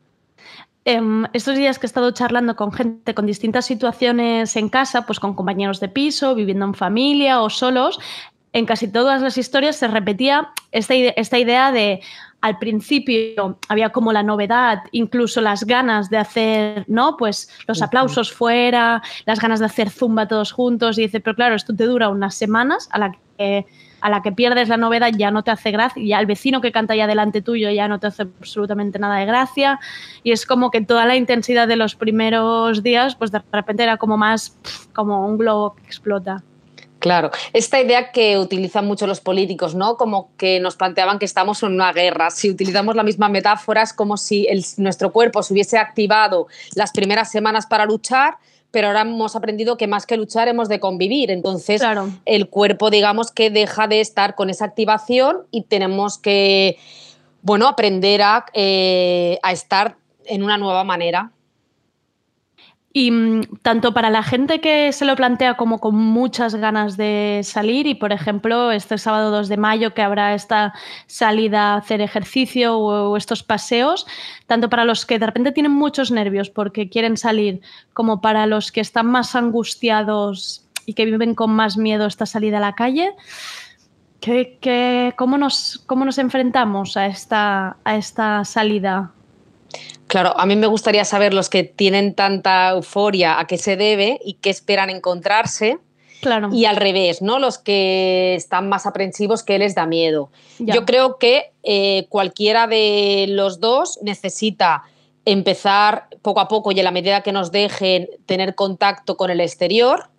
Em, 0.85 1.25
estos 1.33 1.57
días 1.57 1.79
que 1.79 1.87
he 1.87 1.89
estado 1.89 2.11
charlando 2.11 2.57
con 2.57 2.71
gente 2.71 3.15
con 3.15 3.25
distintas 3.25 3.65
situaciones 3.65 4.55
en 4.57 4.69
casa, 4.69 5.07
pues 5.07 5.19
con 5.19 5.35
compañeros 5.35 5.81
de 5.81 5.89
piso, 5.89 6.35
viviendo 6.35 6.67
en 6.67 6.75
familia 6.75 7.41
o 7.41 7.49
solos, 7.49 7.99
en 8.53 8.67
casi 8.67 8.87
todas 8.87 9.23
las 9.23 9.39
historias 9.39 9.77
se 9.77 9.89
repetía 9.89 10.51
esta 10.73 11.39
idea 11.39 11.73
de 11.73 12.03
al 12.45 12.59
principio 12.59 13.59
había 13.71 13.89
como 13.89 14.13
la 14.13 14.23
novedad, 14.23 14.81
incluso 14.93 15.41
las 15.41 15.65
ganas 15.65 16.11
de 16.11 16.19
hacer, 16.19 16.85
¿no? 16.89 17.17
Pues 17.17 17.49
los 17.67 17.81
aplausos 17.81 18.31
fuera, 18.31 19.03
las 19.25 19.41
ganas 19.41 19.61
de 19.61 19.65
hacer 19.65 19.89
zumba 19.89 20.29
todos 20.29 20.53
juntos. 20.53 20.99
Y 20.99 21.05
dice, 21.05 21.21
pero 21.21 21.37
claro, 21.37 21.55
esto 21.55 21.75
te 21.75 21.87
dura 21.87 22.11
unas 22.11 22.35
semanas 22.35 22.91
a 22.93 22.99
la 22.99 23.17
que, 23.39 23.65
a 24.03 24.11
la 24.11 24.21
que 24.21 24.31
pierdes 24.31 24.69
la 24.69 24.77
novedad 24.77 25.11
ya 25.17 25.31
no 25.31 25.43
te 25.43 25.53
hace 25.53 25.71
gracia, 25.71 26.03
ya 26.05 26.21
el 26.21 26.27
vecino 26.27 26.61
que 26.61 26.71
canta 26.71 26.95
ya 26.95 27.07
delante 27.07 27.41
tuyo 27.41 27.71
ya 27.71 27.89
no 27.89 27.99
te 27.99 28.09
hace 28.09 28.25
absolutamente 28.25 28.99
nada 28.99 29.17
de 29.17 29.25
gracia. 29.25 29.81
Y 30.23 30.33
es 30.33 30.45
como 30.45 30.71
que 30.71 30.83
toda 30.83 31.07
la 31.07 31.17
intensidad 31.17 31.67
de 31.67 31.77
los 31.77 31.95
primeros 31.95 32.83
días, 32.83 33.17
pues 33.17 33.33
de 33.33 33.41
repente 33.53 33.85
era 33.85 33.97
como 33.97 34.19
más 34.19 34.59
como 34.93 35.27
un 35.27 35.39
globo 35.39 35.77
que 35.77 35.87
explota. 35.87 36.45
Claro, 37.05 37.31
esta 37.53 37.79
idea 37.83 38.13
que 38.13 38.39
utilizan 38.39 38.87
mucho 38.87 39.07
los 39.07 39.21
políticos, 39.21 39.75
¿no? 39.75 39.99
Como 39.99 40.31
que 40.39 40.59
nos 40.59 40.75
planteaban 40.75 41.19
que 41.19 41.27
estamos 41.27 41.63
en 41.63 41.73
una 41.75 41.93
guerra. 41.93 42.31
Si 42.31 42.49
utilizamos 42.49 42.97
la 42.97 43.03
misma 43.03 43.29
metáfora, 43.29 43.83
es 43.83 43.93
como 43.93 44.17
si 44.17 44.47
el- 44.47 44.65
nuestro 44.79 45.13
cuerpo 45.13 45.43
se 45.43 45.53
hubiese 45.53 45.77
activado 45.77 46.47
las 46.75 46.93
primeras 46.93 47.31
semanas 47.31 47.67
para 47.67 47.85
luchar, 47.85 48.39
pero 48.71 48.87
ahora 48.87 49.03
hemos 49.03 49.37
aprendido 49.37 49.77
que 49.77 49.87
más 49.87 50.07
que 50.07 50.17
luchar 50.17 50.49
hemos 50.49 50.71
de 50.71 50.81
convivir. 50.81 51.31
Entonces, 51.31 51.83
Claro. 51.83 52.09
el 52.25 52.49
cuerpo, 52.49 52.89
digamos, 52.89 53.31
que 53.31 53.51
deja 53.51 53.87
de 53.87 54.01
estar 54.01 54.35
con 54.35 54.49
esa 54.49 54.65
activación 54.65 55.43
y 55.51 55.65
tenemos 55.65 56.17
que, 56.17 56.79
bueno, 57.43 57.69
aprender 57.69 58.23
a, 58.23 58.47
eh, 58.55 59.39
a 59.43 59.53
estar 59.53 59.97
en 60.25 60.43
una 60.43 60.57
nueva 60.57 60.85
manera. 60.85 61.33
Y 62.97 63.11
mm, 63.11 63.41
tanto 63.63 63.93
para 63.93 64.09
la 64.09 64.23
gente 64.23 64.61
que 64.61 64.93
se 64.93 65.05
lo 65.05 65.17
plantea 65.17 65.57
como 65.57 65.81
con 65.81 65.97
muchas 65.97 66.55
ganas 66.55 66.97
de 66.97 67.41
salir, 67.43 67.89
y 67.89 67.97
por 67.97 68.13
ejemplo, 68.13 68.71
este 68.71 68.99
sábado 68.99 69.33
2 69.33 69.49
de 69.49 69.57
mayo 69.57 69.95
que 69.95 70.01
habrá 70.03 70.33
esta 70.33 70.73
salida 71.09 71.75
a 71.75 71.79
hacer 71.79 72.01
ejercicio 72.01 72.79
o, 72.79 73.17
estos 73.17 73.43
paseos, 73.43 74.07
tanto 74.47 74.71
para 74.71 74.85
los 74.85 75.07
que 75.07 75.19
de 75.19 75.27
repente 75.27 75.51
tienen 75.51 75.73
muchos 75.73 76.13
nervios 76.13 76.51
porque 76.51 76.89
quieren 76.89 77.17
salir, 77.17 77.61
como 77.93 78.21
para 78.21 78.47
los 78.47 78.71
que 78.71 78.81
están 78.81 79.07
más 79.09 79.35
angustiados 79.35 80.65
y 80.87 80.95
que 80.95 81.05
viven 81.05 81.35
con 81.35 81.51
más 81.51 81.77
miedo 81.77 82.07
esta 82.07 82.27
salida 82.27 82.59
a 82.59 82.61
la 82.61 82.75
calle, 82.77 83.13
¿qué, 84.21 84.57
qué- 84.61 85.15
cómo, 85.17 85.37
nos, 85.37 85.83
¿cómo 85.87 86.05
nos 86.05 86.19
enfrentamos 86.19 86.97
a 86.97 87.07
esta, 87.07 87.77
a 87.85 87.97
esta 87.97 88.45
salida? 88.45 89.11
Claro, 90.15 90.39
a 90.39 90.47
mí 90.47 90.55
me 90.55 90.69
gustaría 90.69 91.05
saber 91.05 91.35
los 91.35 91.51
que 91.51 91.65
tienen 91.65 92.15
tanta 92.15 92.71
euforia 92.71 93.41
a 93.41 93.49
qué 93.49 93.59
se 93.59 93.77
debe 93.77 94.21
y 94.25 94.35
qué 94.35 94.49
esperan 94.49 94.89
encontrarse. 94.89 95.79
Claro. 96.21 96.51
Y 96.53 96.67
al 96.67 96.77
revés, 96.77 97.21
¿no? 97.21 97.41
Los 97.41 97.59
que 97.59 98.37
están 98.37 98.69
más 98.69 98.87
aprensivos, 98.87 99.43
que 99.43 99.59
les 99.59 99.75
da 99.75 99.87
miedo. 99.87 100.31
Ya. 100.61 100.73
Yo 100.73 100.85
creo 100.85 101.19
que 101.19 101.51
eh, 101.65 102.07
cualquiera 102.11 102.69
de 102.69 103.27
los 103.29 103.59
dos 103.59 103.99
necesita 104.03 104.85
empezar 105.25 106.07
poco 106.23 106.39
a 106.39 106.47
poco 106.47 106.71
y 106.71 106.79
en 106.79 106.85
la 106.85 106.93
medida 106.93 107.23
que 107.23 107.33
nos 107.33 107.51
dejen 107.51 108.09
tener 108.25 108.55
contacto 108.55 109.17
con 109.17 109.33
el 109.33 109.41
exterior. 109.41 110.11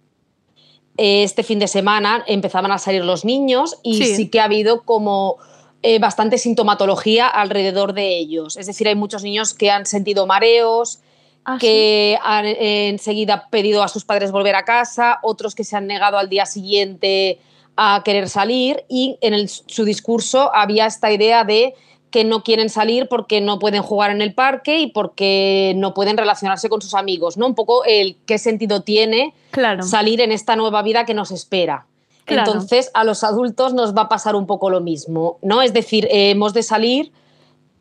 Este 0.98 1.42
fin 1.42 1.60
de 1.60 1.70
semana 1.70 2.22
empezaban 2.28 2.74
a 2.74 2.80
salir 2.80 3.06
los 3.06 3.24
niños 3.24 3.78
y 3.82 4.04
Sí. 4.04 4.16
sí, 4.18 4.30
que 4.30 4.42
ha 4.42 4.44
habido 4.44 4.82
como 4.82 5.38
eh, 5.84 6.00
bastante 6.00 6.38
sintomatología 6.38 7.28
alrededor 7.28 7.94
de 7.94 8.18
ellos. 8.18 8.58
Es 8.58 8.66
decir, 8.68 8.88
hay 8.88 8.96
muchos 8.96 9.24
niños 9.24 9.54
que 9.54 9.70
han 9.72 9.86
sentido 9.86 10.26
mareos, 10.28 11.00
Ah, 11.48 11.58
que 11.62 12.18
han 12.24 12.48
eh, 12.48 12.90
enseguida 12.90 13.50
pedido 13.52 13.84
a 13.84 13.88
sus 13.88 14.04
padres 14.04 14.32
volver 14.32 14.56
a 14.56 14.64
casa, 14.66 15.20
otros 15.22 15.54
que 15.54 15.64
se 15.64 15.76
han 15.76 15.86
negado 15.86 16.18
al 16.18 16.28
día 16.28 16.48
siguiente 16.48 17.38
a 17.78 18.02
querer 18.04 18.30
salir 18.30 18.84
y 18.90 19.20
en 19.22 19.36
el- 19.36 19.48
su 19.48 19.86
discurso 19.86 20.50
había 20.56 20.88
esta 20.88 21.12
idea 21.12 21.44
de 21.44 21.76
que 22.10 22.24
no 22.24 22.42
quieren 22.42 22.70
salir 22.70 23.08
porque 23.08 23.42
no 23.42 23.60
pueden 23.60 23.84
jugar 23.84 24.10
en 24.10 24.24
el 24.24 24.34
parque 24.34 24.80
y 24.80 24.88
porque 24.88 25.74
no 25.76 25.94
pueden 25.94 26.18
relacionarse 26.18 26.68
con 26.68 26.82
sus 26.82 26.96
amigos, 26.96 27.38
¿no? 27.38 27.46
Un 27.46 27.54
poco 27.54 27.84
el 27.86 28.18
qué 28.26 28.40
sentido 28.40 28.82
tiene 28.82 29.36
Claro. 29.52 29.84
salir 29.84 30.22
en 30.22 30.32
esta 30.32 30.56
nueva 30.56 30.82
vida 30.82 31.06
que 31.06 31.14
nos 31.14 31.30
espera. 31.30 31.86
Entonces, 32.28 32.90
a 32.94 33.04
los 33.04 33.24
adultos 33.24 33.74
nos 33.74 33.96
va 33.96 34.04
a 34.04 34.10
pasar 34.10 34.36
un 34.36 34.48
poco 34.48 34.70
lo 34.70 34.82
mismo, 34.82 35.38
¿no? 35.42 35.62
Es 35.62 35.74
decir, 35.74 36.06
eh, 36.06 36.32
hemos 36.32 36.54
de 36.54 36.64
salir 36.64 37.12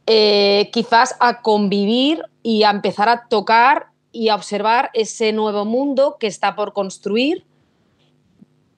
eh, 0.07 0.71
quizás 0.73 1.17
a 1.19 1.41
convivir 1.41 2.23
y 2.43 2.65
a 2.65 2.71
empezar 2.71 3.09
a 3.09 3.27
tocar 3.29 3.87
y 4.13 4.29
a 4.29 4.35
observar 4.35 4.91
ese 4.93 5.33
nuevo 5.33 5.65
mundo 5.65 6.17
que 6.21 6.27
está 6.27 6.55
por 6.57 6.75
construir. 6.75 7.47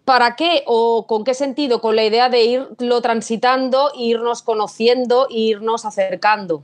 ¿Para 0.05 0.37
qué 0.37 0.63
o 0.67 1.09
con 1.09 1.25
qué 1.25 1.35
sentido? 1.35 1.81
Con 1.81 1.97
la 1.97 2.05
idea 2.05 2.29
de 2.29 2.45
irlo 2.45 3.01
transitando, 3.01 3.91
irnos 3.97 4.43
conociendo, 4.43 5.27
irnos 5.29 5.85
acercando. 5.85 6.63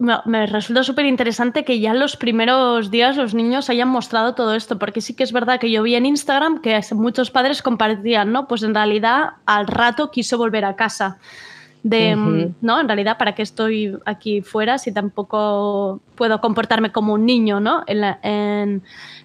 Me, 0.00 0.46
resulta 0.46 0.82
súper 0.82 1.04
interesante 1.04 1.62
que 1.62 1.78
ya 1.78 1.90
en 1.90 1.98
los 1.98 2.16
primeros 2.16 2.90
días 2.90 3.18
los 3.18 3.34
niños 3.34 3.68
hayan 3.68 3.88
mostrado 3.88 4.34
todo 4.34 4.54
esto, 4.54 4.78
porque 4.78 5.02
sí 5.02 5.14
que 5.14 5.22
es 5.22 5.30
verdad 5.30 5.60
que 5.60 5.70
yo 5.70 5.82
vi 5.82 5.94
en 5.94 6.06
Instagram 6.06 6.62
que 6.62 6.80
muchos 6.92 7.30
padres 7.30 7.60
compartían, 7.60 8.32
¿no? 8.32 8.48
Pues 8.48 8.62
en 8.62 8.74
realidad 8.74 9.32
al 9.44 9.66
rato 9.66 10.10
quiso 10.10 10.38
volver 10.38 10.64
a 10.64 10.74
casa. 10.74 11.18
de. 11.82 12.16
¿no? 12.62 12.80
En 12.80 12.88
realidad, 12.88 13.18
¿para 13.18 13.34
qué 13.34 13.42
estoy 13.42 13.94
aquí 14.06 14.40
fuera 14.40 14.78
si 14.78 14.90
tampoco 14.90 16.00
puedo 16.14 16.40
comportarme 16.40 16.92
como 16.92 17.12
un 17.12 17.26
niño, 17.26 17.60
¿no? 17.60 17.84
En 17.86 18.00
la, 18.00 18.18
en 18.22 18.82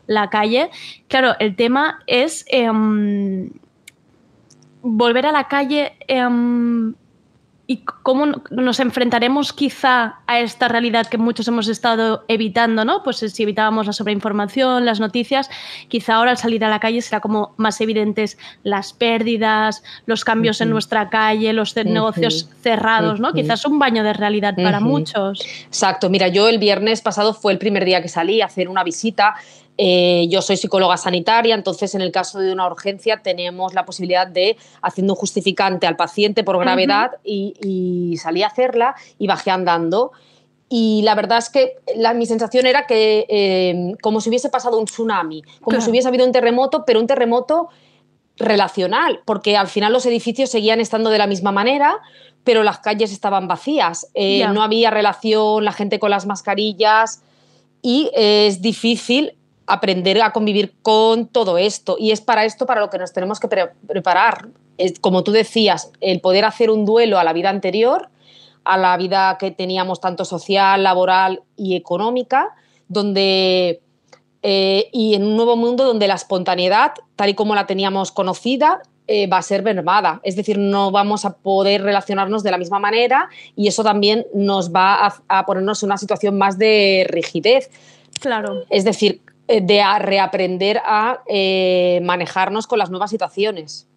la 0.08 0.30
calle. 0.30 0.72
Claro, 1.08 1.36
el 1.40 1.56
tema 1.56 2.00
es 2.06 2.46
em, 2.50 3.50
volver 4.82 5.26
a 5.26 5.32
la 5.32 5.48
calle 5.48 5.94
em, 6.10 6.96
y 7.68 7.78
cómo 8.04 8.28
nos 8.52 8.80
enfrentaremos 8.80 9.52
quizá 9.52 10.20
a 10.28 10.40
esta 10.40 10.68
realidad 10.68 11.08
que 11.08 11.18
muchos 11.18 11.48
hemos 11.48 11.68
estado 11.68 12.24
evitando, 12.28 12.86
¿no? 12.86 13.02
Pues 13.02 13.18
si 13.18 13.44
evitábamos 13.44 13.88
la 13.88 13.94
sobreinformación, 13.94 14.86
las 14.86 15.00
noticias, 15.00 15.50
quizá 15.88 16.16
ahora 16.16 16.32
al 16.32 16.38
salir 16.38 16.64
a 16.64 16.70
la 16.70 16.80
calle 16.80 17.02
será 17.02 17.22
como 17.22 17.56
más 17.58 17.82
evidentes 17.82 18.38
las 18.64 18.94
pérdidas, 18.94 19.84
los 20.06 20.24
cambios 20.24 20.62
en 20.62 20.70
nuestra 20.70 21.10
calle, 21.10 21.54
los 21.54 21.76
negocios 21.76 22.50
cerrados, 22.62 23.20
¿no? 23.20 23.30
Ujú. 23.30 23.38
Quizás 23.38 23.66
un 23.66 23.80
baño 23.80 24.04
de 24.04 24.14
realidad 24.14 24.56
para 24.56 24.80
muchos. 24.80 25.42
Exacto, 25.66 26.10
mira, 26.10 26.28
yo 26.28 26.48
el 26.48 26.60
viernes 26.60 27.02
pasado 27.02 27.34
fue 27.34 27.52
el 27.52 27.58
primer 27.58 27.84
día 27.84 28.02
que 28.02 28.10
salí 28.10 28.42
a 28.42 28.46
hacer 28.46 28.70
una 28.70 28.84
visita. 28.84 29.36
Eh, 29.78 30.28
yo 30.30 30.42
soy 30.42 30.56
psicóloga 30.58 30.96
sanitaria, 30.98 31.54
entonces 31.54 31.94
en 31.96 32.02
el 32.02 32.12
caso 32.12 32.40
de 32.40 32.54
una 32.54 32.66
urgencia 32.66 33.22
tenemos 33.22 33.74
la 33.74 33.86
posibilidad 33.86 34.26
de, 34.26 34.56
haciendo 34.82 35.14
un 35.14 35.18
justificante 35.20 35.86
al 35.86 35.98
paciente 35.98 36.44
por 36.46 36.58
gravedad, 36.60 37.12
y, 37.24 37.54
y 37.62 38.18
salí 38.18 38.42
a 38.44 38.48
hacerla 38.48 38.96
y 39.20 39.28
bajé 39.28 39.52
andando. 39.52 40.12
Y 40.70 41.02
la 41.04 41.14
verdad 41.14 41.38
es 41.40 41.50
que 41.50 41.76
la- 41.96 42.14
mi 42.14 42.26
sensación 42.26 42.66
era 42.66 42.88
que 42.88 43.26
eh, 43.30 43.96
como 44.02 44.22
si 44.22 44.30
hubiese 44.30 44.50
pasado 44.50 44.80
un 44.80 44.86
tsunami, 44.86 45.42
como 45.62 45.76
Claro. 45.76 45.82
si 45.84 45.92
hubiese 45.92 46.08
habido 46.08 46.26
un 46.26 46.32
terremoto, 46.32 46.86
pero 46.86 47.00
un 47.00 47.08
terremoto 47.08 47.68
relacional, 48.38 49.22
porque 49.26 49.56
al 49.58 49.68
final 49.68 49.94
los 49.94 50.06
edificios 50.06 50.50
seguían 50.50 50.80
estando 50.82 51.10
de 51.10 51.18
la 51.18 51.28
misma 51.28 51.52
manera, 51.52 51.98
pero 52.44 52.64
las 52.64 52.80
calles 52.80 53.12
estaban 53.12 53.48
vacías, 53.48 54.08
eh, 54.14 54.46
no 54.54 54.62
había 54.62 54.90
relación, 54.92 55.64
la 55.66 55.72
gente 55.72 56.00
con 56.00 56.12
las 56.12 56.26
mascarillas 56.26 57.22
y 57.82 58.12
es 58.14 58.62
difícil 58.62 59.38
aprender 59.68 60.22
a 60.22 60.32
convivir 60.32 60.74
con 60.82 61.28
todo 61.28 61.58
esto 61.58 61.98
y 62.00 62.12
es 62.12 62.22
para 62.22 62.46
esto 62.46 62.66
para 62.66 62.82
lo 62.82 62.90
que 62.90 62.98
nos 62.98 63.14
tenemos 63.14 63.40
que 63.40 63.48
pre- 63.48 63.72
preparar. 63.88 64.48
Es, 64.78 65.00
como 65.00 65.24
tú 65.24 65.32
decías, 65.32 65.92
el 66.02 66.20
poder 66.22 66.46
hacer 66.46 66.70
un 66.70 66.86
duelo 66.86 67.18
a 67.18 67.24
la 67.24 67.34
vida 67.34 67.50
anterior, 67.50 68.10
a 68.64 68.78
la 68.78 68.98
vida 68.98 69.38
que 69.40 69.52
teníamos 69.52 70.02
tanto 70.02 70.26
social, 70.26 70.84
laboral 70.84 71.42
y 71.56 71.76
económica, 71.76 72.50
donde 72.88 73.82
eh, 74.44 74.90
y 74.92 75.16
en 75.16 75.26
un 75.26 75.36
nuevo 75.36 75.56
mundo 75.56 75.86
donde 75.86 76.08
la 76.08 76.16
espontaneidad, 76.16 76.94
tal 77.16 77.30
y 77.30 77.34
como 77.34 77.56
la 77.56 77.66
teníamos 77.66 78.12
conocida, 78.12 78.82
eh, 79.08 79.28
va 79.28 79.38
a 79.38 79.42
ser 79.42 79.64
mermada. 79.64 80.20
Es 80.24 80.36
decir, 80.36 80.58
no 80.58 80.92
vamos 80.92 81.26
a 81.26 81.38
poder 81.38 81.84
relacionarnos 81.84 82.44
de 82.44 82.52
la 82.52 82.58
misma 82.58 82.80
manera 82.80 83.30
y 83.56 83.68
eso 83.68 83.84
también 83.84 84.26
nos 84.34 84.72
va 84.72 85.08
a, 85.08 85.16
a 85.28 85.46
ponernos 85.46 85.82
en 85.82 85.88
una 85.88 85.98
situación 85.98 86.38
más 86.38 86.58
de 86.58 87.06
rigidez. 87.10 87.70
Claro. 88.20 88.64
Es 88.70 88.84
decir, 88.84 89.22
de 89.48 89.82
a 89.82 90.00
reaprender 90.00 90.82
a 90.86 91.22
eh, 91.28 92.00
manejarnos 92.04 92.68
con 92.68 92.80
las 92.80 92.90
nuevas 92.90 93.12
situaciones. 93.12 93.88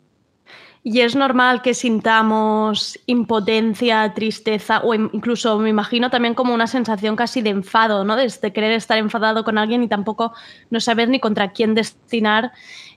Y 0.84 1.00
es 1.00 1.16
normal 1.16 1.60
que 1.60 1.74
sintamos 1.74 2.98
impotencia, 3.06 4.14
tristeza 4.14 4.80
o 4.84 4.94
in- 4.94 5.10
incluso 5.12 5.58
me 5.58 5.68
imagino 5.68 6.08
también 6.08 6.34
como 6.34 6.54
una 6.54 6.66
sensación 6.68 7.16
casi 7.16 7.42
de 7.42 7.50
enfado, 7.50 8.04
¿no? 8.04 8.14
De, 8.14 8.32
de 8.40 8.52
querer 8.52 8.72
estar 8.72 8.96
enfadado 8.96 9.42
con 9.42 9.58
alguien 9.58 9.82
y 9.82 9.88
tampoco 9.88 10.32
no 10.70 10.80
saber 10.80 11.08
ni 11.08 11.18
contra 11.18 11.50
quién 11.50 11.74
destinar 11.74 12.52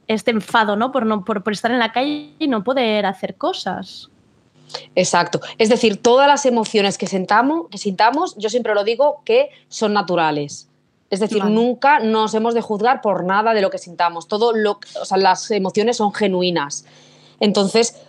este 0.08 0.32
enfado, 0.32 0.76
¿no? 0.76 0.92
Por, 0.92 1.06
no 1.06 1.26
por, 1.26 1.44
por 1.44 1.54
estar 1.54 1.72
en 1.72 1.80
la 1.80 1.92
calle 1.92 2.34
y 2.38 2.48
no 2.48 2.64
poder 2.64 3.06
hacer 3.06 3.36
cosas. 3.36 4.10
Exacto. 4.96 5.42
Es 5.58 5.68
decir, 5.68 6.02
todas 6.02 6.28
las 6.28 6.46
emociones 6.46 6.98
que, 6.98 7.08
sentamos, 7.08 7.68
que 7.70 7.78
sintamos, 7.78 8.38
yo 8.38 8.50
siempre 8.50 8.74
lo 8.76 8.84
digo, 8.84 9.22
que 9.26 9.50
son 9.68 9.94
naturales. 9.94 10.70
Es 11.12 11.20
decir, 11.20 11.40
Vale. 11.40 11.54
nunca 11.54 12.00
nos 12.00 12.34
hemos 12.34 12.54
de 12.54 12.62
juzgar 12.62 13.02
por 13.02 13.26
nada 13.26 13.54
de 13.54 13.62
lo 13.62 13.70
que 13.70 13.78
sintamos. 13.78 14.30
Todo 14.30 14.54
lo, 14.54 14.80
o 15.00 15.06
sea, 15.06 15.18
las 15.18 15.52
emociones 15.52 15.98
son 15.98 16.14
genuinas. 16.14 16.86
Entonces, 17.42 18.02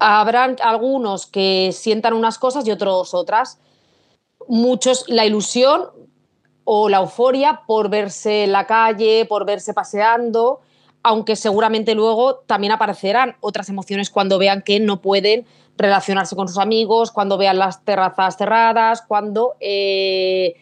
habrán 0.00 0.56
algunos 0.60 1.26
que 1.26 1.70
sientan 1.72 2.12
unas 2.12 2.38
cosas 2.38 2.66
y 2.66 2.72
otros 2.72 3.14
otras. 3.14 3.60
Muchos 4.48 5.04
la 5.08 5.24
ilusión 5.24 5.90
o 6.64 6.88
la 6.88 6.98
euforia 6.98 7.62
por 7.68 7.88
verse 7.88 8.44
en 8.44 8.52
la 8.52 8.66
calle, 8.66 9.26
por 9.26 9.46
verse 9.46 9.72
paseando, 9.72 10.60
aunque 11.04 11.36
seguramente 11.36 11.94
luego 11.94 12.36
también 12.46 12.72
aparecerán 12.72 13.36
otras 13.40 13.68
emociones 13.68 14.10
cuando 14.10 14.38
vean 14.38 14.62
que 14.62 14.80
no 14.80 15.00
pueden 15.00 15.46
relacionarse 15.76 16.34
con 16.34 16.48
sus 16.48 16.58
amigos, 16.58 17.12
cuando 17.12 17.38
vean 17.38 17.58
las 17.58 17.84
terrazas 17.84 18.36
cerradas, 18.36 19.02
cuando 19.02 19.54
eh, 19.60 20.56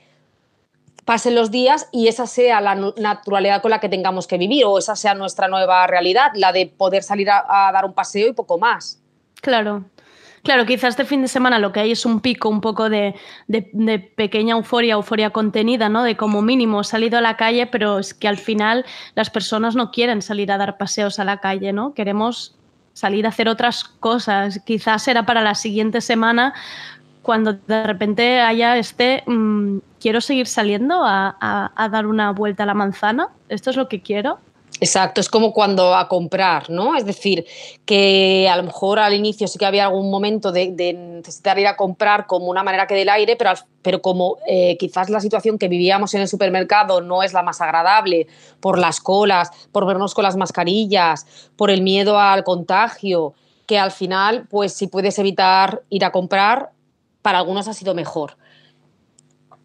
pasen 1.09 1.34
los 1.34 1.50
días 1.50 1.88
y 1.90 2.09
esa 2.09 2.26
sea 2.26 2.61
la 2.61 2.74
naturalidad 2.74 3.62
con 3.62 3.70
la 3.70 3.80
que 3.80 3.88
tengamos 3.88 4.26
que 4.26 4.36
vivir 4.36 4.66
o 4.66 4.76
esa 4.76 4.94
sea 4.94 5.14
nuestra 5.14 5.48
nueva 5.48 5.86
realidad, 5.86 6.32
la 6.34 6.52
de 6.52 6.66
poder 6.66 7.02
salir 7.02 7.30
a, 7.30 7.70
dar 7.72 7.86
un 7.86 7.94
paseo 7.94 8.28
y 8.28 8.34
poco 8.34 8.59
más. 8.59 9.00
Claro. 9.40 9.86
Claro, 10.42 10.66
quizás 10.66 10.90
este 10.90 11.06
fin 11.06 11.22
de 11.22 11.28
semana 11.28 11.59
lo 11.61 11.72
que 11.72 11.80
hay 11.80 11.92
es 11.92 12.04
un 12.04 12.20
pico 12.20 12.50
un 12.50 12.61
poco 12.61 12.90
de, 12.90 13.14
de- 13.46 14.12
pequeña 14.16 14.54
euforia, 14.54 14.92
euforia 14.92 15.30
contenida, 15.30 15.88
¿no? 15.88 16.02
De 16.02 16.14
como 16.14 16.42
mínimo 16.42 16.84
salido 16.84 17.16
a 17.16 17.22
la 17.22 17.38
calle, 17.38 17.66
pero 17.66 18.00
es 18.00 18.12
que 18.12 18.28
al 18.28 18.36
final 18.36 18.84
las 19.14 19.30
personas 19.30 19.76
no 19.76 19.90
quieren 19.90 20.20
salir 20.20 20.52
a 20.52 20.59
dar 20.59 20.76
paseos 20.76 21.18
a 21.18 21.24
la 21.24 21.38
calle, 21.38 21.72
¿no? 21.72 21.94
Queremos 21.94 22.54
salir 22.92 23.24
a 23.24 23.30
hacer 23.30 23.48
otras 23.48 23.82
cosas. 23.84 24.61
Quizás 24.66 25.04
será 25.04 25.24
para 25.24 25.40
la 25.40 25.54
siguiente 25.54 26.02
semana 26.02 26.52
cuando 27.22 27.54
de 27.54 27.82
repente 27.84 28.40
haya 28.40 28.76
este, 28.76 29.22
mm, 29.26 29.78
quiero 30.01 30.20
seguir 30.20 30.46
saliendo 30.46 31.03
a, 31.05 31.70
dar 31.90 32.07
una 32.07 32.32
vuelta 32.32 32.62
a 32.62 32.66
la 32.66 32.74
manzana, 32.74 33.28
esto 33.49 33.70
es 33.70 33.76
lo 33.76 33.88
que 33.88 34.03
quiero. 34.03 34.38
Exacto, 34.80 35.20
es 35.20 35.28
como 35.28 35.53
cuando 35.53 35.96
a 35.96 36.07
comprar, 36.07 36.70
¿no? 36.70 36.94
Es 36.94 37.05
decir, 37.05 37.44
que 37.84 38.49
a 38.49 38.57
lo 38.57 38.62
mejor 38.62 39.01
al 39.01 39.12
inicio 39.12 39.49
sí 39.49 39.59
que 39.59 39.66
había 39.66 39.86
algún 39.86 40.09
momento 40.09 40.53
de, 40.53 40.68
necesitar 40.70 41.59
ir 41.59 41.66
a 41.66 41.76
comprar 41.76 42.26
como 42.26 42.46
una 42.46 42.62
manera 42.62 42.86
que 42.86 42.94
del 42.94 43.09
aire, 43.09 43.34
pero, 43.34 43.51
pero 43.82 44.01
como 44.01 44.36
eh, 44.46 44.76
quizás 44.78 45.11
la 45.11 45.20
situación 45.20 45.59
que 45.59 45.66
vivíamos 45.66 46.14
en 46.14 46.20
el 46.20 46.28
supermercado 46.28 47.01
no 47.01 47.24
es 47.24 47.32
la 47.32 47.42
más 47.42 47.61
agradable 47.61 48.28
por 48.61 48.78
las 48.78 49.01
colas, 49.01 49.51
por 49.72 49.84
vernos 49.84 50.14
con 50.14 50.22
las 50.22 50.36
mascarillas, 50.36 51.26
por 51.57 51.70
el 51.70 51.82
miedo 51.82 52.18
al 52.20 52.44
contagio, 52.44 53.34
que 53.66 53.78
al 53.78 53.90
final, 53.90 54.46
pues 54.49 54.72
si 54.74 54.86
puedes 54.86 55.18
evitar 55.18 55.82
ir 55.90 56.05
a 56.05 56.12
comprar, 56.12 56.70
para 57.20 57.38
algunos 57.38 57.66
ha 57.66 57.74
sido 57.74 57.94
mejor. 57.94 58.36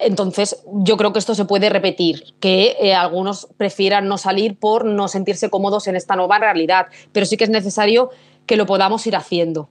Entonces, 0.05 0.63
yo 0.67 0.97
creo 0.97 1.13
que 1.13 1.19
esto 1.19 1.35
se 1.35 1.45
puede 1.45 1.69
repetir, 1.69 2.35
que 2.39 2.75
eh, 2.79 2.93
algunos 2.93 3.47
prefieran 3.57 4.07
no 4.07 4.17
salir 4.17 4.57
por 4.57 4.85
no 4.85 5.07
sentirse 5.07 5.49
cómodos 5.49 5.87
en 5.87 5.95
esta 5.95 6.15
nueva 6.15 6.39
realidad, 6.39 6.87
pero 7.11 7.25
sí 7.25 7.37
que 7.37 7.45
es 7.45 7.49
necesario 7.49 8.09
que 8.45 8.57
lo 8.57 8.65
podamos 8.65 9.05
ir 9.07 9.15
haciendo. 9.15 9.69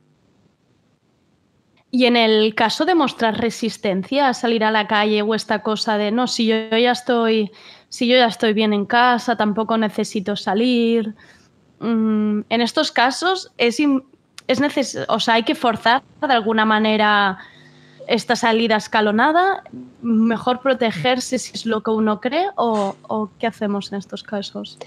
Y 1.90 2.06
en 2.06 2.16
el 2.16 2.54
caso 2.54 2.86
de 2.86 2.94
mostrar 2.94 3.38
resistencia 3.38 4.28
a 4.28 4.34
salir 4.34 4.64
a 4.64 4.70
la 4.70 4.86
calle 4.86 5.20
o 5.20 5.34
esta 5.34 5.62
cosa 5.62 5.98
de 5.98 6.10
no, 6.10 6.26
si 6.26 6.46
yo 6.46 6.56
ya 6.70 6.92
estoy, 6.92 7.50
si 7.90 8.08
yo 8.08 8.16
ya 8.16 8.26
estoy 8.26 8.54
bien 8.54 8.72
en 8.72 8.86
casa, 8.86 9.36
tampoco 9.36 9.76
necesito 9.76 10.34
salir. 10.34 11.14
mm, 11.80 12.40
en 12.48 12.60
estos 12.62 12.92
casos 12.92 13.52
es, 13.58 13.78
es 14.46 14.60
neces 14.60 14.98
o 15.08 15.20
sea, 15.20 15.34
hay 15.34 15.42
que 15.42 15.54
forzar 15.54 16.02
de 16.26 16.32
alguna 16.32 16.64
manera 16.64 17.38
esta 18.06 18.36
salida 18.36 18.76
escalonada, 18.76 19.62
mejor 20.00 20.60
protegerse 20.60 21.38
si 21.38 21.52
es 21.54 21.66
lo 21.66 21.82
que 21.82 21.90
uno 21.90 22.20
cree 22.20 22.46
o, 22.56 23.30
qué 23.38 23.46
hacemos 23.46 23.92
en 23.92 23.98
estos 23.98 24.22
casos. 24.22 24.78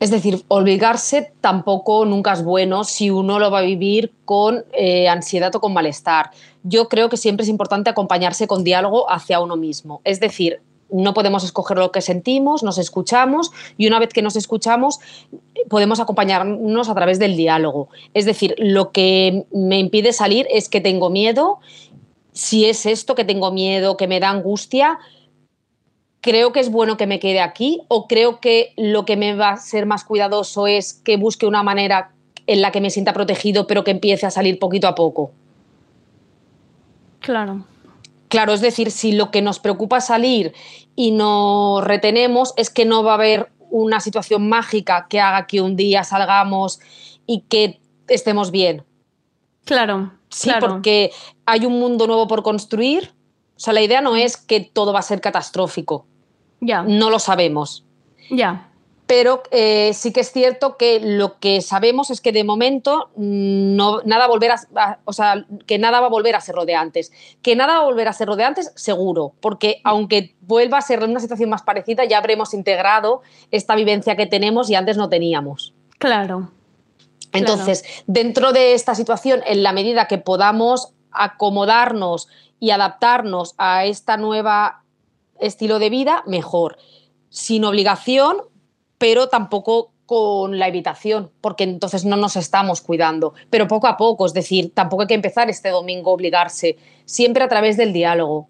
Es 0.00 0.10
decir, 0.10 0.44
obligarse 0.46 1.32
tampoco 1.40 2.04
nunca 2.04 2.32
es 2.32 2.44
bueno 2.44 2.84
si 2.84 3.10
uno 3.10 3.40
lo 3.40 3.50
va 3.50 3.58
a 3.58 3.62
vivir 3.62 4.12
con 4.24 4.64
eh, 4.72 5.08
ansiedad 5.08 5.54
o 5.56 5.60
con 5.60 5.72
malestar. 5.72 6.30
Yo 6.62 6.88
creo 6.88 7.08
que 7.08 7.16
siempre 7.16 7.42
es 7.42 7.48
importante 7.48 7.90
acompañarse 7.90 8.46
con 8.46 8.62
diálogo 8.62 9.10
hacia 9.10 9.40
uno 9.40 9.56
mismo. 9.56 10.00
Es 10.04 10.20
decir, 10.20 10.60
no 10.90 11.14
podemos 11.14 11.44
escoger 11.44 11.78
lo 11.78 11.92
que 11.92 12.00
sentimos, 12.00 12.62
nos 12.62 12.78
escuchamos 12.78 13.50
y 13.76 13.86
una 13.86 13.98
vez 13.98 14.12
que 14.12 14.22
nos 14.22 14.36
escuchamos 14.36 15.00
podemos 15.68 16.00
acompañarnos 16.00 16.88
a 16.88 16.94
través 16.94 17.18
del 17.18 17.36
diálogo. 17.36 17.88
Es 18.14 18.24
decir, 18.24 18.54
lo 18.58 18.90
que 18.90 19.46
me 19.52 19.78
impide 19.78 20.12
salir 20.12 20.46
es 20.50 20.68
que 20.68 20.80
tengo 20.80 21.10
miedo. 21.10 21.58
Si 22.32 22.66
es 22.66 22.86
esto 22.86 23.14
que 23.14 23.24
tengo 23.24 23.50
miedo, 23.50 23.96
que 23.96 24.06
me 24.06 24.20
da 24.20 24.30
angustia, 24.30 24.98
creo 26.20 26.52
que 26.52 26.60
es 26.60 26.70
bueno 26.70 26.96
que 26.96 27.06
me 27.06 27.20
quede 27.20 27.40
aquí 27.40 27.82
o 27.88 28.06
creo 28.06 28.40
que 28.40 28.72
lo 28.76 29.04
que 29.04 29.16
me 29.16 29.34
va 29.34 29.50
a 29.50 29.56
ser 29.56 29.86
más 29.86 30.04
cuidadoso 30.04 30.66
es 30.66 30.94
que 30.94 31.16
busque 31.16 31.46
una 31.46 31.62
manera 31.62 32.12
en 32.46 32.62
la 32.62 32.72
que 32.72 32.80
me 32.80 32.90
sienta 32.90 33.12
protegido 33.12 33.66
pero 33.66 33.84
que 33.84 33.90
empiece 33.90 34.26
a 34.26 34.30
salir 34.30 34.58
poquito 34.58 34.88
a 34.88 34.94
poco. 34.94 35.32
Claro. 37.20 37.64
Claro, 38.28 38.52
es 38.52 38.60
decir, 38.60 38.90
si 38.90 39.12
lo 39.12 39.30
que 39.30 39.42
nos 39.42 39.58
preocupa 39.58 40.00
salir 40.00 40.52
y 40.94 41.12
nos 41.12 41.82
retenemos 41.84 42.52
es 42.56 42.70
que 42.70 42.84
no 42.84 43.02
va 43.02 43.12
a 43.12 43.14
haber 43.14 43.50
una 43.70 44.00
situación 44.00 44.48
mágica 44.48 45.06
que 45.08 45.20
haga 45.20 45.46
que 45.46 45.60
un 45.60 45.76
día 45.76 46.04
salgamos 46.04 46.80
y 47.26 47.42
que 47.42 47.80
estemos 48.08 48.50
bien. 48.50 48.84
Claro, 49.64 50.12
Sí, 50.30 50.50
Claro. 50.50 50.68
porque 50.68 51.10
hay 51.46 51.64
un 51.64 51.78
mundo 51.80 52.06
nuevo 52.06 52.26
por 52.28 52.42
construir. 52.42 53.14
O 53.56 53.60
sea, 53.60 53.72
la 53.72 53.80
idea 53.80 54.02
no 54.02 54.14
es 54.14 54.36
que 54.36 54.60
todo 54.60 54.92
va 54.92 54.98
a 54.98 55.02
ser 55.02 55.20
catastrófico. 55.22 56.06
Ya, 56.60 56.82
No 56.82 57.08
lo 57.10 57.18
sabemos. 57.18 57.84
ya. 58.30 58.67
Pero 59.08 59.42
eh, 59.50 59.92
sí 59.94 60.12
que 60.12 60.20
es 60.20 60.30
cierto 60.30 60.76
que 60.76 61.00
lo 61.00 61.38
que 61.40 61.62
sabemos 61.62 62.10
es 62.10 62.20
que 62.20 62.30
de 62.30 62.44
momento 62.44 63.08
mm, 63.16 63.74
no, 63.74 64.02
nada 64.04 64.28
volver 64.28 64.52
a, 64.52 64.60
a- 64.76 64.98
o 65.04 65.12
sea, 65.14 65.46
que 65.66 65.78
nada 65.78 66.00
va 66.00 66.06
a 66.06 66.10
volver 66.10 66.36
a 66.36 66.40
ser 66.42 66.54
lo 66.54 66.66
de 66.66 66.74
antes. 66.76 67.10
Que 67.42 67.56
nada 67.56 67.78
va 67.78 67.80
a 67.80 67.84
volver 67.84 68.06
a 68.06 68.12
ser 68.12 68.28
lo 68.28 68.36
de 68.36 68.44
antes, 68.44 68.70
seguro, 68.76 69.32
porque 69.40 69.80
aunque 69.82 70.36
vuelva 70.42 70.78
a 70.78 70.82
ser 70.82 71.02
una 71.02 71.20
situación 71.20 71.48
más 71.48 71.62
parecida, 71.62 72.04
ya 72.04 72.18
habremos 72.18 72.52
integrado 72.52 73.22
esta 73.50 73.74
vivencia 73.74 74.14
que 74.14 74.26
tenemos 74.26 74.68
y 74.68 74.74
antes 74.74 74.96
no 74.98 75.08
teníamos. 75.08 75.72
Claro. 75.98 76.50
Entonces, 77.32 77.84
dentro 78.06 78.52
de 78.52 78.74
esta 78.74 78.94
situación, 78.94 79.40
en 79.46 79.62
la 79.62 79.72
medida 79.72 80.06
que 80.06 80.18
podamos 80.18 80.92
acomodarnos 81.10 82.28
y 82.60 82.70
adaptarnos 82.70 83.54
a 83.56 83.86
esta 83.86 84.16
nueva 84.18 84.82
estilo 85.40 85.78
de 85.78 85.88
vida, 85.90 86.22
mejor. 86.26 86.76
Sin 87.30 87.64
obligación, 87.64 88.38
pero 88.98 89.28
tampoco 89.28 89.92
con 90.06 90.58
la 90.58 90.68
evitación, 90.68 91.30
porque 91.40 91.64
entonces 91.64 92.04
no 92.04 92.16
nos 92.16 92.36
estamos 92.36 92.80
cuidando. 92.80 93.34
Pero 93.50 93.68
poco 93.68 93.86
a 93.86 93.96
poco, 93.96 94.24
es 94.24 94.32
decir, 94.32 94.72
tampoco 94.72 95.02
hay 95.02 95.08
que 95.08 95.14
empezar 95.14 95.50
este 95.50 95.68
domingo 95.68 96.10
a 96.10 96.14
obligarse, 96.14 96.78
siempre 97.04 97.44
a 97.44 97.48
través 97.48 97.76
del 97.76 97.92
diálogo 97.92 98.48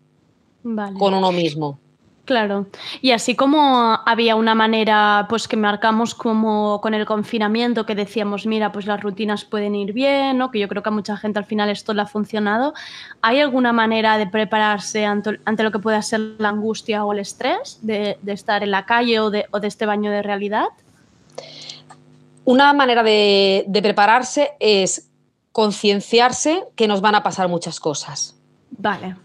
Vale. 0.62 0.99
con 0.99 1.14
uno 1.14 1.32
mismo. 1.32 1.80
Claro. 2.29 2.66
Y 3.01 3.12
así 3.12 3.35
como 3.35 3.99
había 4.05 4.37
una 4.37 4.55
manera, 4.55 5.24
pues 5.31 5.49
que 5.49 5.57
marcamos 5.57 6.14
como 6.14 6.79
con 6.83 6.93
el 6.93 7.07
confinamiento, 7.07 7.87
que 7.87 7.95
decíamos, 7.95 8.45
mira, 8.45 8.70
pues 8.70 8.85
las 8.85 9.01
rutinas 9.01 9.47
pueden 9.47 9.74
ir 9.74 9.95
bien, 9.95 10.37
¿no? 10.37 10.51
Que 10.51 10.59
yo 10.59 10.68
creo 10.68 10.83
que 10.83 10.91
a 10.91 10.93
mucha 10.93 11.16
gente 11.16 11.39
al 11.39 11.47
final 11.47 11.70
esto 11.70 11.95
le 11.95 12.03
ha 12.03 12.07
funcionado. 12.07 12.74
¿Hay 13.22 13.41
alguna 13.41 13.72
manera 13.72 14.18
de 14.18 14.26
prepararse 14.26 15.07
ante, 15.07 15.41
ante 15.47 15.62
lo 15.62 15.72
que 15.72 15.79
pueda 15.79 16.03
ser 16.03 16.20
la 16.37 16.51
angustia 16.51 17.03
o 17.03 17.14
el 17.14 17.20
estrés 17.20 17.79
de, 17.81 18.18
de 18.20 18.33
estar 18.35 18.62
en 18.62 18.72
la 18.72 18.85
calle 18.85 19.20
o 19.20 19.31
de, 19.31 19.47
o 19.51 19.59
de 19.59 19.68
este 19.68 19.87
baño 19.87 20.11
de 20.11 20.20
realidad? 20.20 20.66
Una 22.45 22.74
manera 22.74 23.03
de, 23.03 23.64
de 23.68 23.81
prepararse 23.81 24.51
es 24.61 25.09
concienciarse 25.53 26.64
que 26.76 26.89
nos 26.89 27.01
van 27.01 27.14
a 27.14 27.22
pasar 27.22 27.49
muchas 27.49 27.81
cosas. 27.81 28.37
Vale. 28.70 29.16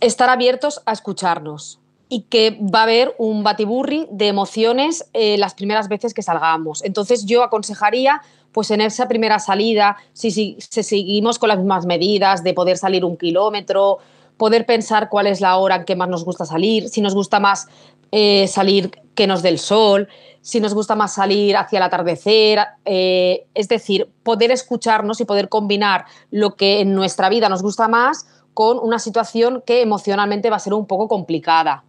estar 0.00 0.28
abiertos 0.28 0.82
a 0.84 0.92
escucharnos 0.92 1.80
y 2.08 2.22
que 2.22 2.58
va 2.62 2.80
a 2.80 2.82
haber 2.84 3.14
un 3.18 3.42
batiburri 3.42 4.06
de 4.10 4.28
emociones 4.28 5.08
eh, 5.12 5.36
las 5.38 5.54
primeras 5.54 5.88
veces 5.88 6.14
que 6.14 6.22
salgamos. 6.22 6.82
Entonces 6.84 7.26
yo 7.26 7.42
aconsejaría, 7.42 8.22
pues 8.52 8.70
en 8.70 8.80
esa 8.80 9.08
primera 9.08 9.38
salida, 9.38 9.96
si, 10.12 10.56
seguimos 10.58 11.38
con 11.38 11.48
las 11.50 11.58
mismas 11.58 11.86
medidas 11.86 12.42
de 12.42 12.54
poder 12.54 12.78
salir 12.78 13.04
un 13.04 13.16
kilómetro, 13.16 13.98
poder 14.38 14.64
pensar 14.64 15.08
cuál 15.10 15.26
es 15.26 15.40
la 15.40 15.56
hora 15.56 15.76
en 15.76 15.84
que 15.84 15.96
más 15.96 16.08
nos 16.08 16.24
gusta 16.24 16.46
salir, 16.46 16.88
si 16.88 17.00
nos 17.00 17.14
gusta 17.14 17.40
más 17.40 17.66
eh, 18.10 18.46
salir 18.48 18.90
que 19.14 19.26
nos 19.26 19.42
dé 19.42 19.50
el 19.50 19.58
sol, 19.58 20.08
si 20.40 20.60
nos 20.60 20.72
gusta 20.72 20.94
más 20.94 21.12
salir 21.12 21.56
hacia 21.56 21.76
el 21.76 21.82
atardecer, 21.82 22.60
eh, 22.86 23.46
es 23.52 23.68
decir, 23.68 24.08
poder 24.22 24.50
escucharnos 24.50 25.20
y 25.20 25.26
poder 25.26 25.50
combinar 25.50 26.06
lo 26.30 26.54
que 26.54 26.80
en 26.80 26.94
nuestra 26.94 27.28
vida 27.28 27.50
nos 27.50 27.62
gusta 27.62 27.86
más 27.88 28.26
con 28.54 28.78
una 28.78 28.98
situación 28.98 29.62
que 29.66 29.82
emocionalmente 29.82 30.48
va 30.48 30.56
a 30.56 30.60
ser 30.60 30.72
un 30.72 30.86
poco 30.86 31.06
complicada. 31.06 31.84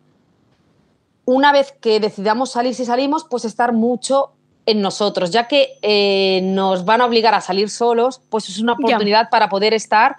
Una 1.32 1.52
vez 1.52 1.74
que 1.80 2.00
decidamos 2.00 2.50
salir, 2.50 2.74
si 2.74 2.86
salimos, 2.86 3.24
pues 3.30 3.46
estar 3.46 3.72
mucho 3.72 4.32
en 4.66 4.82
nosotros, 4.82 5.30
ya 5.30 5.48
que 5.48 5.78
eh, 5.84 6.42
nos 6.44 6.86
van 6.86 7.02
a 7.02 7.06
obligar 7.06 7.36
a 7.36 7.42
salir 7.42 7.70
solos, 7.70 8.20
pues 8.32 8.50
es 8.50 8.58
una 8.60 8.74
oportunidad 8.74 9.30
para 9.30 9.48
poder 9.48 9.76
estar 9.76 10.18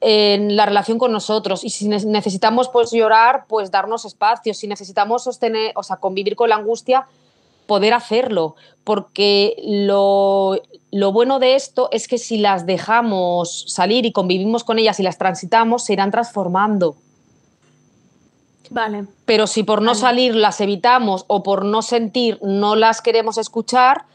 en 0.00 0.54
la 0.54 0.64
relación 0.64 0.98
con 0.98 1.10
nosotros. 1.10 1.64
Y 1.64 1.70
si 1.70 1.88
ne- 1.88 2.04
necesitamos 2.04 2.68
pues 2.68 2.92
llorar, 2.92 3.46
pues 3.48 3.72
darnos 3.72 4.04
espacio. 4.04 4.54
Si 4.54 4.68
necesitamos 4.68 5.24
sostener, 5.24 5.72
o 5.74 5.82
sea, 5.82 5.96
convivir 5.96 6.36
con 6.36 6.48
la 6.50 6.54
angustia, 6.56 7.06
poder 7.66 7.92
hacerlo. 7.92 8.54
Porque 8.84 9.56
lo, 9.64 10.60
lo 10.92 11.10
bueno 11.10 11.40
de 11.40 11.56
esto 11.56 11.88
es 11.90 12.06
que 12.06 12.18
si 12.18 12.38
las 12.38 12.66
dejamos 12.66 13.64
salir 13.66 14.06
y 14.06 14.12
convivimos 14.12 14.62
con 14.62 14.78
ellas 14.78 15.00
y 15.00 15.02
las 15.02 15.18
transitamos, 15.18 15.84
se 15.84 15.94
irán 15.94 16.12
transformando. 16.12 16.94
Vale. 18.70 19.06
Pero 19.24 19.46
si 19.46 19.62
por 19.62 19.80
no 19.80 19.92
Vale. 19.92 20.00
salir 20.00 20.34
las 20.34 20.60
evitamos 20.60 21.24
o 21.28 21.42
por 21.42 21.64
no 21.64 21.82
sentir 21.82 22.38
no 22.42 22.76
las 22.76 23.02
queremos 23.02 23.38
escuchar, 23.38 24.06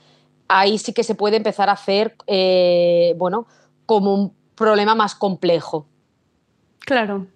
ahí 0.48 0.78
sí 0.78 0.94
que 0.94 1.04
se 1.04 1.16
puede 1.16 1.38
empezar 1.38 1.70
a 1.70 1.74
hacer, 1.74 2.16
eh, 2.28 3.14
bueno, 3.18 3.48
como 3.86 4.14
un 4.14 4.34
problema 4.56 4.96
más 4.96 5.16
complejo. 5.16 5.88
Claro. 6.80 7.28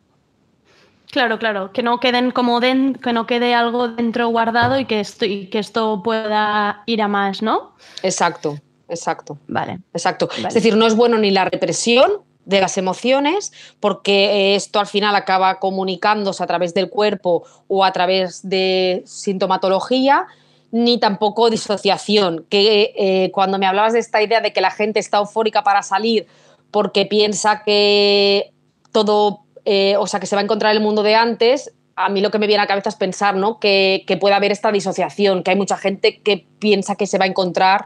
Claro, 1.12 1.40
claro. 1.40 1.72
Que 1.72 1.82
no 1.82 2.00
queden 2.00 2.32
como 2.32 2.60
den, 2.60 2.96
que 2.96 3.14
no 3.14 3.26
quede 3.26 3.54
algo 3.54 3.88
dentro 3.88 4.28
guardado 4.28 4.78
y 4.80 4.86
que 4.86 5.00
esto, 5.00 5.26
y 5.26 5.48
que 5.48 5.60
esto 5.60 6.02
pueda 6.04 6.84
ir 6.88 7.02
a 7.02 7.08
más, 7.08 7.42
¿no? 7.42 7.76
Exacto, 8.04 8.60
exacto. 8.90 9.38
Vale. 9.48 9.80
Exacto. 9.94 10.28
Vale. 10.28 10.50
Es 10.50 10.54
decir, 10.54 10.76
no 10.76 10.86
es 10.86 10.96
bueno 10.96 11.18
ni 11.18 11.32
la 11.32 11.46
represión 11.46 12.12
de 12.46 12.62
las 12.62 12.78
emociones, 12.78 13.52
porque 13.80 14.56
esto 14.56 14.80
al 14.80 14.88
final 14.88 15.16
acaba 15.16 15.60
comunicándose 15.60 16.44
a 16.44 16.48
través 16.48 16.74
del 16.74 16.90
cuerpo 16.90 17.44
o 17.68 17.84
a 17.84 17.92
través 17.92 18.48
de 18.48 19.04
sintomatología, 19.06 20.28
ni 20.72 21.00
tampoco 21.00 21.50
disociación, 21.50 22.46
que 22.50 22.94
eh, 22.98 23.32
cuando 23.32 23.58
me 23.58 23.66
hablabas 23.66 23.94
de 23.94 24.00
esta 24.00 24.22
idea 24.22 24.42
de 24.42 24.54
que 24.54 24.62
la 24.62 24.72
gente 24.72 25.00
está 25.00 25.18
eufórica 25.18 25.64
para 25.64 25.84
salir 25.84 26.28
porque 26.72 27.06
piensa 27.06 27.64
que 27.64 28.52
todo, 28.92 29.46
eh, 29.64 29.96
o 29.98 30.08
sea, 30.08 30.20
que 30.20 30.26
se 30.26 30.36
va 30.36 30.42
a 30.42 30.44
encontrar 30.44 30.76
el 30.76 30.82
mundo 30.82 31.04
de 31.04 31.16
antes, 31.16 31.72
a 31.96 32.10
mí 32.10 32.20
lo 32.20 32.30
que 32.32 32.40
me 32.40 32.48
viene 32.48 32.60
a 32.60 32.64
la 32.64 32.68
cabeza 32.68 32.90
es 32.90 32.96
pensar 32.96 33.36
¿no? 33.36 33.60
que, 33.60 34.04
que 34.06 34.18
puede 34.18 34.36
haber 34.36 34.52
esta 34.52 34.72
disociación, 34.72 35.44
que 35.44 35.52
hay 35.52 35.58
mucha 35.58 35.78
gente 35.78 36.20
que 36.22 36.46
piensa 36.60 36.96
que 36.96 37.08
se 37.08 37.18
va 37.18 37.24
a 37.24 37.28
encontrar 37.30 37.86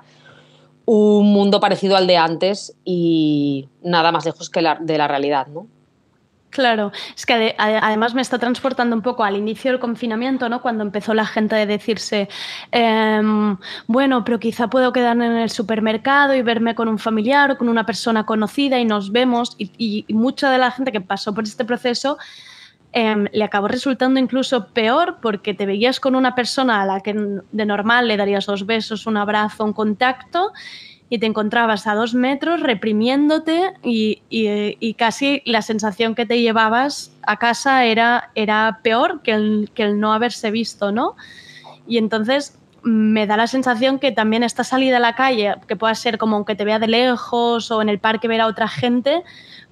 un 0.92 1.32
mundo 1.32 1.60
parecido 1.60 1.96
al 1.98 2.08
de 2.08 2.18
antes 2.18 2.76
y 2.84 3.70
nada 3.84 4.12
más 4.12 4.26
lejos 4.26 4.50
que 4.50 4.62
la, 4.62 4.76
de 4.82 4.98
la 4.98 5.08
realidad, 5.08 5.46
¿no? 5.48 5.68
Claro, 6.50 6.92
es 7.16 7.28
que 7.28 7.34
ade- 7.36 7.56
ade- 7.60 7.80
además 7.80 8.16
me 8.16 8.24
está 8.24 8.40
transportando 8.40 8.96
un 8.96 9.04
poco 9.04 9.24
al 9.24 9.36
inicio 9.36 9.70
del 9.70 9.80
confinamiento, 9.80 10.50
¿no? 10.50 10.64
Cuando 10.64 10.84
empezó 10.84 11.14
la 11.14 11.28
gente 11.28 11.56
a 11.56 11.66
decirse, 11.68 12.28
em, 12.72 13.56
bueno, 13.86 14.24
pero 14.26 14.40
quizá 14.40 14.68
puedo 14.68 14.92
quedarme 14.92 15.28
en 15.28 15.38
el 15.38 15.52
supermercado 15.52 16.34
y 16.34 16.42
verme 16.42 16.74
con 16.74 16.88
un 16.88 16.98
familiar 16.98 17.52
o 17.52 17.58
con 17.60 17.70
una 17.70 17.86
persona 17.86 18.26
conocida 18.26 18.80
y 18.80 18.86
nos 18.86 19.12
vemos. 19.12 19.56
Y 19.60 20.06
mucha 20.10 20.50
de 20.50 20.58
la 20.58 20.72
gente 20.72 20.92
que 20.92 21.02
pasó 21.02 21.36
por 21.36 21.44
este 21.44 21.66
proceso 21.66 22.18
em, 22.92 23.28
le 23.32 23.44
acabó 23.44 23.68
resultando 23.68 24.20
incluso 24.20 24.68
peor 24.68 25.18
porque 25.22 25.54
te 25.54 25.66
veías 25.66 26.00
con 26.00 26.16
una 26.16 26.36
persona 26.36 26.82
a 26.82 26.86
la 26.86 27.02
que 27.02 27.14
de 27.52 27.66
normal 27.66 28.08
le 28.08 28.18
darías 28.18 28.46
dos 28.46 28.66
besos, 28.66 29.06
un 29.08 29.18
abrazo, 29.18 29.64
un 29.64 29.74
contacto 29.74 30.52
y 31.10 31.18
te 31.18 31.26
encontrabas 31.26 31.88
a 31.88 31.96
dos 31.96 32.14
metros 32.14 32.62
reprimiéndote 32.62 33.74
y, 33.84 34.94
casi 34.98 35.42
la 35.46 35.62
sensación 35.62 36.14
que 36.14 36.26
te 36.26 36.40
llevabas 36.40 37.12
a 37.24 37.38
casa 37.38 37.86
era, 37.86 38.32
peor 38.84 39.22
que 39.24 39.32
el, 39.32 40.00
no 40.00 40.14
haberse 40.14 40.52
visto, 40.52 40.92
¿no? 40.92 41.16
Y 41.88 41.98
entonces 41.98 42.58
me 42.84 43.26
da 43.26 43.36
la 43.38 43.48
sensación 43.48 44.00
que 44.00 44.12
también 44.12 44.44
esta 44.44 44.64
salida 44.64 44.98
a 44.98 45.00
la 45.02 45.16
calle, 45.16 45.56
que 45.68 45.76
pueda 45.76 45.96
ser 45.96 46.18
como 46.18 46.46
que 46.46 46.56
te 46.56 46.64
vea 46.64 46.80
de 46.80 46.88
lejos 46.88 47.72
o 47.72 47.82
en 47.82 47.90
el 47.90 48.00
parque 48.00 48.28
ver 48.28 48.42
a 48.42 48.48
otra 48.48 48.68
gente, 48.68 49.24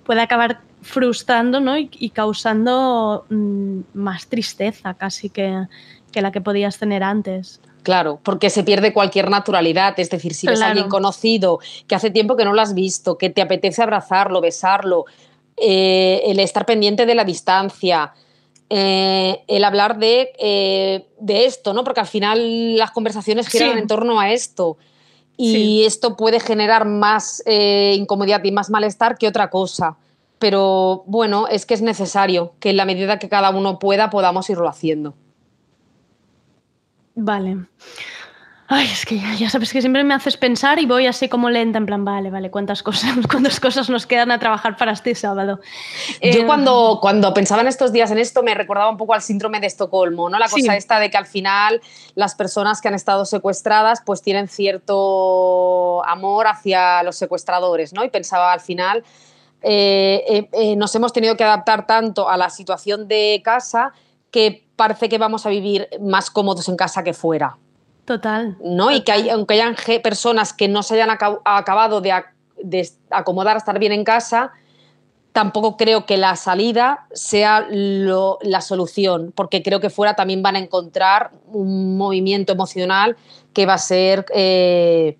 puede 0.03 0.21
acabar 0.21 0.61
frustrando 0.87 1.59
¿no? 1.59 1.77
y, 1.77 1.89
y 1.99 2.09
causando 2.09 3.25
mm, 3.29 3.79
más 3.93 4.27
tristeza 4.27 4.93
casi 4.95 5.29
que, 5.29 5.65
que 6.11 6.21
la 6.21 6.31
que 6.31 6.41
podías 6.41 6.77
tener 6.79 7.03
antes. 7.03 7.61
Claro, 7.83 8.19
porque 8.23 8.49
se 8.49 8.63
pierde 8.63 8.91
cualquier 8.91 9.29
naturalidad. 9.29 9.97
Es 9.99 10.09
decir, 10.09 10.33
si 10.33 10.45
ves 10.47 10.61
a 10.61 10.67
alguien 10.67 10.89
conocido 10.89 11.59
que 11.87 11.95
hace 11.95 12.11
tiempo 12.11 12.35
que 12.35 12.43
no 12.43 12.53
lo 12.53 12.61
has 12.61 12.73
visto, 12.73 13.17
que 13.17 13.29
te 13.29 13.41
apetece 13.41 13.81
abrazarlo, 13.81 14.41
besarlo, 14.41 15.05
eh, 15.55 16.21
el 16.25 16.39
estar 16.39 16.65
pendiente 16.65 17.05
de 17.05 17.15
la 17.15 17.23
distancia, 17.23 18.13
eh, 18.69 19.43
el 19.47 19.63
hablar 19.63 19.97
de, 19.99 20.31
eh, 20.37 21.07
de 21.19 21.45
esto, 21.45 21.73
¿no? 21.73 21.85
Porque 21.85 22.01
al 22.01 22.07
final 22.07 22.75
las 22.75 22.91
conversaciones 22.91 23.47
giran 23.47 23.73
Sí. 23.73 23.79
en 23.79 23.87
torno 23.87 24.19
a 24.19 24.31
esto. 24.31 24.77
Y 25.37 25.53
Sí. 25.53 25.85
esto 25.85 26.17
puede 26.17 26.41
generar 26.41 26.85
más 26.85 27.41
eh, 27.45 27.95
incomodidad 27.97 28.43
y 28.43 28.51
más 28.51 28.69
malestar 28.69 29.17
que 29.17 29.27
otra 29.27 29.49
cosa. 29.49 29.95
Pero 30.39 31.03
bueno, 31.07 31.47
es 31.47 31.65
que 31.65 31.73
es 31.73 31.81
necesario 31.81 32.53
que 32.59 32.69
en 32.69 32.77
la 32.77 32.85
medida 32.85 33.19
que 33.19 33.29
cada 33.29 33.49
uno 33.49 33.79
pueda 33.79 34.09
podamos 34.09 34.49
irlo 34.49 34.67
haciendo. 34.69 35.15
Vale. 37.15 37.57
Ay, 38.69 38.85
es 38.91 39.05
que 39.05 39.17
ya, 39.17 39.33
ya 39.33 39.49
sabes 39.49 39.71
que 39.71 39.79
siempre 39.79 40.03
me 40.03 40.13
haces 40.13 40.35
pensar 40.35 40.77
y 40.77 40.85
voy 40.85 41.07
así 41.07 41.29
como 41.29 41.49
lenta, 41.49 41.77
en 41.77 41.85
plan, 41.85 42.03
vale, 42.03 42.29
vale, 42.29 42.51
¿cuántas 42.51 42.83
cosas, 42.83 43.11
cuántas 43.31 43.61
cosas 43.61 43.89
nos 43.89 44.05
quedan 44.05 44.29
a 44.29 44.39
trabajar 44.39 44.75
para 44.75 44.91
este 44.91 45.15
sábado? 45.15 45.61
Yo 46.21 46.41
Eh, 46.41 46.45
cuando, 46.45 46.99
cuando 47.01 47.33
pensaba 47.33 47.61
en 47.61 47.69
estos 47.69 47.93
días 47.93 48.11
en 48.11 48.17
esto 48.17 48.43
me 48.43 48.53
recordaba 48.53 48.89
un 48.89 48.97
poco 48.97 49.13
al 49.13 49.21
síndrome 49.21 49.61
de 49.61 49.67
Estocolmo, 49.67 50.29
¿no? 50.29 50.37
La 50.37 50.49
Sí. 50.49 50.59
cosa 50.61 50.75
esta 50.75 50.99
de 50.99 51.09
que 51.09 51.15
al 51.17 51.25
final 51.25 51.81
las 52.15 52.35
personas 52.35 52.81
que 52.81 52.89
han 52.89 52.93
estado 52.93 53.23
secuestradas 53.23 54.01
pues 54.05 54.21
tienen 54.21 54.49
cierto 54.49 56.05
amor 56.05 56.47
hacia 56.47 57.03
los 57.03 57.15
secuestradores, 57.15 57.93
¿no? 57.93 58.03
Y 58.03 58.09
pensaba 58.09 58.51
al 58.51 58.59
final 58.59 59.05
eh, 59.61 60.23
eh, 60.27 60.49
eh, 60.53 60.75
nos 60.75 60.93
hemos 60.95 61.13
tenido 61.13 61.35
que 61.35 61.43
adaptar 61.43 61.87
tanto 61.87 62.29
a 62.29 62.37
la 62.37 62.49
situación 62.49 63.07
de 63.07 63.41
casa 63.43 63.91
que 64.31 64.67
parece 64.75 65.09
que 65.09 65.17
vamos 65.17 65.45
a 65.45 65.49
vivir 65.49 65.87
más 66.01 66.29
cómodos 66.29 66.67
en 66.69 66.75
casa 66.75 67.03
que 67.03 67.13
fuera. 67.13 67.57
Total. 68.05 68.57
¿no? 68.61 68.91
Y 68.91 69.01
que 69.01 69.11
hay, 69.11 69.29
aunque 69.29 69.55
hayan 69.55 69.75
personas 70.03 70.53
que 70.53 70.67
no 70.67 70.83
se 70.83 70.93
hayan 70.93 71.09
aca- 71.09 71.39
acabado 71.43 71.99
de, 72.01 72.11
ac- 72.11 72.31
de 72.61 72.89
acomodar 73.09 73.55
a 73.55 73.59
estar 73.59 73.79
bien 73.79 73.91
en 73.91 74.03
casa, 74.03 74.51
tampoco 75.33 75.77
creo 75.77 76.05
que 76.05 76.17
la 76.17 76.35
salida 76.35 77.05
sea 77.13 77.67
lo- 77.69 78.39
la 78.41 78.61
solución, 78.61 79.33
porque 79.35 79.61
creo 79.61 79.79
que 79.79 79.89
fuera 79.89 80.15
también 80.15 80.41
van 80.41 80.55
a 80.55 80.59
encontrar 80.59 81.31
un 81.47 81.97
movimiento 81.97 82.53
emocional 82.53 83.17
que 83.53 83.65
va 83.65 83.73
a 83.73 83.77
ser, 83.77 84.25
eh, 84.33 85.17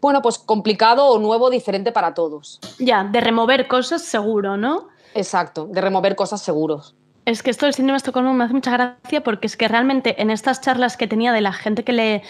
bueno, 0.00 0.22
pues 0.22 0.38
complicado 0.38 1.06
o 1.06 1.18
nuevo, 1.18 1.50
diferente 1.50 1.92
para 1.92 2.14
todos. 2.14 2.60
Ya, 2.78 3.04
de 3.04 3.20
remover 3.20 3.68
cosas 3.68 4.02
seguro, 4.02 4.56
¿no? 4.56 4.88
Exacto, 5.14 5.66
de 5.66 5.80
remover 5.80 6.14
cosas 6.16 6.42
seguros. 6.42 6.94
Es 7.24 7.42
que 7.42 7.50
esto 7.50 7.66
del 7.66 7.74
síndrome 7.74 7.94
de 7.94 7.98
Estocolmo 7.98 8.32
me 8.34 8.44
hace 8.44 8.54
mucha 8.54 8.70
gracia 8.70 9.24
porque 9.24 9.48
es 9.48 9.56
que 9.56 9.66
realmente 9.66 10.22
en 10.22 10.30
estas 10.30 10.60
charlas 10.60 10.96
que 10.96 11.08
tenía 11.08 11.32
de 11.32 11.40
la 11.40 11.52
gente 11.52 11.82
que 11.82 11.92
le, 11.92 12.22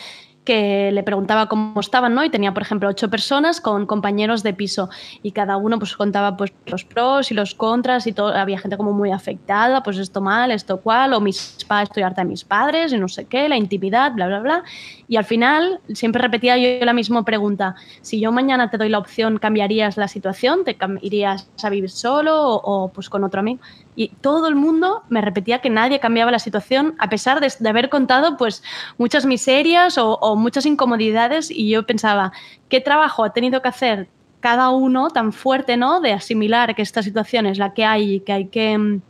que 0.46 0.90
le 0.92 1.02
preguntaba 1.02 1.46
cómo 1.46 1.78
estaban, 1.78 2.14
¿no? 2.14 2.24
Y 2.24 2.30
tenía, 2.30 2.54
por 2.54 2.62
ejemplo, 2.62 2.88
ocho 2.88 3.10
personas 3.10 3.60
con 3.60 3.84
compañeros 3.84 4.42
de 4.42 4.54
piso 4.54 4.88
y 5.22 5.32
cada 5.32 5.58
uno 5.58 5.78
pues 5.78 5.94
contaba 5.94 6.38
pues 6.38 6.54
los 6.64 6.84
pros 6.84 7.30
y 7.30 7.34
los 7.34 7.54
contras 7.54 8.06
y 8.06 8.12
todo, 8.12 8.28
había 8.28 8.58
gente 8.58 8.78
como 8.78 8.92
muy 8.92 9.10
afectada, 9.10 9.82
pues 9.82 9.98
esto 9.98 10.22
mal, 10.22 10.50
esto 10.50 10.80
cual, 10.80 11.12
o 11.12 11.20
mis 11.20 11.58
padres, 11.68 11.90
estoy 11.90 12.04
harta 12.04 12.22
de 12.22 12.28
mis 12.28 12.44
padres 12.44 12.92
y 12.94 12.98
no 12.98 13.08
sé 13.08 13.26
qué, 13.26 13.48
la 13.48 13.56
intimidad, 13.58 14.12
bla, 14.12 14.28
bla, 14.28 14.40
bla. 14.40 14.64
Y 15.08 15.16
al 15.16 15.24
final 15.24 15.80
siempre 15.92 16.22
repetía 16.22 16.56
yo 16.56 16.82
la 16.84 16.94
misma 16.94 17.24
pregunta, 17.24 17.74
si 18.00 18.20
yo 18.20 18.32
mañana 18.32 18.70
te 18.70 18.78
doy 18.78 18.88
la 18.88 18.98
opción, 18.98 19.38
¿cambiarías 19.38 19.96
la 19.96 20.08
situación? 20.08 20.64
¿Te 20.64 20.76
irías 21.02 21.50
a 21.62 21.68
vivir 21.68 21.90
solo 21.90 22.40
o, 22.40 22.84
o, 22.84 22.88
pues 22.88 23.10
con 23.10 23.24
otro 23.24 23.40
amigo? 23.40 23.60
Y 23.96 24.08
todo 24.20 24.46
el 24.46 24.54
mundo 24.54 25.02
me 25.08 25.22
repetía 25.22 25.60
que 25.60 25.70
nadie 25.70 25.98
cambiaba 25.98 26.30
la 26.30 26.38
situación 26.38 26.94
a 26.98 27.08
pesar 27.08 27.40
de, 27.40 27.68
haber 27.68 27.88
contado 27.88 28.36
pues 28.36 28.62
muchas 28.98 29.24
miserias 29.24 29.96
o, 29.98 30.36
muchas 30.36 30.66
incomodidades 30.66 31.50
y 31.50 31.70
yo 31.70 31.86
pensaba, 31.86 32.32
¿qué 32.68 32.80
trabajo 32.80 33.24
ha 33.24 33.32
tenido 33.32 33.62
que 33.62 33.68
hacer 33.68 34.08
cada 34.40 34.68
uno 34.68 35.08
tan 35.08 35.32
fuerte, 35.32 35.78
¿no? 35.78 36.00
De 36.00 36.12
asimilar 36.12 36.74
que 36.74 36.82
esta 36.82 37.02
situación 37.02 37.46
es 37.46 37.56
la 37.56 37.72
que 37.72 37.86
hay 37.86 38.16
y 38.16 38.20
que 38.20 38.32
hay 38.34 38.46
que 38.48 38.76
mm, 38.76 39.00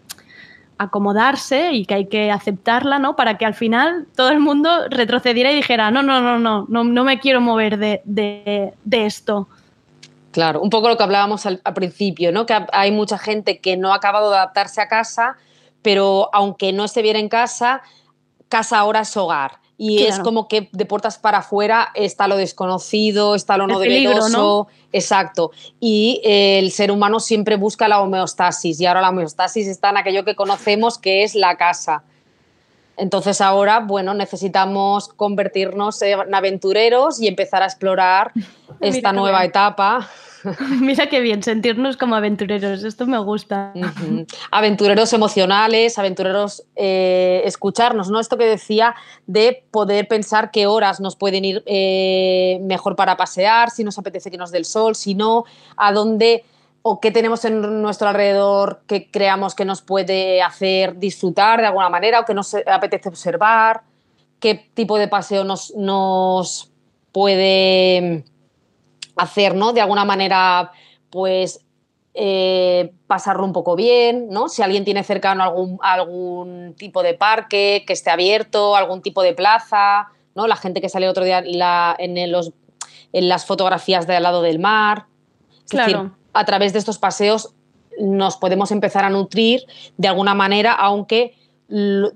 acomodarse 0.79 1.73
y 1.73 1.85
que 1.85 1.95
hay 1.95 2.07
que 2.07 2.31
aceptarla, 2.31 3.01
¿no? 3.01 3.17
Para 3.17 3.39
que 3.39 3.45
al 3.45 3.55
final 3.55 4.07
todo 4.15 4.31
el 4.31 4.39
mundo 4.39 4.89
retrocediera 4.89 5.51
y 5.51 5.57
dijera, 5.57 5.91
no, 5.91 6.05
no, 6.05 6.21
no, 6.21 6.39
no, 6.39 6.67
no, 6.69 6.85
no 6.85 7.05
me 7.05 7.19
quiero 7.19 7.41
mover 7.41 7.77
de, 7.77 8.03
de 8.05 9.07
esto. 9.07 9.49
Claro, 10.37 10.61
un 10.61 10.69
poco 10.69 10.91
lo 10.91 10.99
que 10.99 11.03
hablábamos 11.03 11.47
al, 11.47 11.63
al 11.65 11.73
principio, 11.73 12.31
¿no? 12.31 12.45
Que 12.45 12.53
ha- 12.53 12.67
hay 12.73 12.91
mucha 12.93 13.17
gente 13.17 13.59
que 13.59 13.79
no 13.79 13.95
ha 13.95 13.97
acabado 13.97 14.29
de 14.31 14.37
adaptarse 14.37 14.83
a 14.83 14.87
casa, 14.87 15.39
pero 15.81 16.29
aunque 16.35 16.75
no 16.75 16.85
esté 16.85 17.01
bien 17.01 17.17
en 17.17 17.31
casa, 17.31 17.81
casa 18.51 18.79
ahora 18.79 19.01
es 19.01 19.17
hogar. 19.17 19.53
Y 19.79 20.03
es 20.03 20.09
Claro. 20.17 20.25
como 20.25 20.47
que 20.49 20.69
de 20.73 20.85
puertas 20.85 21.17
para 21.17 21.39
afuera 21.39 21.89
está 21.95 22.29
lo 22.29 22.37
desconocido, 22.37 23.35
está 23.35 23.57
lo 23.57 23.67
no 23.67 23.75
novedoso. 23.77 24.29
¿no? 24.29 24.67
Exacto. 24.93 25.53
Y 25.81 26.21
eh, 26.23 26.59
el 26.59 26.71
ser 26.71 26.91
humano 26.91 27.19
siempre 27.19 27.57
busca 27.57 27.89
la 27.89 28.03
homeostasis. 28.03 28.79
Y 28.79 28.85
ahora 28.85 29.01
la 29.01 29.09
homeostasis 29.09 29.67
está 29.67 29.89
en 29.89 29.97
aquello 29.97 30.23
que 30.27 30.35
conocemos 30.37 30.99
que 30.99 31.23
es 31.25 31.35
la 31.35 31.57
casa. 31.57 32.03
Entonces 32.99 33.41
ahora, 33.43 33.81
bueno, 33.81 34.13
necesitamos 34.15 35.09
convertirnos 35.09 36.01
en 36.03 36.35
aventureros 36.35 37.21
y 37.21 37.27
empezar 37.29 37.63
a 37.63 37.67
explorar 37.67 38.33
esta 38.81 39.13
nueva 39.13 39.45
etapa. 39.45 40.09
Mira 40.81 41.09
qué 41.09 41.21
bien, 41.21 41.43
sentirnos 41.43 41.97
como 41.97 42.15
aventureros, 42.15 42.85
esto 42.85 43.07
me 43.07 43.19
gusta. 43.19 43.73
Aventureros 44.51 45.13
emocionales, 45.13 45.99
aventureros 45.99 46.65
eh, 46.77 47.43
escucharnos, 47.45 48.11
¿no? 48.11 48.21
Esto 48.21 48.37
que 48.37 48.45
decía 48.45 48.95
de 49.27 49.65
poder 49.71 50.09
pensar 50.09 50.51
qué 50.51 50.67
horas 50.67 51.01
nos 51.01 51.17
pueden 51.17 51.45
ir 51.45 51.63
eh, 51.67 52.59
mejor 52.63 52.97
para 52.97 53.17
pasear, 53.17 53.71
si 53.71 53.85
nos 53.85 53.99
apetece 53.99 54.31
que 54.31 54.37
nos 54.37 54.51
dé 54.51 54.59
el 54.59 54.65
sol, 54.65 54.95
si 54.95 55.15
no, 55.15 55.45
a 55.77 55.93
dónde 55.93 56.45
o 56.83 57.01
qué 57.01 57.11
tenemos 57.11 57.45
en 57.45 57.83
nuestro 57.83 58.09
alrededor 58.09 58.83
que 58.87 59.11
creamos 59.11 59.55
que 59.55 59.65
nos 59.65 59.83
puede 59.83 60.41
hacer 60.41 60.99
disfrutar 60.99 61.61
de 61.61 61.67
alguna 61.67 61.89
manera 61.89 62.21
o 62.21 62.25
que 62.25 62.35
nos 62.35 62.55
apetece 62.55 63.09
observar, 63.09 63.83
qué 64.39 64.55
tipo 64.75 64.97
de 64.99 65.09
paseo 65.09 65.43
nos, 65.43 65.75
nos 65.75 66.71
puede 67.11 68.25
hacer, 69.17 69.55
¿no? 69.55 69.73
De 69.73 69.81
alguna 69.81 70.05
manera, 70.05 70.73
pues 71.11 71.61
eh, 72.15 72.93
pasarlo 73.07 73.45
un 73.45 73.53
poco 73.53 73.77
bien, 73.77 74.29
¿no? 74.31 74.49
Si 74.49 74.63
alguien 74.63 74.85
tiene 74.85 75.03
cercano 75.05 75.43
algún, 75.43 75.79
algún 75.83 76.75
tipo 76.79 77.03
de 77.03 77.15
parque 77.15 77.85
que 77.87 77.93
esté 77.93 78.11
abierto, 78.11 78.75
algún 78.77 79.03
tipo 79.03 79.23
de 79.23 79.35
plaza, 79.35 80.09
¿no? 80.35 80.47
La 80.47 80.57
gente 80.57 80.81
que 80.81 80.89
sale 80.89 81.09
otro 81.09 81.25
día 81.25 81.39
en, 81.41 81.59
la- 81.59 81.95
en 81.99 82.17
el- 82.17 82.33
los, 82.33 82.53
en 83.13 83.29
las 83.29 83.45
fotografías 83.47 84.07
de 84.07 84.17
al 84.17 84.23
lado 84.23 84.43
del 84.43 84.59
mar. 84.59 85.07
Es 85.65 85.71
decir, 85.71 85.95
Claro. 85.95 86.17
a 86.33 86.45
través 86.45 86.73
de 86.73 86.79
estos 86.79 86.99
paseos 86.99 87.55
nos 87.99 88.37
podemos 88.37 88.71
empezar 88.71 89.05
a 89.05 89.11
nutrir 89.11 89.63
de 89.97 90.09
alguna 90.09 90.35
manera, 90.35 90.73
aunque 90.73 91.35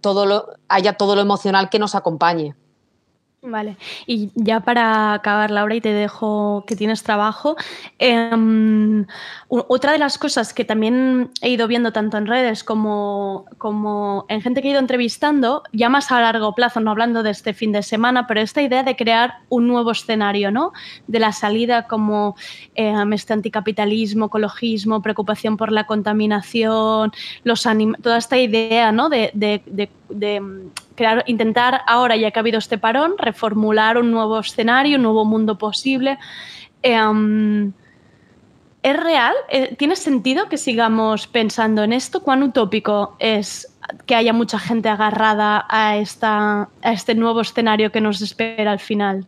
todo 0.01 0.27
lo, 0.27 0.47
haya 0.68 0.93
todo 0.94 1.14
lo 1.14 1.20
emocional 1.22 1.68
que 1.70 1.78
nos 1.78 1.94
acompañe. 1.94 2.55
Vale, 3.42 3.78
y 4.06 4.30
ya 4.34 4.60
para 4.60 5.14
acabar, 5.14 5.50
Laura, 5.50 5.74
y 5.74 5.80
te 5.80 5.94
dejo 5.94 6.62
que 6.66 6.76
tienes 6.76 7.02
trabajo, 7.02 7.56
em, 7.98 9.06
otra 9.48 9.92
de 9.92 9.98
las 9.98 10.18
cosas 10.18 10.52
que 10.52 10.62
también 10.66 11.30
he 11.40 11.48
ido 11.48 11.66
viendo 11.66 11.90
tanto 11.90 12.18
en 12.18 12.26
redes 12.26 12.62
como, 12.62 13.46
como 13.56 14.26
en 14.28 14.42
gente 14.42 14.60
que 14.60 14.68
he 14.68 14.72
ido 14.72 14.78
entrevistando, 14.80 15.62
ya 15.72 15.88
más 15.88 16.12
a 16.12 16.20
largo 16.20 16.54
plazo, 16.54 16.80
no 16.80 16.90
hablando 16.90 17.22
de 17.22 17.30
este 17.30 17.54
fin 17.54 17.72
de 17.72 17.82
semana, 17.82 18.26
pero 18.26 18.42
esta 18.42 18.60
idea 18.60 18.82
de 18.82 18.94
crear 18.94 19.36
un 19.48 19.68
nuevo 19.68 19.92
escenario, 19.92 20.50
¿no? 20.50 20.72
De 21.06 21.18
la 21.18 21.32
salida 21.32 21.86
como 21.86 22.36
em, 22.74 23.10
este 23.14 23.32
anticapitalismo, 23.32 24.26
ecologismo, 24.26 25.00
preocupación 25.00 25.56
por 25.56 25.72
la 25.72 25.86
contaminación, 25.86 27.10
los 27.44 27.66
toda 28.02 28.18
esta 28.18 28.36
idea, 28.36 28.92
¿no? 28.92 29.08
De, 29.08 29.30
de- 29.32 29.62
de- 29.64 29.88
de, 30.10 30.42
intentar 31.27 31.82
ahora, 31.86 32.16
ya 32.16 32.31
que 32.31 32.39
ha 32.39 32.43
habido 32.43 32.59
este 32.59 32.78
parón, 32.78 33.14
reformular 33.18 33.98
un 33.98 34.10
nuevo 34.10 34.39
escenario, 34.39 34.97
un 34.97 35.02
nuevo 35.02 35.24
mundo 35.24 35.59
posible. 35.59 36.18
Em, 36.82 37.72
¿Es 38.82 38.97
real? 38.98 39.35
Eh, 39.51 39.77
¿Tiene 39.77 39.94
sentido 39.94 40.48
que 40.48 40.56
sigamos 40.56 41.27
pensando 41.27 41.82
en 41.85 41.93
esto? 41.93 42.22
¿Cuán 42.22 42.43
utópico 42.43 43.14
es 43.18 43.77
que 44.06 44.14
haya 44.14 44.32
mucha 44.32 44.59
gente 44.59 44.89
agarrada 44.89 45.66
a, 45.68 45.98
esta, 45.98 46.70
a 46.82 46.93
este 46.93 47.14
nuevo 47.14 47.43
escenario 47.43 47.93
que 47.93 48.01
nos 48.01 48.22
espera 48.22 48.72
al 48.72 48.78
final? 48.78 49.27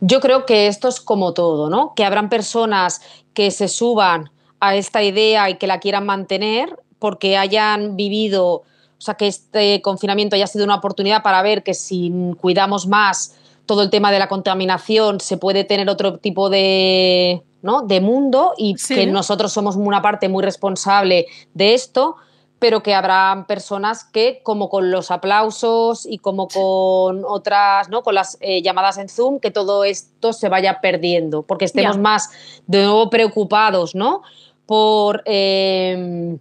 Yo 0.00 0.20
creo 0.20 0.44
que 0.44 0.66
esto 0.66 0.88
es 0.88 1.00
como 1.00 1.32
todo, 1.32 1.70
¿no? 1.70 1.94
Que 1.94 2.04
habrán 2.04 2.28
personas 2.28 3.00
que 3.32 3.50
se 3.50 3.68
suban 3.68 4.30
a 4.60 4.76
esta 4.76 5.02
idea 5.02 5.48
y 5.48 5.54
que 5.54 5.66
la 5.66 5.80
quieran 5.80 6.04
mantener 6.04 6.78
porque 6.98 7.38
hayan 7.38 7.96
vivido, 7.96 8.64
o 8.98 9.00
sea, 9.00 9.14
que 9.14 9.28
este 9.28 9.80
confinamiento 9.80 10.34
haya 10.34 10.46
sido 10.46 10.64
una 10.64 10.74
oportunidad 10.76 11.22
para 11.22 11.40
ver 11.42 11.62
que 11.62 11.74
si 11.74 12.12
cuidamos 12.40 12.86
más 12.86 13.36
todo 13.64 13.82
el 13.82 13.90
tema 13.90 14.10
de 14.10 14.18
la 14.18 14.28
contaminación 14.28 15.20
se 15.20 15.36
puede 15.36 15.62
tener 15.62 15.88
otro 15.88 16.18
tipo 16.18 16.50
de, 16.50 17.42
¿no? 17.62 17.82
de 17.82 18.00
mundo 18.00 18.54
y 18.56 18.76
Sí. 18.76 18.94
que 18.94 19.06
nosotros 19.06 19.52
somos 19.52 19.76
una 19.76 20.02
parte 20.02 20.28
muy 20.28 20.42
responsable 20.42 21.26
de 21.54 21.74
esto, 21.74 22.16
pero 22.58 22.82
que 22.82 22.92
habrá 22.94 23.44
personas 23.46 24.02
que, 24.02 24.40
como 24.42 24.68
con 24.68 24.90
los 24.90 25.12
aplausos 25.12 26.06
y 26.06 26.18
como 26.18 26.48
con 26.48 27.24
otras, 27.24 27.88
¿no? 27.88 28.02
con 28.02 28.16
las 28.16 28.36
eh, 28.40 28.62
llamadas 28.62 28.98
en 28.98 29.08
Zoom, 29.08 29.38
que 29.38 29.52
todo 29.52 29.84
esto 29.84 30.32
se 30.32 30.48
vaya 30.48 30.80
perdiendo, 30.80 31.42
porque 31.42 31.66
estemos 31.66 31.98
más 31.98 32.30
de 32.66 32.82
nuevo 32.82 33.10
preocupados, 33.10 33.94
¿no? 33.94 34.22
Por, 34.66 35.22
eh, 35.24 36.36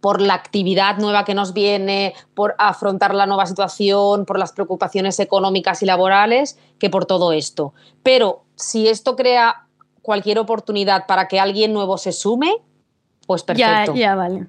por 0.00 0.20
la 0.20 0.34
actividad 0.34 0.98
nueva 0.98 1.24
que 1.24 1.34
nos 1.34 1.52
viene, 1.52 2.14
por 2.34 2.54
afrontar 2.58 3.14
la 3.14 3.26
nueva 3.26 3.46
situación, 3.46 4.24
por 4.24 4.38
las 4.38 4.52
preocupaciones 4.52 5.18
económicas 5.18 5.82
y 5.82 5.86
laborales, 5.86 6.58
que 6.78 6.90
por 6.90 7.06
todo 7.06 7.32
esto. 7.32 7.74
Pero 8.02 8.44
si 8.54 8.88
esto 8.88 9.16
crea 9.16 9.66
cualquier 10.02 10.38
oportunidad 10.38 11.06
para 11.06 11.28
que 11.28 11.40
alguien 11.40 11.72
nuevo 11.72 11.98
se 11.98 12.12
sume, 12.12 12.56
pues 13.26 13.42
perfecto. 13.42 13.94
Ya, 13.94 14.00
ya, 14.00 14.14
vale. 14.14 14.46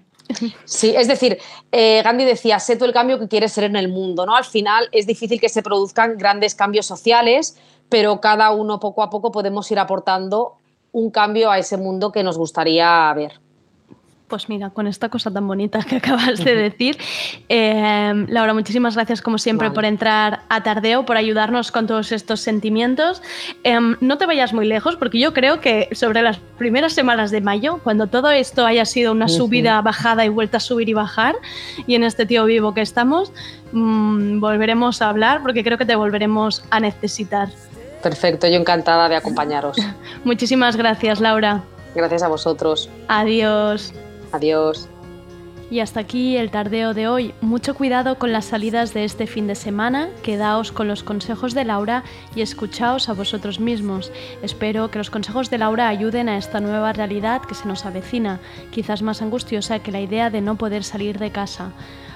Sí, 0.66 0.94
es 0.96 1.08
decir, 1.08 1.40
eh, 1.72 2.02
Gandhi 2.04 2.24
decía, 2.24 2.60
sé 2.60 2.76
tú 2.76 2.86
el 2.86 2.94
cambio 2.94 3.20
que 3.20 3.28
quieres 3.28 3.52
ser 3.52 3.64
en 3.64 3.76
el 3.76 3.90
mundo, 3.90 4.26
¿no? 4.26 4.36
Al 4.36 4.46
final 4.46 4.88
es 4.92 5.08
difícil 5.08 5.40
que 5.40 5.50
se 5.50 5.64
produzcan 5.64 6.18
grandes 6.18 6.54
cambios 6.54 6.86
sociales, 6.86 7.58
pero 7.90 8.22
cada 8.22 8.52
uno 8.52 8.80
poco 8.80 9.02
a 9.02 9.10
poco 9.10 9.32
podemos 9.32 9.70
ir 9.72 9.80
aportando 9.80 10.58
un 10.92 11.10
cambio 11.10 11.50
a 11.50 11.58
ese 11.58 11.78
mundo 11.78 12.12
que 12.12 12.24
nos 12.24 12.38
gustaría 12.38 13.12
ver. 13.16 13.40
Pues 14.30 14.48
mira, 14.48 14.70
con 14.70 14.86
esta 14.86 15.10
cosa 15.10 15.32
tan 15.32 15.48
bonita 15.48 15.80
que 15.82 15.96
acabas 15.98 16.44
de 16.44 16.56
decir, 16.56 16.98
eh, 17.50 18.26
Laura, 18.28 18.54
muchísimas 18.54 18.94
gracias 18.94 19.22
como 19.22 19.40
siempre 19.40 19.70
Vale. 19.70 19.76
por 19.76 19.86
entrar 19.86 20.42
a 20.50 20.62
Tardeo, 20.62 21.04
por 21.06 21.18
ayudarnos 21.18 21.72
con 21.72 21.88
todos 21.88 22.12
estos 22.12 22.40
sentimientos. 22.40 23.24
Em, 23.64 23.98
no 24.02 24.20
te 24.20 24.28
vayas 24.28 24.54
muy 24.54 24.68
lejos 24.68 24.96
porque 24.98 25.18
yo 25.18 25.34
creo 25.34 25.60
que 25.62 25.90
sobre 25.94 26.22
las 26.22 26.38
primeras 26.60 26.94
semanas 26.94 27.32
de 27.32 27.42
mayo, 27.42 27.80
cuando 27.84 28.06
todo 28.06 28.30
esto 28.30 28.68
haya 28.68 28.86
sido 28.86 29.12
una 29.12 29.28
subida, 29.28 29.82
bajada 29.82 30.24
y 30.26 30.30
vuelta 30.30 30.58
a 30.58 30.60
subir 30.60 30.90
y 30.90 30.94
bajar, 30.94 31.36
y 31.88 31.96
en 31.96 32.04
este 32.04 32.28
tío 32.28 32.46
vivo 32.46 32.76
que 32.76 32.82
estamos, 32.82 33.34
mm, 33.72 34.40
volveremos 34.40 35.02
a 35.02 35.10
hablar 35.10 35.42
porque 35.42 35.64
creo 35.64 35.80
que 35.80 35.86
te 35.86 35.96
volveremos 35.96 36.64
a 36.70 36.80
necesitar. 36.80 37.50
Perfecto, 38.04 38.48
yo 38.48 38.56
encantada 38.56 39.10
de 39.10 39.16
acompañaros. 39.16 39.78
Muchísimas 40.24 40.76
gracias, 40.76 41.20
Laura. 41.20 41.64
Gracias 41.96 42.22
a 42.22 42.28
vosotros. 42.28 42.90
Adiós. 43.08 43.92
Adiós. 44.32 44.90
Y 45.72 45.82
hasta 45.82 46.00
aquí 46.00 46.36
el 46.36 46.50
tardeo 46.50 46.96
de 46.96 47.08
hoy. 47.08 47.34
Mucho 47.42 47.76
cuidado 47.76 48.18
con 48.18 48.32
las 48.32 48.46
salidas 48.46 48.94
de 48.96 49.04
este 49.04 49.28
fin 49.28 49.46
de 49.46 49.54
semana, 49.54 50.10
quedaos 50.24 50.72
con 50.72 50.88
los 50.88 51.04
consejos 51.04 51.54
de 51.54 51.64
Laura 51.64 52.04
y 52.36 52.42
escuchaos 52.42 53.08
a 53.08 53.14
vosotros 53.14 53.60
mismos. 53.60 54.12
Espero 54.42 54.90
que 54.90 54.98
los 54.98 55.12
consejos 55.12 55.52
de 55.52 55.60
Laura 55.60 55.88
ayuden 55.88 56.28
a 56.28 56.38
esta 56.38 56.60
nueva 56.60 56.92
realidad 56.92 57.44
que 57.44 57.54
se 57.54 57.68
nos 57.68 57.86
avecina, 57.86 58.40
quizás 58.72 59.04
más 59.04 59.22
angustiosa 59.22 59.78
que 59.80 59.92
la 59.92 60.02
idea 60.02 60.32
de 60.32 60.42
no 60.42 60.56
poder 60.56 60.84
salir 60.84 61.20
de 61.20 61.32
casa. 61.32 61.72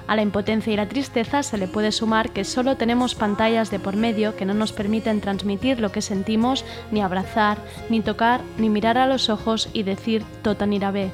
A 0.07 0.15
la 0.15 0.21
impotencia 0.21 0.73
y 0.73 0.75
la 0.75 0.89
tristeza 0.89 1.43
se 1.43 1.57
le 1.57 1.67
puede 1.67 1.91
sumar 1.91 2.31
que 2.31 2.43
solo 2.43 2.75
tenemos 2.75 3.15
pantallas 3.15 3.71
de 3.71 3.79
por 3.79 3.95
medio 3.95 4.35
que 4.35 4.45
no 4.45 4.53
nos 4.53 4.73
permiten 4.73 5.21
transmitir 5.21 5.79
lo 5.79 5.91
que 5.91 6.01
sentimos, 6.01 6.65
ni 6.91 7.01
abrazar, 7.01 7.57
ni 7.89 8.01
tocar, 8.01 8.41
ni 8.57 8.69
mirar 8.69 8.97
a 8.97 9.07
los 9.07 9.29
ojos 9.29 9.69
y 9.73 9.83
decir 9.83 10.23
tot 10.43 10.61
anirà 10.61 10.91
bé. 10.91 11.11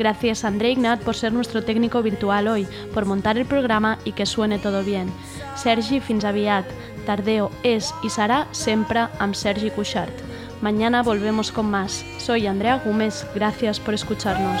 Gràcies 0.00 0.44
a 0.44 0.48
André 0.48 0.70
Ignat 0.72 1.02
por 1.02 1.14
ser 1.14 1.30
nuestro 1.34 1.62
técnico 1.62 2.02
virtual 2.02 2.48
hoy, 2.48 2.66
por 2.94 3.04
montar 3.04 3.36
el 3.36 3.44
programa 3.44 3.98
y 4.06 4.12
que 4.12 4.24
suene 4.24 4.58
todo 4.58 4.82
bien. 4.82 5.12
Sergi, 5.56 6.00
fins. 6.00 6.24
Tardeo 7.06 7.50
és 7.64 7.90
i 8.04 8.10
serà 8.12 8.44
sempre 8.52 9.08
amb 9.18 9.34
Sergi 9.34 9.70
Cuixart. 9.70 10.12
Mañana 10.60 11.02
volvemos 11.02 11.50
con 11.50 11.70
más. 11.70 12.04
Soy 12.18 12.46
Andrea 12.46 12.80
Gómez. 12.84 13.26
Gracias 13.34 13.80
por 13.80 13.94
escucharnos. 13.94 14.60